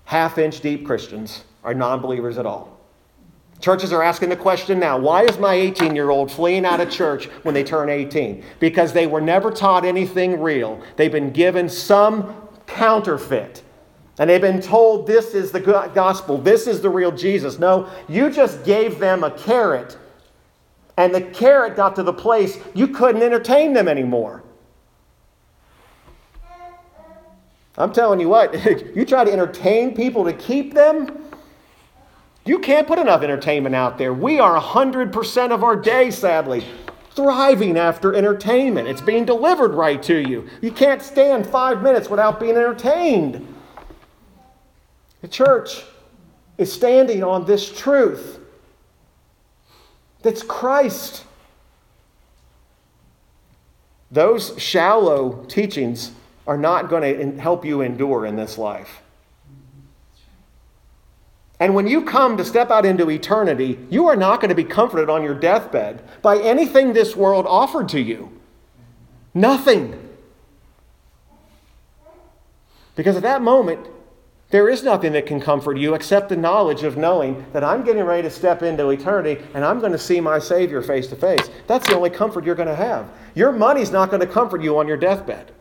half 0.05 0.37
inch 0.37 0.61
deep 0.61 0.85
Christians 0.85 1.43
are 1.63 1.73
non 1.73 2.01
believers 2.01 2.37
at 2.37 2.45
all. 2.45 2.74
Churches 3.61 3.93
are 3.93 4.03
asking 4.03 4.29
the 4.29 4.35
question 4.35 4.79
now 4.79 4.97
why 4.97 5.23
is 5.23 5.37
my 5.37 5.53
18 5.53 5.95
year 5.95 6.09
old 6.09 6.31
fleeing 6.31 6.65
out 6.65 6.81
of 6.81 6.89
church 6.89 7.25
when 7.43 7.53
they 7.53 7.63
turn 7.63 7.89
18? 7.89 8.43
Because 8.59 8.93
they 8.93 9.07
were 9.07 9.21
never 9.21 9.51
taught 9.51 9.85
anything 9.85 10.41
real. 10.41 10.81
They've 10.97 11.11
been 11.11 11.31
given 11.31 11.69
some 11.69 12.47
counterfeit. 12.67 13.63
And 14.17 14.29
they've 14.29 14.41
been 14.41 14.61
told 14.61 15.07
this 15.07 15.33
is 15.33 15.51
the 15.51 15.59
gospel, 15.59 16.37
this 16.37 16.67
is 16.67 16.81
the 16.81 16.89
real 16.89 17.11
Jesus. 17.11 17.59
No, 17.59 17.89
you 18.07 18.29
just 18.29 18.63
gave 18.63 18.97
them 18.97 19.23
a 19.23 19.31
carrot. 19.31 19.97
And 20.97 21.13
the 21.13 21.21
carrot 21.21 21.75
got 21.75 21.95
to 21.97 22.03
the 22.03 22.13
place 22.13 22.57
you 22.73 22.87
couldn't 22.87 23.21
entertain 23.21 23.73
them 23.73 23.87
anymore. 23.89 24.43
I'm 27.77 27.91
telling 27.91 28.21
you 28.21 28.29
what, 28.29 28.53
you 28.95 29.05
try 29.05 29.25
to 29.25 29.31
entertain 29.31 29.93
people 29.93 30.23
to 30.23 30.31
keep 30.31 30.73
them, 30.73 31.24
You 32.45 32.59
can't 32.59 32.87
put 32.87 32.99
enough 32.99 33.23
entertainment 33.23 33.73
out 33.73 33.97
there. 33.97 34.13
We 34.13 34.39
are 34.39 34.59
100% 34.59 35.51
of 35.51 35.63
our 35.63 35.75
day, 35.75 36.11
sadly, 36.11 36.63
thriving 37.11 37.75
after 37.75 38.13
entertainment. 38.13 38.87
It's 38.87 39.01
being 39.01 39.25
delivered 39.25 39.73
right 39.73 40.01
to 40.03 40.15
you. 40.15 40.47
You 40.61 40.71
can't 40.71 41.01
stand 41.01 41.47
five 41.47 41.81
minutes 41.81 42.07
without 42.07 42.39
being 42.39 42.55
entertained. 42.55 43.53
The 45.21 45.27
church 45.27 45.83
is 46.59 46.71
standing 46.71 47.23
on 47.23 47.45
this 47.45 47.75
truth 47.75 48.39
that's 50.21 50.43
Christ. 50.43 51.23
Those 54.11 54.59
shallow 54.61 55.45
teachings 55.47 56.11
are 56.47 56.57
not 56.57 56.89
going 56.89 57.35
to 57.35 57.41
help 57.41 57.65
you 57.65 57.81
endure 57.81 58.25
in 58.25 58.35
this 58.35 58.57
life. 58.57 59.01
And 61.59 61.73
when 61.73 61.87
you 61.87 62.03
come 62.03 62.35
to 62.37 62.45
step 62.45 62.69
out 62.69 62.85
into 62.85 63.09
eternity, 63.09 63.79
you 63.89 64.07
are 64.07 64.15
not 64.15 64.41
going 64.41 64.49
to 64.49 64.55
be 64.55 64.63
comforted 64.65 65.09
on 65.09 65.23
your 65.23 65.35
deathbed 65.35 66.03
by 66.21 66.37
anything 66.37 66.93
this 66.93 67.15
world 67.15 67.45
offered 67.47 67.87
to 67.89 67.99
you. 67.99 68.31
Nothing. 69.33 70.01
Because 72.95 73.15
at 73.15 73.23
that 73.23 73.41
moment, 73.41 73.87
there 74.49 74.69
is 74.69 74.83
nothing 74.83 75.13
that 75.13 75.25
can 75.25 75.41
comfort 75.41 75.77
you 75.77 75.95
except 75.95 76.29
the 76.29 76.35
knowledge 76.35 76.83
of 76.83 76.97
knowing 76.97 77.45
that 77.51 77.63
I'm 77.63 77.83
getting 77.83 78.03
ready 78.03 78.23
to 78.23 78.29
step 78.29 78.61
into 78.61 78.89
eternity 78.89 79.43
and 79.53 79.65
I'm 79.65 79.79
going 79.79 79.91
to 79.91 79.97
see 79.97 80.21
my 80.21 80.39
Savior 80.39 80.81
face 80.81 81.07
to 81.07 81.15
face. 81.15 81.49
That's 81.67 81.87
the 81.87 81.95
only 81.95 82.09
comfort 82.09 82.45
you're 82.45 82.55
going 82.55 82.69
to 82.69 82.75
have. 82.75 83.09
Your 83.33 83.51
money's 83.51 83.91
not 83.91 84.09
going 84.09 84.21
to 84.21 84.27
comfort 84.27 84.61
you 84.61 84.77
on 84.77 84.87
your 84.87 84.97
deathbed. 84.97 85.51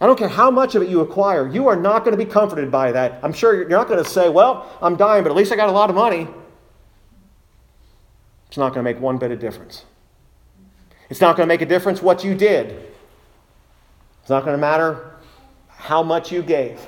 I 0.00 0.06
don't 0.06 0.18
care 0.18 0.28
how 0.28 0.50
much 0.50 0.74
of 0.74 0.82
it 0.82 0.88
you 0.88 1.00
acquire, 1.00 1.46
you 1.46 1.68
are 1.68 1.76
not 1.76 2.04
going 2.04 2.16
to 2.16 2.24
be 2.24 2.30
comforted 2.30 2.70
by 2.70 2.92
that. 2.92 3.20
I'm 3.22 3.32
sure 3.32 3.54
you're 3.54 3.68
not 3.68 3.86
going 3.86 4.02
to 4.02 4.08
say, 4.08 4.28
Well, 4.28 4.66
I'm 4.80 4.96
dying, 4.96 5.22
but 5.22 5.30
at 5.30 5.36
least 5.36 5.52
I 5.52 5.56
got 5.56 5.68
a 5.68 5.72
lot 5.72 5.90
of 5.90 5.96
money. 5.96 6.26
It's 8.48 8.56
not 8.56 8.74
going 8.74 8.84
to 8.84 8.90
make 8.90 9.00
one 9.00 9.18
bit 9.18 9.30
of 9.30 9.38
difference. 9.38 9.84
It's 11.08 11.20
not 11.20 11.36
going 11.36 11.46
to 11.46 11.52
make 11.52 11.60
a 11.60 11.66
difference 11.66 12.00
what 12.00 12.24
you 12.24 12.34
did. 12.34 12.90
It's 14.20 14.30
not 14.30 14.44
going 14.44 14.54
to 14.54 14.60
matter 14.60 15.14
how 15.68 16.02
much 16.02 16.32
you 16.32 16.42
gave. 16.42 16.80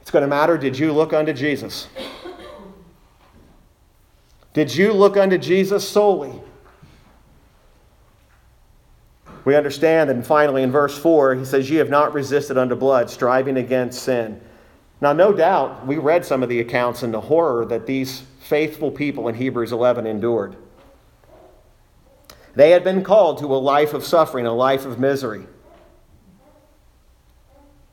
It's 0.00 0.10
going 0.10 0.22
to 0.22 0.28
matter 0.28 0.58
did 0.58 0.78
you 0.78 0.92
look 0.92 1.12
unto 1.12 1.32
Jesus? 1.32 1.88
Did 4.52 4.74
you 4.74 4.92
look 4.92 5.16
unto 5.16 5.36
Jesus 5.36 5.88
solely? 5.88 6.32
We 9.44 9.56
understand 9.56 10.08
that 10.08 10.26
finally 10.26 10.62
in 10.62 10.72
verse 10.72 10.96
4, 10.96 11.34
he 11.34 11.44
says, 11.44 11.68
Ye 11.68 11.76
have 11.76 11.90
not 11.90 12.14
resisted 12.14 12.56
unto 12.56 12.74
blood, 12.74 13.10
striving 13.10 13.58
against 13.58 14.02
sin. 14.02 14.40
Now, 15.00 15.12
no 15.12 15.32
doubt, 15.32 15.86
we 15.86 15.98
read 15.98 16.24
some 16.24 16.42
of 16.42 16.48
the 16.48 16.60
accounts 16.60 17.02
and 17.02 17.12
the 17.12 17.20
horror 17.20 17.66
that 17.66 17.86
these 17.86 18.22
faithful 18.40 18.90
people 18.90 19.28
in 19.28 19.34
Hebrews 19.34 19.72
11 19.72 20.06
endured. 20.06 20.56
They 22.54 22.70
had 22.70 22.84
been 22.84 23.02
called 23.02 23.38
to 23.38 23.46
a 23.46 23.56
life 23.58 23.92
of 23.92 24.04
suffering, 24.04 24.46
a 24.46 24.52
life 24.52 24.86
of 24.86 24.98
misery. 24.98 25.46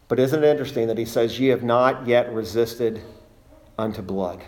But 0.08 0.20
isn't 0.20 0.44
it 0.44 0.48
interesting 0.48 0.88
that 0.88 0.98
he 0.98 1.06
says, 1.06 1.40
Ye 1.40 1.48
have 1.48 1.64
not 1.64 2.08
yet 2.08 2.32
resisted 2.32 3.02
unto 3.78 4.02
blood? 4.02 4.42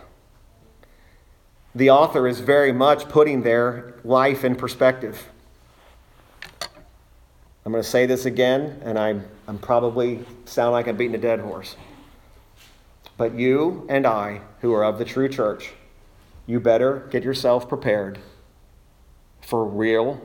The 1.76 1.90
author 1.90 2.28
is 2.28 2.40
very 2.40 2.72
much 2.72 3.10
putting 3.10 3.42
their 3.42 3.96
life 4.04 4.44
in 4.44 4.56
perspective. 4.56 5.30
I'm 7.66 7.72
going 7.72 7.84
to 7.84 7.90
say 7.90 8.06
this 8.06 8.26
again, 8.26 8.82
and 8.84 9.00
I'm, 9.00 9.26
I'm 9.48 9.58
probably 9.58 10.26
sound 10.46 10.74
like 10.74 10.88
I'm 10.88 10.98
beating 10.98 11.16
a 11.16 11.20
dead 11.20 11.40
horse. 11.40 11.78
But 13.16 13.36
you 13.36 13.86
and 13.90 14.06
I, 14.06 14.42
who 14.60 14.74
are 14.74 14.84
of 14.84 15.00
the 15.00 15.06
true 15.06 15.30
church, 15.30 15.72
you 16.46 16.60
better 16.60 17.08
get 17.10 17.24
yourself 17.24 17.70
prepared 17.70 18.20
for 19.42 19.64
real 19.64 20.22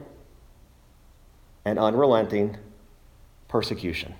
and 1.64 1.78
unrelenting 1.78 2.56
persecution. 3.46 4.14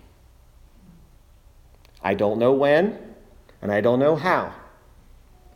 I 2.02 2.14
don't 2.14 2.38
know 2.38 2.52
when, 2.52 2.98
and 3.60 3.72
I 3.72 3.80
don't 3.80 3.98
know 3.98 4.14
how. 4.14 4.54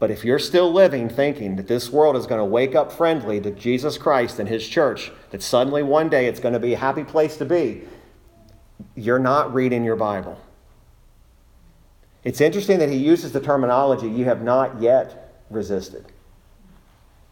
But 0.02 0.10
if 0.10 0.24
you're 0.24 0.40
still 0.40 0.72
living 0.72 1.08
thinking 1.08 1.54
that 1.54 1.68
this 1.68 1.88
world 1.88 2.16
is 2.16 2.26
going 2.26 2.40
to 2.40 2.44
wake 2.44 2.74
up 2.74 2.90
friendly 2.90 3.40
to 3.40 3.52
Jesus 3.52 3.96
Christ 3.96 4.40
and 4.40 4.48
His 4.48 4.66
church, 4.66 5.12
that 5.30 5.44
suddenly 5.44 5.84
one 5.84 6.08
day 6.08 6.26
it's 6.26 6.40
going 6.40 6.54
to 6.54 6.58
be 6.58 6.74
a 6.74 6.76
happy 6.76 7.04
place 7.04 7.36
to 7.36 7.44
be, 7.44 7.82
you're 8.96 9.20
not 9.20 9.54
reading 9.54 9.84
your 9.84 9.94
Bible. 9.94 10.40
It's 12.24 12.40
interesting 12.40 12.80
that 12.80 12.88
he 12.88 12.96
uses 12.96 13.30
the 13.30 13.38
terminology, 13.38 14.08
you 14.08 14.24
have 14.24 14.42
not 14.42 14.82
yet 14.82 15.36
resisted. 15.50 16.06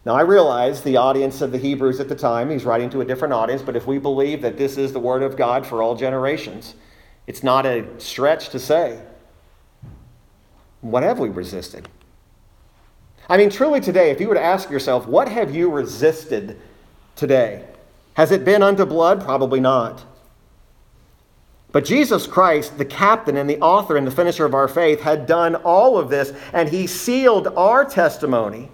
Now, 0.05 0.13
I 0.13 0.21
realize 0.21 0.81
the 0.81 0.95
audience 0.95 1.41
of 1.41 1.51
the 1.51 1.57
Hebrews 1.57 1.99
at 1.99 2.07
the 2.07 2.15
time, 2.15 2.49
he's 2.49 2.63
writing 2.63 2.89
to 2.91 3.01
a 3.01 3.05
different 3.05 3.33
audience, 3.33 3.61
but 3.61 3.75
if 3.75 3.85
we 3.85 3.97
believe 3.97 4.41
that 4.43 4.57
this 4.57 4.77
is 4.77 4.93
the 4.93 4.99
Word 4.99 5.23
of 5.23 5.35
God 5.35 5.67
for 5.67 5.83
all 5.83 5.97
generations, 5.97 6.75
it's 7.27 7.43
not 7.43 7.65
a 7.65 7.85
stretch 7.99 8.47
to 8.47 8.59
say, 8.59 9.01
what 10.79 11.03
have 11.03 11.19
we 11.19 11.27
resisted? 11.27 11.89
I 13.31 13.37
mean, 13.37 13.49
truly 13.49 13.79
today, 13.79 14.11
if 14.11 14.19
you 14.19 14.27
were 14.27 14.35
to 14.35 14.43
ask 14.43 14.69
yourself, 14.69 15.07
what 15.07 15.29
have 15.29 15.55
you 15.55 15.69
resisted 15.71 16.59
today? 17.15 17.65
Has 18.15 18.33
it 18.33 18.43
been 18.43 18.61
unto 18.61 18.85
blood? 18.85 19.23
Probably 19.23 19.61
not. 19.61 20.03
But 21.71 21.85
Jesus 21.85 22.27
Christ, 22.27 22.77
the 22.77 22.83
captain 22.83 23.37
and 23.37 23.49
the 23.49 23.57
author 23.61 23.95
and 23.95 24.05
the 24.05 24.11
finisher 24.11 24.43
of 24.43 24.53
our 24.53 24.67
faith, 24.67 24.99
had 24.99 25.27
done 25.27 25.55
all 25.55 25.97
of 25.97 26.09
this, 26.09 26.33
and 26.51 26.67
he 26.67 26.87
sealed 26.87 27.47
our 27.55 27.85
testimony 27.85 28.69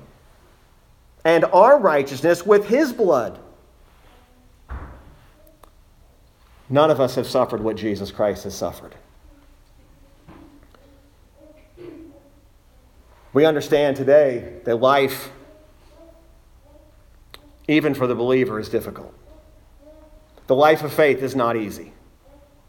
and 1.23 1.45
our 1.45 1.77
righteousness 1.77 2.43
with 2.43 2.65
his 2.65 2.91
blood. 2.91 3.37
None 6.67 6.89
of 6.89 6.99
us 6.99 7.13
have 7.13 7.27
suffered 7.27 7.61
what 7.61 7.75
Jesus 7.75 8.09
Christ 8.09 8.45
has 8.45 8.55
suffered. 8.55 8.95
We 13.37 13.45
understand 13.45 13.97
today 13.97 14.61
that 14.63 14.77
life, 14.77 15.29
even 17.67 17.93
for 17.93 18.07
the 18.07 18.15
believer, 18.15 18.59
is 18.59 18.67
difficult. 18.67 19.13
The 20.47 20.55
life 20.55 20.81
of 20.81 20.91
faith 20.91 21.21
is 21.21 21.35
not 21.35 21.55
easy. 21.55 21.93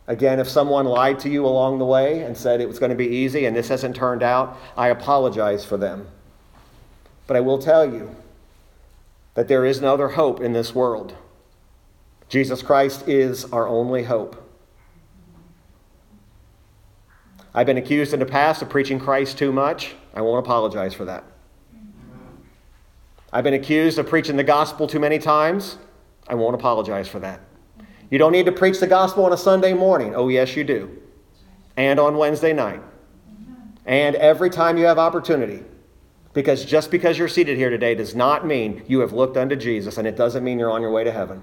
Again, 0.07 0.39
if 0.39 0.47
someone 0.47 0.85
lied 0.85 1.21
to 1.21 1.31
you 1.31 1.47
along 1.47 1.79
the 1.79 1.87
way 1.87 2.21
and 2.21 2.37
said 2.37 2.61
it 2.61 2.69
was 2.69 2.79
going 2.79 2.91
to 2.91 2.97
be 2.97 3.07
easy 3.07 3.47
and 3.47 3.57
this 3.57 3.69
hasn't 3.69 3.97
turned 3.97 4.23
out, 4.23 4.59
I 4.77 4.89
apologize 4.89 5.65
for 5.65 5.79
them. 5.79 6.07
But 7.27 7.39
I 7.39 7.41
will 7.41 7.59
tell 7.59 7.91
you 7.91 8.15
that 9.37 9.49
there 9.49 9.65
is 9.65 9.81
no 9.81 9.95
other 9.95 10.09
hope 10.09 10.39
in 10.39 10.53
this 10.53 10.75
world. 10.75 11.15
Jesus 12.29 12.61
Christ 12.61 13.09
is 13.09 13.47
our 13.53 13.67
only 13.67 14.03
hope. 14.03 14.48
I've 17.55 17.67
been 17.67 17.79
accused 17.79 18.13
in 18.13 18.21
the 18.21 18.27
past 18.27 18.63
of 18.63 18.69
preaching 18.69 18.99
Christ 18.99 19.39
too 19.39 19.53
much. 19.53 19.95
I 20.15 20.21
won't 20.21 20.45
apologize 20.45 20.95
for 20.95 21.05
that. 21.07 21.25
I've 23.33 23.45
been 23.45 23.55
accused 23.55 23.99
of 23.99 24.07
preaching 24.07 24.37
the 24.37 24.45
gospel 24.45 24.87
too 24.87 25.01
many 25.01 25.19
times. 25.19 25.79
I 26.29 26.35
won't 26.35 26.55
apologize 26.55 27.09
for 27.09 27.19
that. 27.21 27.41
You 28.11 28.19
don't 28.19 28.33
need 28.33 28.47
to 28.47 28.53
preach 28.53 28.81
the 28.81 28.87
gospel 28.87 29.25
on 29.25 29.33
a 29.33 29.37
Sunday 29.37 29.75
morning. 29.75 30.15
Oh, 30.15 30.29
yes, 30.29 30.57
you 30.57 30.65
do. 30.65 30.91
And 31.77 32.01
on 32.01 32.17
Wednesday 32.17 32.53
night. 32.53 32.81
And 33.85 34.17
every 34.17 34.51
time 34.51 34.79
you 34.79 34.87
have 34.87 34.99
opportunity. 34.99 35.63
Because 36.33 36.65
just 36.65 36.91
because 36.91 37.19
you're 37.19 37.29
seated 37.29 37.57
here 37.57 37.71
today 37.71 37.95
does 37.95 38.15
not 38.15 38.47
mean 38.47 38.83
you 38.87 39.01
have 39.01 39.13
looked 39.13 39.37
unto 39.37 39.57
Jesus, 39.57 39.99
and 39.99 40.07
it 40.07 40.17
doesn't 40.17 40.45
mean 40.45 40.59
you're 40.59 40.71
on 40.71 40.83
your 40.83 40.91
way 40.91 41.05
to 41.05 41.13
heaven. 41.13 41.43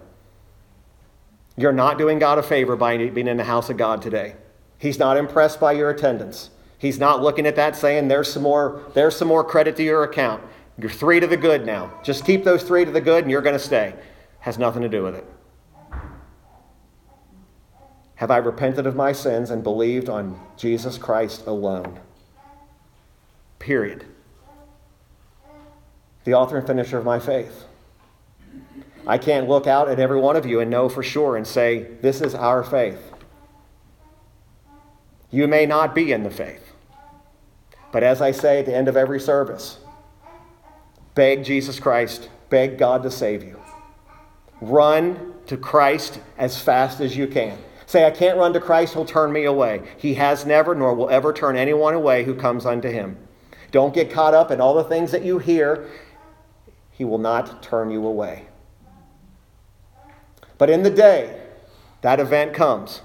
You're 1.57 1.73
not 1.73 1.97
doing 1.97 2.19
God 2.19 2.37
a 2.37 2.43
favor 2.43 2.75
by 2.75 2.97
being 3.09 3.27
in 3.27 3.37
the 3.37 3.43
house 3.43 3.69
of 3.69 3.77
God 3.77 4.01
today. 4.01 4.35
He's 4.77 4.99
not 4.99 5.17
impressed 5.17 5.59
by 5.59 5.71
your 5.73 5.89
attendance. 5.89 6.49
He's 6.77 6.99
not 6.99 7.21
looking 7.21 7.47
at 7.47 7.55
that 7.55 7.75
saying, 7.75 8.07
there's 8.07 8.31
some 8.31 8.43
more, 8.43 8.83
there's 8.93 9.15
some 9.15 9.27
more 9.27 9.43
credit 9.43 9.75
to 9.77 9.83
your 9.83 10.03
account. 10.03 10.43
You're 10.77 10.89
three 10.89 11.19
to 11.19 11.27
the 11.27 11.37
good 11.37 11.65
now. 11.65 11.91
Just 12.03 12.25
keep 12.25 12.43
those 12.43 12.63
three 12.63 12.83
to 12.85 12.91
the 12.91 13.01
good 13.01 13.23
and 13.23 13.31
you're 13.31 13.41
going 13.41 13.55
to 13.55 13.59
stay. 13.59 13.95
Has 14.39 14.59
nothing 14.59 14.81
to 14.81 14.89
do 14.89 15.03
with 15.03 15.15
it. 15.15 15.25
Have 18.15 18.31
I 18.31 18.37
repented 18.37 18.85
of 18.85 18.95
my 18.95 19.11
sins 19.11 19.49
and 19.49 19.63
believed 19.63 20.09
on 20.09 20.39
Jesus 20.57 20.97
Christ 20.97 21.47
alone? 21.47 21.99
Period. 23.59 24.05
The 26.23 26.33
author 26.33 26.57
and 26.57 26.67
finisher 26.67 26.97
of 26.97 27.05
my 27.05 27.19
faith. 27.19 27.65
I 29.07 29.17
can't 29.17 29.47
look 29.47 29.67
out 29.67 29.89
at 29.89 29.99
every 29.99 30.19
one 30.19 30.35
of 30.35 30.45
you 30.45 30.59
and 30.59 30.71
know 30.71 30.89
for 30.89 31.03
sure 31.03 31.37
and 31.37 31.45
say, 31.45 31.83
this 32.01 32.21
is 32.21 32.33
our 32.33 32.63
faith. 32.63 32.99
You 35.31 35.47
may 35.47 35.65
not 35.65 35.95
be 35.95 36.11
in 36.11 36.23
the 36.23 36.29
faith. 36.29 36.73
But 37.91 38.03
as 38.03 38.21
I 38.21 38.31
say 38.31 38.59
at 38.59 38.65
the 38.65 38.75
end 38.75 38.87
of 38.87 38.97
every 38.97 39.19
service, 39.19 39.79
beg 41.13 41.43
Jesus 41.43 41.79
Christ, 41.79 42.29
beg 42.49 42.77
God 42.77 43.03
to 43.03 43.11
save 43.11 43.43
you. 43.43 43.59
Run 44.61 45.33
to 45.47 45.57
Christ 45.57 46.19
as 46.37 46.59
fast 46.59 46.99
as 46.99 47.15
you 47.15 47.27
can. 47.27 47.57
Say, 47.85 48.05
I 48.05 48.11
can't 48.11 48.37
run 48.37 48.53
to 48.53 48.59
Christ, 48.59 48.93
he'll 48.93 49.05
turn 49.05 49.31
me 49.31 49.45
away. 49.45 49.83
He 49.97 50.15
has 50.15 50.45
never, 50.45 50.73
nor 50.73 50.95
will 50.95 51.09
ever 51.09 51.31
turn 51.31 51.55
anyone 51.55 51.93
away 51.93 52.23
who 52.23 52.33
comes 52.33 52.65
unto 52.65 52.89
him. 52.89 53.17
Don't 53.71 53.93
get 53.93 54.11
caught 54.11 54.33
up 54.33 54.51
in 54.51 54.59
all 54.59 54.73
the 54.73 54.83
things 54.83 55.11
that 55.11 55.23
you 55.23 55.37
hear. 55.37 55.87
He 56.91 57.05
will 57.05 57.17
not 57.17 57.61
turn 57.61 57.91
you 57.91 58.05
away. 58.05 58.47
But 60.57 60.69
in 60.69 60.83
the 60.83 60.89
day 60.89 61.41
that 62.01 62.19
event 62.19 62.53
comes, 62.53 63.01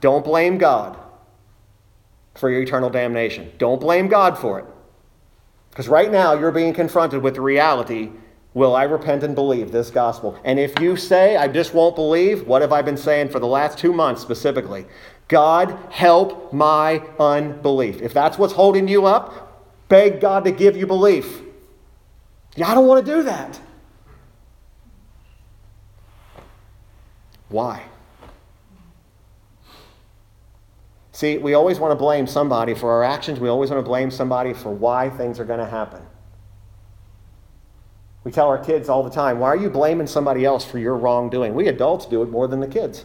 don't 0.00 0.24
blame 0.24 0.58
God 0.58 0.98
for 2.34 2.50
your 2.50 2.62
eternal 2.62 2.90
damnation. 2.90 3.52
Don't 3.58 3.80
blame 3.80 4.08
God 4.08 4.38
for 4.38 4.58
it. 4.58 4.64
Because 5.70 5.88
right 5.88 6.10
now 6.10 6.34
you're 6.34 6.52
being 6.52 6.72
confronted 6.72 7.22
with 7.22 7.34
the 7.34 7.40
reality 7.40 8.10
will 8.54 8.74
I 8.74 8.84
repent 8.84 9.22
and 9.22 9.34
believe 9.34 9.70
this 9.70 9.90
gospel? 9.90 10.38
And 10.44 10.58
if 10.58 10.78
you 10.80 10.96
say, 10.96 11.36
I 11.36 11.48
just 11.48 11.74
won't 11.74 11.94
believe, 11.94 12.46
what 12.46 12.62
have 12.62 12.72
I 12.72 12.82
been 12.82 12.96
saying 12.96 13.28
for 13.28 13.38
the 13.38 13.46
last 13.46 13.78
two 13.78 13.92
months 13.92 14.22
specifically? 14.22 14.86
God, 15.28 15.78
help 15.90 16.52
my 16.52 17.02
unbelief. 17.18 18.02
If 18.02 18.12
that's 18.12 18.38
what's 18.38 18.52
holding 18.52 18.88
you 18.88 19.06
up, 19.06 19.88
beg 19.88 20.20
God 20.20 20.44
to 20.44 20.50
give 20.50 20.76
you 20.76 20.86
belief. 20.86 21.42
Yeah, 22.56 22.68
I 22.68 22.74
don't 22.74 22.88
want 22.88 23.06
to 23.06 23.12
do 23.12 23.22
that. 23.22 23.60
Why? 27.48 27.84
See, 31.20 31.36
we 31.36 31.52
always 31.52 31.78
want 31.78 31.90
to 31.90 31.96
blame 31.96 32.26
somebody 32.26 32.72
for 32.72 32.90
our 32.92 33.04
actions. 33.04 33.40
We 33.40 33.50
always 33.50 33.68
want 33.68 33.84
to 33.84 33.86
blame 33.86 34.10
somebody 34.10 34.54
for 34.54 34.70
why 34.70 35.10
things 35.10 35.38
are 35.38 35.44
going 35.44 35.58
to 35.58 35.66
happen. 35.66 36.00
We 38.24 38.32
tell 38.32 38.48
our 38.48 38.56
kids 38.56 38.88
all 38.88 39.02
the 39.02 39.10
time, 39.10 39.38
why 39.38 39.48
are 39.48 39.56
you 39.56 39.68
blaming 39.68 40.06
somebody 40.06 40.46
else 40.46 40.64
for 40.64 40.78
your 40.78 40.96
wrongdoing? 40.96 41.54
We 41.54 41.68
adults 41.68 42.06
do 42.06 42.22
it 42.22 42.30
more 42.30 42.48
than 42.48 42.60
the 42.60 42.66
kids. 42.66 43.04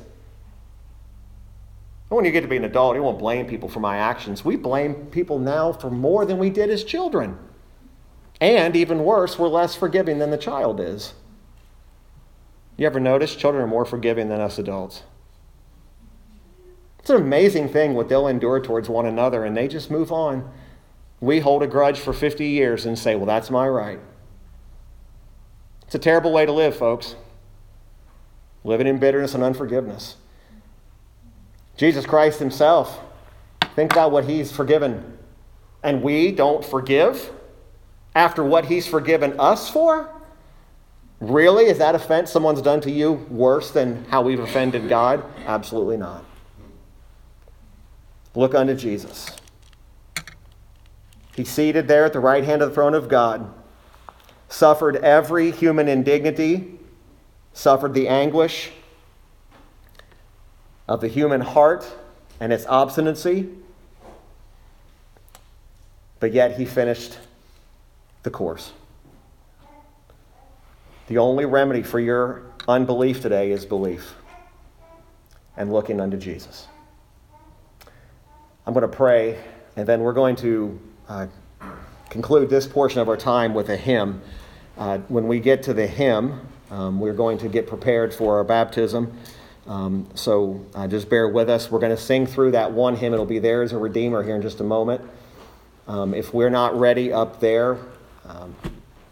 When 2.08 2.24
you 2.24 2.32
get 2.32 2.40
to 2.40 2.48
be 2.48 2.56
an 2.56 2.64
adult, 2.64 2.96
you 2.96 3.04
won't 3.04 3.20
blame 3.20 3.48
people 3.48 3.68
for 3.68 3.82
my 3.82 3.98
actions. 3.98 4.46
We 4.46 4.56
blame 4.56 5.08
people 5.08 5.38
now 5.38 5.74
for 5.74 5.92
more 5.92 6.26
than 6.26 6.38
we 6.38 6.50
did 6.50 6.70
as 6.70 6.86
children. 6.86 7.38
And 8.40 8.78
even 8.78 9.04
worse, 9.04 9.38
we're 9.38 9.50
less 9.50 9.76
forgiving 9.76 10.20
than 10.20 10.32
the 10.32 10.38
child 10.38 10.80
is. 10.80 11.16
You 12.78 12.88
ever 12.88 13.02
notice 13.02 13.36
children 13.36 13.62
are 13.62 13.68
more 13.68 13.84
forgiving 13.84 14.30
than 14.30 14.40
us 14.40 14.58
adults? 14.58 15.04
It's 17.06 17.12
an 17.12 17.18
amazing 17.18 17.70
thing 17.70 17.94
what 17.94 18.10
they'll 18.10 18.28
endure 18.28 18.60
towards 18.60 18.90
one 18.90 19.06
another, 19.06 19.46
and 19.46 19.56
they 19.56 19.68
just 19.68 19.92
move 19.92 20.12
on. 20.12 20.52
We 21.20 21.40
hold 21.40 21.62
a 21.62 21.68
grudge 21.68 22.00
for 22.00 22.14
50 22.14 22.48
years 22.48 22.88
and 22.88 22.98
say, 22.98 23.16
Well, 23.16 23.28
that's 23.28 23.52
my 23.52 23.68
right. 23.68 24.00
It's 25.86 25.94
a 25.94 26.00
terrible 26.00 26.34
way 26.34 26.48
to 26.48 26.52
live, 26.52 26.76
folks. 26.76 27.14
Living 28.64 28.88
in 28.88 28.98
bitterness 28.98 29.36
and 29.36 29.44
unforgiveness. 29.44 30.16
Jesus 31.78 32.08
Christ 32.08 32.40
Himself, 32.40 33.00
think 33.76 33.92
about 33.92 34.10
what 34.10 34.26
He's 34.26 34.52
forgiven. 34.52 35.16
And 35.84 36.02
we 36.02 36.32
don't 36.32 36.66
forgive 36.66 37.32
after 38.16 38.44
what 38.44 38.66
He's 38.66 38.88
forgiven 38.88 39.40
us 39.40 39.70
for? 39.70 40.10
Really? 41.20 41.66
Is 41.66 41.78
that 41.78 41.94
offense 41.94 42.32
someone's 42.32 42.64
done 42.64 42.82
to 42.82 42.90
you 42.90 43.12
worse 43.30 43.70
than 43.70 44.06
how 44.06 44.24
we've 44.24 44.40
offended 44.40 44.90
God? 44.90 45.24
Absolutely 45.46 45.98
not. 45.98 46.26
Look 48.36 48.54
unto 48.54 48.76
Jesus. 48.76 49.30
He's 51.36 51.50
seated 51.50 51.88
there 51.88 52.06
at 52.06 52.14
the 52.14 52.20
right 52.20 52.44
hand 52.44 52.62
of 52.62 52.70
the 52.70 52.76
throne 52.76 52.94
of 52.94 53.10
God 53.10 53.54
suffered 54.56 54.96
every 54.98 55.52
human 55.52 55.88
indignity, 55.88 56.80
suffered 57.54 57.94
the 57.94 58.08
anguish 58.08 58.72
of 60.88 61.02
the 61.02 61.08
human 61.08 61.42
heart 61.42 61.86
and 62.40 62.54
its 62.54 62.66
obstinacy, 62.66 63.50
but 66.20 66.32
yet 66.32 66.58
he 66.58 66.66
finished 66.66 67.18
the 68.24 68.30
course. 68.30 68.72
The 71.08 71.18
only 71.18 71.46
remedy 71.46 71.84
for 71.84 72.00
your 72.00 72.44
unbelief 72.68 73.22
today 73.22 73.52
is 73.52 73.66
belief 73.66 74.16
and 75.58 75.72
looking 75.72 76.00
unto 76.00 76.18
Jesus. 76.18 76.68
I'm 78.68 78.74
going 78.74 78.82
to 78.82 78.88
pray, 78.88 79.38
and 79.76 79.88
then 79.88 80.00
we're 80.00 80.14
going 80.14 80.36
to 80.38 80.80
uh, 81.08 81.28
conclude 82.10 82.50
this 82.50 82.66
portion 82.66 83.00
of 83.00 83.08
our 83.08 83.16
time 83.16 83.54
with 83.54 83.70
a 83.70 83.78
hymn. 83.78 84.24
Uh, 84.76 84.98
when 85.08 85.28
we 85.28 85.40
get 85.40 85.62
to 85.64 85.74
the 85.74 85.86
hymn, 85.86 86.42
um, 86.72 87.00
we're 87.00 87.14
going 87.14 87.38
to 87.38 87.48
get 87.48 87.68
prepared 87.68 88.12
for 88.12 88.38
our 88.38 88.44
baptism. 88.44 89.16
Um, 89.68 90.10
so 90.16 90.66
uh, 90.74 90.88
just 90.88 91.10
bear 91.12 91.30
with 91.30 91.48
us. 91.48 91.70
We're 91.70 91.80
going 91.80 91.96
to 91.96 92.02
sing 92.02 92.26
through 92.26 92.52
that 92.52 92.72
one 92.72 92.96
hymn. 92.96 93.14
It'll 93.14 93.26
be 93.28 93.38
There 93.38 93.62
Is 93.62 93.72
a 93.72 93.78
Redeemer 93.78 94.24
here 94.24 94.36
in 94.36 94.42
just 94.42 94.60
a 94.62 94.64
moment. 94.64 95.02
Um, 95.88 96.16
if 96.16 96.34
we're 96.34 96.50
not 96.50 96.76
ready 96.80 97.14
up 97.14 97.40
there, 97.40 97.78
um, 98.28 98.56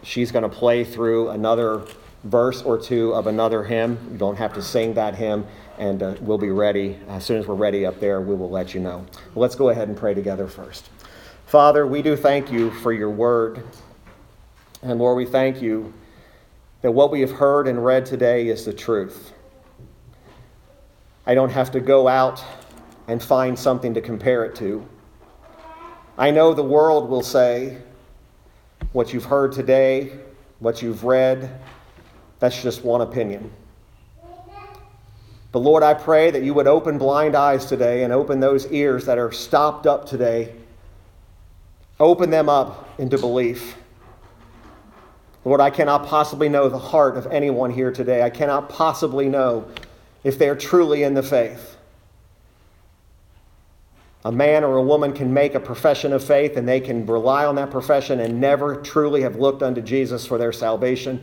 she's 0.02 0.32
going 0.32 0.50
to 0.50 0.50
play 0.50 0.84
through 0.84 1.30
another 1.30 1.84
verse 2.24 2.64
or 2.64 2.80
two 2.80 3.14
of 3.14 3.28
another 3.28 3.64
hymn. 3.64 4.00
You 4.12 4.18
don't 4.18 4.38
have 4.38 4.54
to 4.54 4.64
sing 4.64 4.96
that 4.96 5.14
hymn, 5.14 5.46
and 5.78 6.04
uh, 6.04 6.16
we'll 6.22 6.38
be 6.38 6.50
ready. 6.50 7.00
As 7.08 7.26
soon 7.26 7.38
as 7.38 7.48
we're 7.48 7.56
ready 7.56 7.86
up 7.86 8.00
there, 8.00 8.22
we 8.22 8.36
will 8.36 8.50
let 8.50 8.74
you 8.74 8.80
know. 8.80 9.06
Let's 9.36 9.56
go 9.56 9.70
ahead 9.70 9.88
and 9.88 9.98
pray 9.98 10.14
together 10.14 10.48
first. 10.48 10.90
Father, 11.46 11.86
we 11.86 12.02
do 12.02 12.16
thank 12.16 12.52
you 12.52 12.72
for 12.72 12.92
your 12.92 13.10
word. 13.10 13.64
And 14.82 15.00
Lord, 15.00 15.18
we 15.18 15.26
thank 15.26 15.62
you 15.62 15.94
that 16.82 16.92
what 16.92 17.12
we 17.12 17.22
have 17.22 17.32
heard 17.32 17.68
and 17.68 17.84
read 17.84 18.06
today 18.06 18.48
is 18.48 18.66
the 18.66 18.74
truth. 18.74 19.34
I 21.26 21.34
don't 21.34 21.52
have 21.52 21.72
to 21.72 21.80
go 21.80 22.08
out 22.08 22.44
and 23.08 23.22
find 23.22 23.58
something 23.58 23.94
to 23.94 24.02
compare 24.02 24.46
it 24.46 24.56
to. 24.56 24.86
I 26.18 26.32
know 26.32 26.54
the 26.54 26.64
world 26.64 27.10
will 27.10 27.24
say 27.24 27.78
what 28.92 29.14
you've 29.14 29.26
heard 29.26 29.52
today, 29.52 30.12
what 30.60 30.82
you've 30.82 31.04
read, 31.04 31.60
that's 32.40 32.62
just 32.62 32.84
one 32.84 33.02
opinion. 33.02 33.52
But 35.54 35.60
Lord, 35.60 35.84
I 35.84 35.94
pray 35.94 36.32
that 36.32 36.42
you 36.42 36.56
would 36.56 36.66
open 36.66 36.98
blind 36.98 37.36
eyes 37.36 37.68
today 37.68 38.04
and 38.04 38.12
open 38.12 38.40
those 38.40 38.66
ears 38.72 39.06
that 39.06 39.20
are 39.20 39.32
stopped 39.32 39.86
up 39.86 40.08
today. 40.08 40.52
Open 42.00 42.32
them 42.32 42.50
up 42.50 42.90
into 43.00 43.20
belief. 43.20 43.78
Lord, 45.46 45.62
I 45.62 45.70
cannot 45.70 46.08
possibly 46.08 46.50
know 46.50 46.70
the 46.70 46.80
heart 46.80 47.18
of 47.18 47.28
anyone 47.28 47.70
here 47.70 47.92
today. 47.92 48.24
I 48.24 48.32
cannot 48.32 48.68
possibly 48.68 49.30
know 49.30 49.68
if 50.24 50.40
they 50.40 50.50
are 50.50 50.56
truly 50.56 51.04
in 51.04 51.14
the 51.14 51.22
faith. 51.22 51.78
A 54.26 54.32
man 54.32 54.64
or 54.64 54.78
a 54.78 54.82
woman 54.82 55.14
can 55.14 55.32
make 55.36 55.54
a 55.54 55.60
profession 55.60 56.14
of 56.14 56.24
faith 56.24 56.58
and 56.58 56.68
they 56.68 56.80
can 56.80 57.06
rely 57.06 57.46
on 57.46 57.54
that 57.56 57.70
profession 57.70 58.22
and 58.22 58.42
never 58.42 58.78
truly 58.78 59.22
have 59.22 59.36
looked 59.36 59.62
unto 59.62 59.82
Jesus 59.82 60.26
for 60.26 60.40
their 60.40 60.54
salvation. 60.54 61.22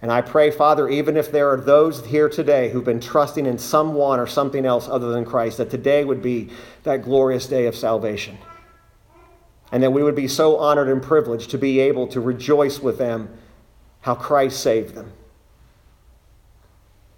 And 0.00 0.12
I 0.12 0.20
pray, 0.20 0.50
Father, 0.50 0.88
even 0.88 1.16
if 1.16 1.32
there 1.32 1.50
are 1.50 1.60
those 1.60 2.06
here 2.06 2.28
today 2.28 2.70
who've 2.70 2.84
been 2.84 3.00
trusting 3.00 3.46
in 3.46 3.58
someone 3.58 4.20
or 4.20 4.28
something 4.28 4.64
else 4.64 4.88
other 4.88 5.10
than 5.10 5.24
Christ, 5.24 5.58
that 5.58 5.70
today 5.70 6.04
would 6.04 6.22
be 6.22 6.50
that 6.84 7.02
glorious 7.02 7.46
day 7.46 7.66
of 7.66 7.74
salvation. 7.74 8.38
And 9.72 9.82
that 9.82 9.90
we 9.90 10.02
would 10.02 10.14
be 10.14 10.28
so 10.28 10.56
honored 10.56 10.88
and 10.88 11.02
privileged 11.02 11.50
to 11.50 11.58
be 11.58 11.80
able 11.80 12.06
to 12.08 12.20
rejoice 12.20 12.78
with 12.78 12.96
them 12.96 13.28
how 14.00 14.14
Christ 14.14 14.62
saved 14.62 14.94
them. 14.94 15.12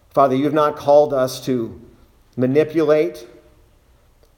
Father, 0.08 0.34
you've 0.34 0.54
not 0.54 0.76
called 0.76 1.12
us 1.12 1.44
to 1.44 1.80
manipulate 2.36 3.28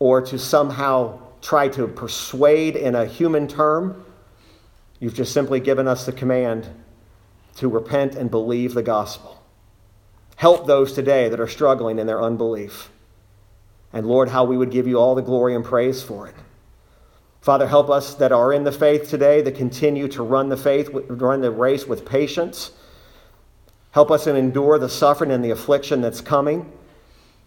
or 0.01 0.20
to 0.20 0.38
somehow 0.38 1.18
try 1.40 1.68
to 1.68 1.86
persuade 1.86 2.74
in 2.74 2.97
a 2.97 3.07
human 3.07 3.47
term. 3.47 4.05
You've 4.99 5.14
just 5.14 5.32
simply 5.32 5.61
given 5.61 5.86
us 5.86 6.05
the 6.05 6.12
command 6.12 6.68
to 7.57 7.68
repent 7.68 8.14
and 8.14 8.30
believe 8.30 8.74
the 8.74 8.82
gospel. 8.82 9.42
Help 10.36 10.66
those 10.66 10.92
today 10.92 11.28
that 11.28 11.40
are 11.40 11.48
struggling 11.48 11.98
in 11.98 12.07
their 12.07 12.22
unbelief. 12.22 12.90
And 13.92 14.07
Lord, 14.07 14.30
how 14.30 14.44
we 14.44 14.57
would 14.57 14.70
give 14.70 14.86
you 14.86 14.98
all 14.98 15.14
the 15.14 15.22
glory 15.22 15.55
and 15.55 15.64
praise 15.64 16.03
for 16.03 16.26
it. 16.26 16.34
Father, 17.42 17.66
help 17.66 17.90
us 17.90 18.14
that 18.14 18.32
are 18.32 18.53
in 18.53 18.64
the 18.64 18.72
faith 18.72 19.11
today 19.11 19.42
that 19.42 19.57
continue 19.57 20.09
to 20.09 20.22
run 20.22 20.48
the 20.48 20.57
faith, 20.57 20.88
run 20.92 21.40
the 21.40 21.50
race 21.50 21.86
with 21.86 22.07
patience. 22.07 22.72
Help 23.90 24.11
us 24.11 24.24
to 24.24 24.34
endure 24.34 24.78
the 24.78 24.88
suffering 24.88 25.30
and 25.30 25.44
the 25.44 25.50
affliction 25.50 26.00
that's 26.00 26.20
coming. 26.20 26.72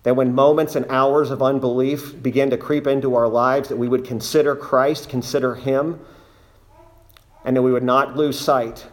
That 0.03 0.15
when 0.15 0.35
moments 0.35 0.75
and 0.75 0.85
hours 0.89 1.31
of 1.31 1.41
unbelief 1.41 2.21
begin 2.21 2.51
to 2.51 2.57
creep 2.57 2.85
into 2.85 3.15
our 3.15 3.27
lives, 3.27 3.69
that 3.69 3.77
we 3.77 3.87
would 3.87 4.05
consider 4.05 4.55
Christ, 4.55 5.09
consider 5.09 5.55
Him, 5.55 5.99
and 7.43 7.55
that 7.55 7.61
we 7.61 7.71
would 7.71 7.83
not 7.83 8.15
lose 8.15 8.37
sight 8.39 8.85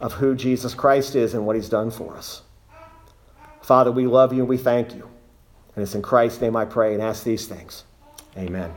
of 0.00 0.14
who 0.14 0.34
Jesus 0.34 0.74
Christ 0.74 1.14
is 1.14 1.34
and 1.34 1.46
what 1.46 1.56
He's 1.56 1.68
done 1.68 1.90
for 1.90 2.16
us. 2.16 2.42
Father, 3.62 3.90
we 3.90 4.06
love 4.06 4.32
you 4.32 4.40
and 4.40 4.48
we 4.48 4.58
thank 4.58 4.94
you. 4.94 5.08
And 5.74 5.82
it's 5.82 5.94
in 5.94 6.02
Christ's 6.02 6.40
name 6.40 6.54
I 6.56 6.64
pray 6.64 6.94
and 6.94 7.02
ask 7.02 7.24
these 7.24 7.46
things. 7.46 7.84
Amen. 8.36 8.72